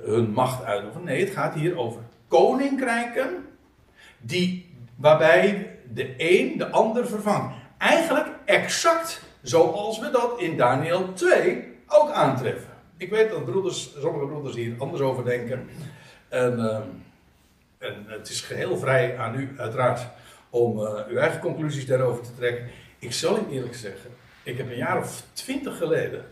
[0.05, 1.07] hun macht uitoefenen.
[1.07, 3.47] Nee, het gaat hier over koninkrijken
[4.19, 4.68] die,
[4.99, 7.55] waarbij de een de ander vervangt.
[7.79, 12.73] Eigenlijk exact zoals we dat in Daniel 2 ook aantreffen.
[12.97, 15.69] Ik weet dat broeders, sommige broeders hier anders over denken.
[16.29, 16.79] En, uh,
[17.79, 20.07] en het is geheel vrij aan u, uiteraard,
[20.51, 22.67] om uh, uw eigen conclusies daarover te trekken.
[22.99, 24.11] Ik zal u eerlijk zeggen,
[24.43, 26.25] ik heb een jaar of twintig geleden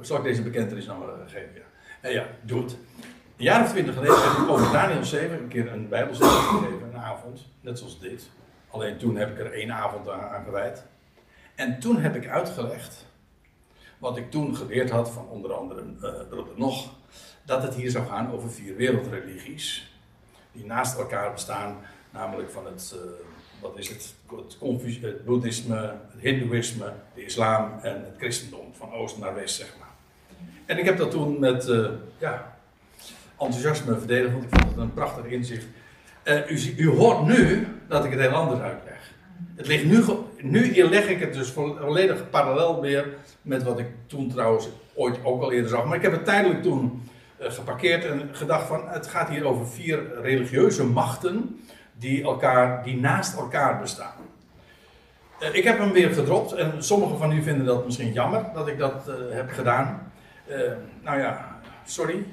[0.00, 1.54] zal ik deze bekentenis nou maar geven?
[1.54, 1.60] Ja.
[2.00, 2.76] En ja, doe het.
[3.36, 6.83] Een jaar of twintig geleden heb ik over Daniel 7 een keer een bijbelstudie gegeven,
[7.04, 7.46] avond.
[7.60, 8.30] Net zoals dit.
[8.70, 10.84] Alleen toen heb ik er één avond aan gewijd.
[11.54, 13.06] En toen heb ik uitgelegd,
[13.98, 16.94] wat ik toen geleerd had van onder andere uh, Nog,
[17.42, 19.92] dat het hier zou gaan over vier wereldreligies.
[20.52, 21.76] Die naast elkaar bestaan,
[22.10, 23.00] namelijk van het, uh,
[23.60, 24.14] wat is het?
[24.30, 24.56] Het,
[25.00, 25.76] het boeddhisme,
[26.10, 28.74] het hindoeïsme, de islam en het christendom.
[28.74, 29.84] Van oost naar west, zeg maar.
[30.66, 32.58] En ik heb dat toen met eh, ja,
[33.38, 35.66] enthousiasme verdedigd, want ik vond het een prachtig inzicht.
[36.24, 39.12] Eh, u, u hoort nu dat ik het heel anders uitleg.
[39.56, 40.02] Het ligt nu,
[40.40, 43.06] nu leg ik het dus vo- volledig parallel weer
[43.42, 45.84] met wat ik toen trouwens ooit ook al eerder zag.
[45.84, 49.66] Maar ik heb het tijdelijk toen eh, geparkeerd en gedacht van het gaat hier over
[49.66, 51.60] vier religieuze machten
[51.98, 54.14] die, elkaar, die naast elkaar bestaan.
[55.40, 58.68] Eh, ik heb hem weer gedropt en sommigen van u vinden dat misschien jammer dat
[58.68, 60.12] ik dat heb gedaan.
[61.02, 62.24] Nou ja, sorry.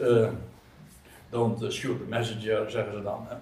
[1.30, 3.26] Eh, don't shoot the messenger, zeggen ze dan.
[3.28, 3.34] Hè.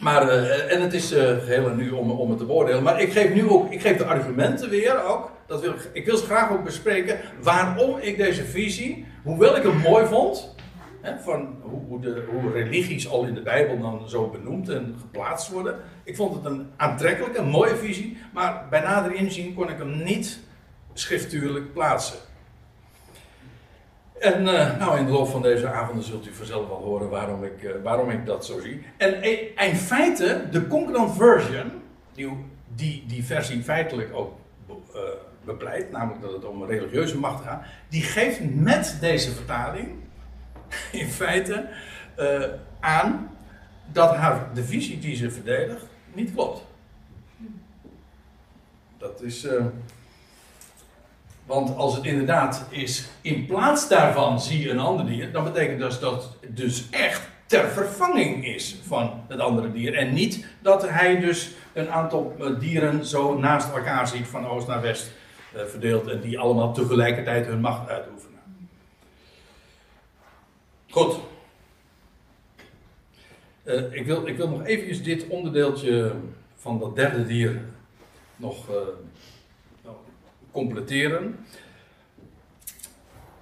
[0.00, 2.82] Maar, eh, en het is eh, en nu om, om het te beoordelen.
[2.82, 5.30] Maar ik geef nu ook, ik geef de argumenten weer ook.
[5.46, 7.18] Dat wil ik, wil ze graag ook bespreken.
[7.42, 10.54] Waarom ik deze visie, hoewel ik hem mooi vond.
[11.00, 14.96] Hè, van hoe, hoe, de, hoe religies al in de Bijbel dan zo benoemd en
[15.00, 15.78] geplaatst worden.
[16.04, 18.16] Ik vond het een aantrekkelijke, mooie visie.
[18.32, 20.40] Maar bij nader inzien kon ik hem niet
[20.92, 22.18] schriftuurlijk plaatsen.
[24.20, 27.44] En eh, nou, in de loop van deze avonden zult u vanzelf wel horen waarom
[27.44, 28.82] ik, eh, waarom ik dat zo zie.
[28.96, 31.70] En i- in feite, de Concordant Version,
[32.14, 32.32] die,
[32.74, 34.32] die die versie feitelijk ook
[34.66, 35.00] be- eh,
[35.44, 39.88] bepleit, namelijk dat het om religieuze macht gaat, die geeft met deze vertaling
[40.92, 41.68] in feite
[42.16, 42.42] eh,
[42.80, 43.30] aan
[43.92, 46.64] dat haar, de visie die ze verdedigt niet klopt.
[48.98, 49.46] Dat is.
[51.46, 55.80] Want als het inderdaad is, in plaats daarvan zie je een ander dier, dan betekent
[55.80, 59.94] dat dat dus echt ter vervanging is van het andere dier.
[59.94, 64.66] En niet dat hij dus een aantal eh, dieren zo naast elkaar ziet, van oost
[64.66, 65.10] naar west
[65.54, 68.40] eh, verdeeld, en die allemaal tegelijkertijd hun macht uitoefenen.
[70.90, 71.18] Goed.
[73.62, 76.12] Eh, ik, wil, ik wil nog even dit onderdeeltje
[76.56, 77.60] van dat derde dier
[78.36, 78.68] nog.
[80.56, 81.46] Completeren.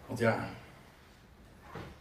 [0.06, 0.48] Want ja,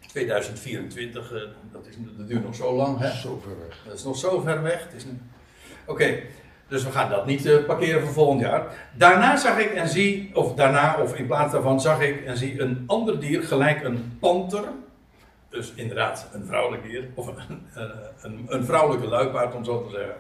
[0.07, 1.41] 2024, eh,
[1.72, 2.99] dat, is, dat duurt nog zo lang.
[2.99, 3.11] Hè?
[3.11, 3.81] Zo ver weg.
[3.85, 4.88] Dat is nog zo ver weg.
[5.06, 5.22] Nu-
[5.85, 6.19] Oké,
[6.68, 8.90] dus we gaan dat niet eh, parkeren voor volgend jaar.
[8.98, 12.61] Daarna zag ik en zie, of daarna, of in plaats daarvan zag ik en zie
[12.61, 14.64] een ander dier, gelijk een panter.
[15.49, 17.35] Dus inderdaad, een vrouwelijk dier, of een,
[17.73, 17.91] een,
[18.22, 20.15] een, een vrouwelijke luipaard om zo te zeggen.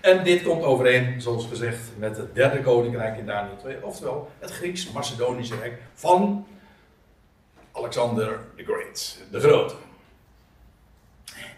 [0.00, 4.50] En dit komt overeen, zoals gezegd, met het derde koninkrijk in Daniel 2, oftewel het
[4.50, 6.46] Grieks-Macedonische Rijk van
[7.72, 9.74] Alexander the Great, de Grote.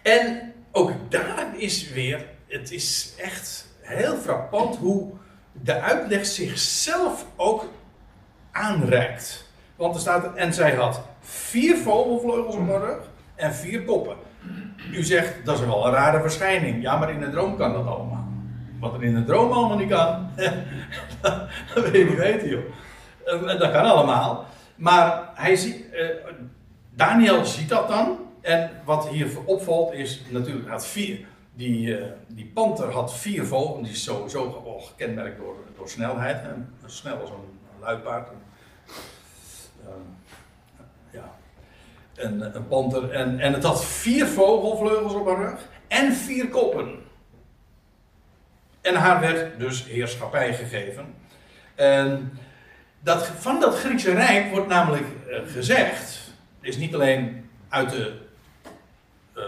[0.01, 5.11] En ook daar is weer, het is echt heel frappant hoe
[5.51, 7.69] de uitleg zichzelf ook
[8.51, 9.49] aanreikt.
[9.75, 14.15] Want er staat, en zij had vier vogelvleugels op haar rug en vier koppen.
[14.91, 16.81] U zegt, dat is wel een rare verschijning.
[16.81, 18.30] Ja, maar in een droom kan dat allemaal.
[18.81, 20.29] Wat er in een droom allemaal niet kan,
[21.21, 22.63] dat wil je niet weten, joh.
[23.25, 24.45] Eh, Dat kan allemaal.
[24.75, 26.05] Maar hij ziet, eh,
[26.89, 28.17] Daniel ziet dat dan.
[28.41, 33.81] En wat hier opvalt is natuurlijk, had vier, die, eh, die panter had vier vogels.
[33.81, 36.41] Die is sowieso oh, gekenmerkt door, door snelheid.
[36.41, 36.49] Hè.
[36.85, 38.29] Snel als een luipaard.
[39.85, 39.91] Eh,
[41.11, 41.35] ja.
[42.15, 43.11] Een, een panter.
[43.11, 45.67] En, en het had vier vogelvleugels op haar rug.
[45.87, 47.09] En vier koppen.
[48.81, 51.13] En haar werd dus heerschappij gegeven.
[51.75, 52.37] En
[52.99, 58.13] dat, van dat Griekse Rijk wordt namelijk eh, gezegd, is niet alleen uit de,
[59.33, 59.43] eh,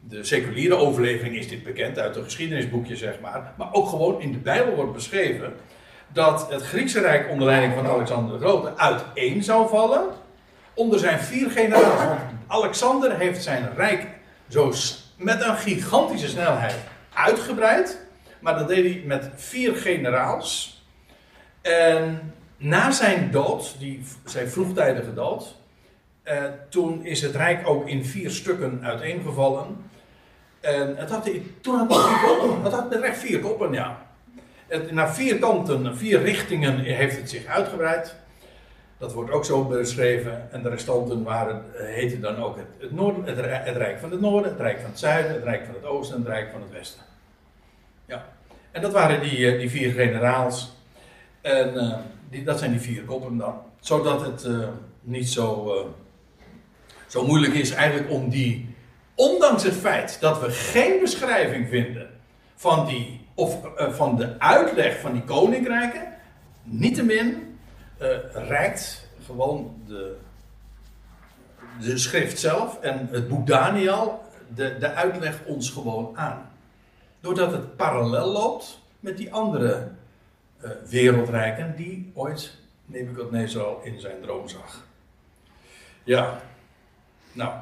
[0.00, 4.32] de seculiere overlevering is dit bekend, uit de geschiedenisboekje zeg maar, maar ook gewoon in
[4.32, 5.54] de Bijbel wordt beschreven
[6.08, 10.08] dat het Griekse Rijk onder leiding van Alexander de Grote uiteen zou vallen
[10.74, 12.04] onder zijn vier generaals.
[12.04, 14.06] Want Alexander heeft zijn rijk
[14.48, 14.72] zo
[15.16, 16.76] met een gigantische snelheid
[17.14, 17.98] uitgebreid,
[18.40, 20.82] maar dat deed hij met vier generaals.
[21.62, 25.56] En na zijn dood, die, zijn vroegtijdige dood,
[26.22, 29.90] eh, toen is het rijk ook in vier stukken uiteengevallen.
[30.60, 31.30] En het had,
[31.60, 32.62] toen had het vier koppen.
[32.62, 34.06] Het had echt vier koppen, ja.
[34.66, 38.14] Het, naar vier kanten, vier richtingen heeft het zich uitgebreid.
[38.98, 40.52] Dat wordt ook zo beschreven.
[40.52, 44.50] En de restanten waren, heten dan ook het, het, noorden, het Rijk van het Noorden,
[44.50, 46.70] het Rijk van het Zuiden, het Rijk van het Oosten en het Rijk van het
[46.70, 47.09] Westen.
[48.10, 48.24] Ja.
[48.70, 50.76] En dat waren die, eh, die vier generaals.
[51.40, 51.98] En eh,
[52.30, 53.54] die, dat zijn die vier koppen dan.
[53.80, 54.68] Zodat het eh,
[55.00, 55.74] niet zo,
[57.06, 58.74] zo moeilijk is eigenlijk om die,
[59.14, 62.10] ondanks het feit dat we geen beschrijving vinden
[62.56, 66.02] van, die, of, van de uitleg van die koninkrijken,
[66.62, 67.58] niettemin
[68.32, 70.16] reikt gewoon de,
[71.80, 74.24] de schrift zelf en het boek Daniel
[74.54, 76.49] de, de uitleg ons gewoon aan.
[77.20, 79.88] Doordat het parallel loopt met die andere
[80.60, 84.86] eh, wereldrijken die ooit Nebuchadnezzar al in zijn droom zag.
[86.04, 86.40] Ja,
[87.32, 87.54] nou,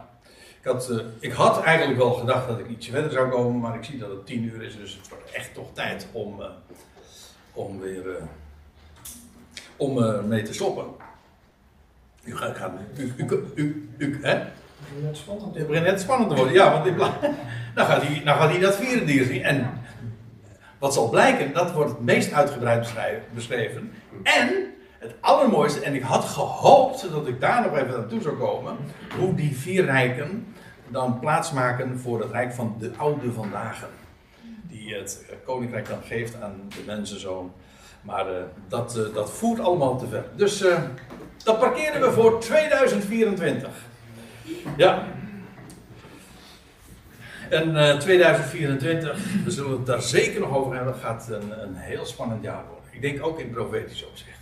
[0.60, 3.76] ik had, eh, ik had eigenlijk wel gedacht dat ik ietsje verder zou komen, maar
[3.76, 6.48] ik zie dat het tien uur is, dus het wordt echt toch tijd om, eh,
[7.52, 8.16] om weer
[9.76, 10.86] om mee te stoppen.
[12.24, 14.46] U gaat u, u, u, u, hè?
[15.02, 15.54] Net spannend.
[15.56, 17.18] Het begint net spannend te worden, ja, want in pla-
[17.74, 19.42] nou, gaat hij, nou gaat hij dat vierde dier zien.
[19.42, 19.70] En
[20.78, 22.88] wat zal blijken, dat wordt het meest uitgebreid
[23.34, 23.92] beschreven.
[24.22, 28.36] En het allermooiste, en ik had gehoopt dat ik daar nog even aan toe zou
[28.36, 28.76] komen,
[29.18, 30.54] hoe die vier rijken
[30.88, 33.88] dan plaatsmaken voor het rijk van de oude vandaag.
[34.62, 37.52] Die het koninkrijk dan geeft aan de mensenzoon.
[38.00, 40.24] Maar eh, dat, eh, dat voert allemaal te ver.
[40.36, 40.78] Dus eh,
[41.44, 43.68] dat parkeren we voor 2024.
[44.76, 45.06] Ja.
[47.50, 52.06] En eh, 2024, we zullen het daar zeker nog over hebben, gaat een, een heel
[52.06, 52.84] spannend jaar worden.
[52.90, 54.37] Ik denk ook in profetisch opzicht.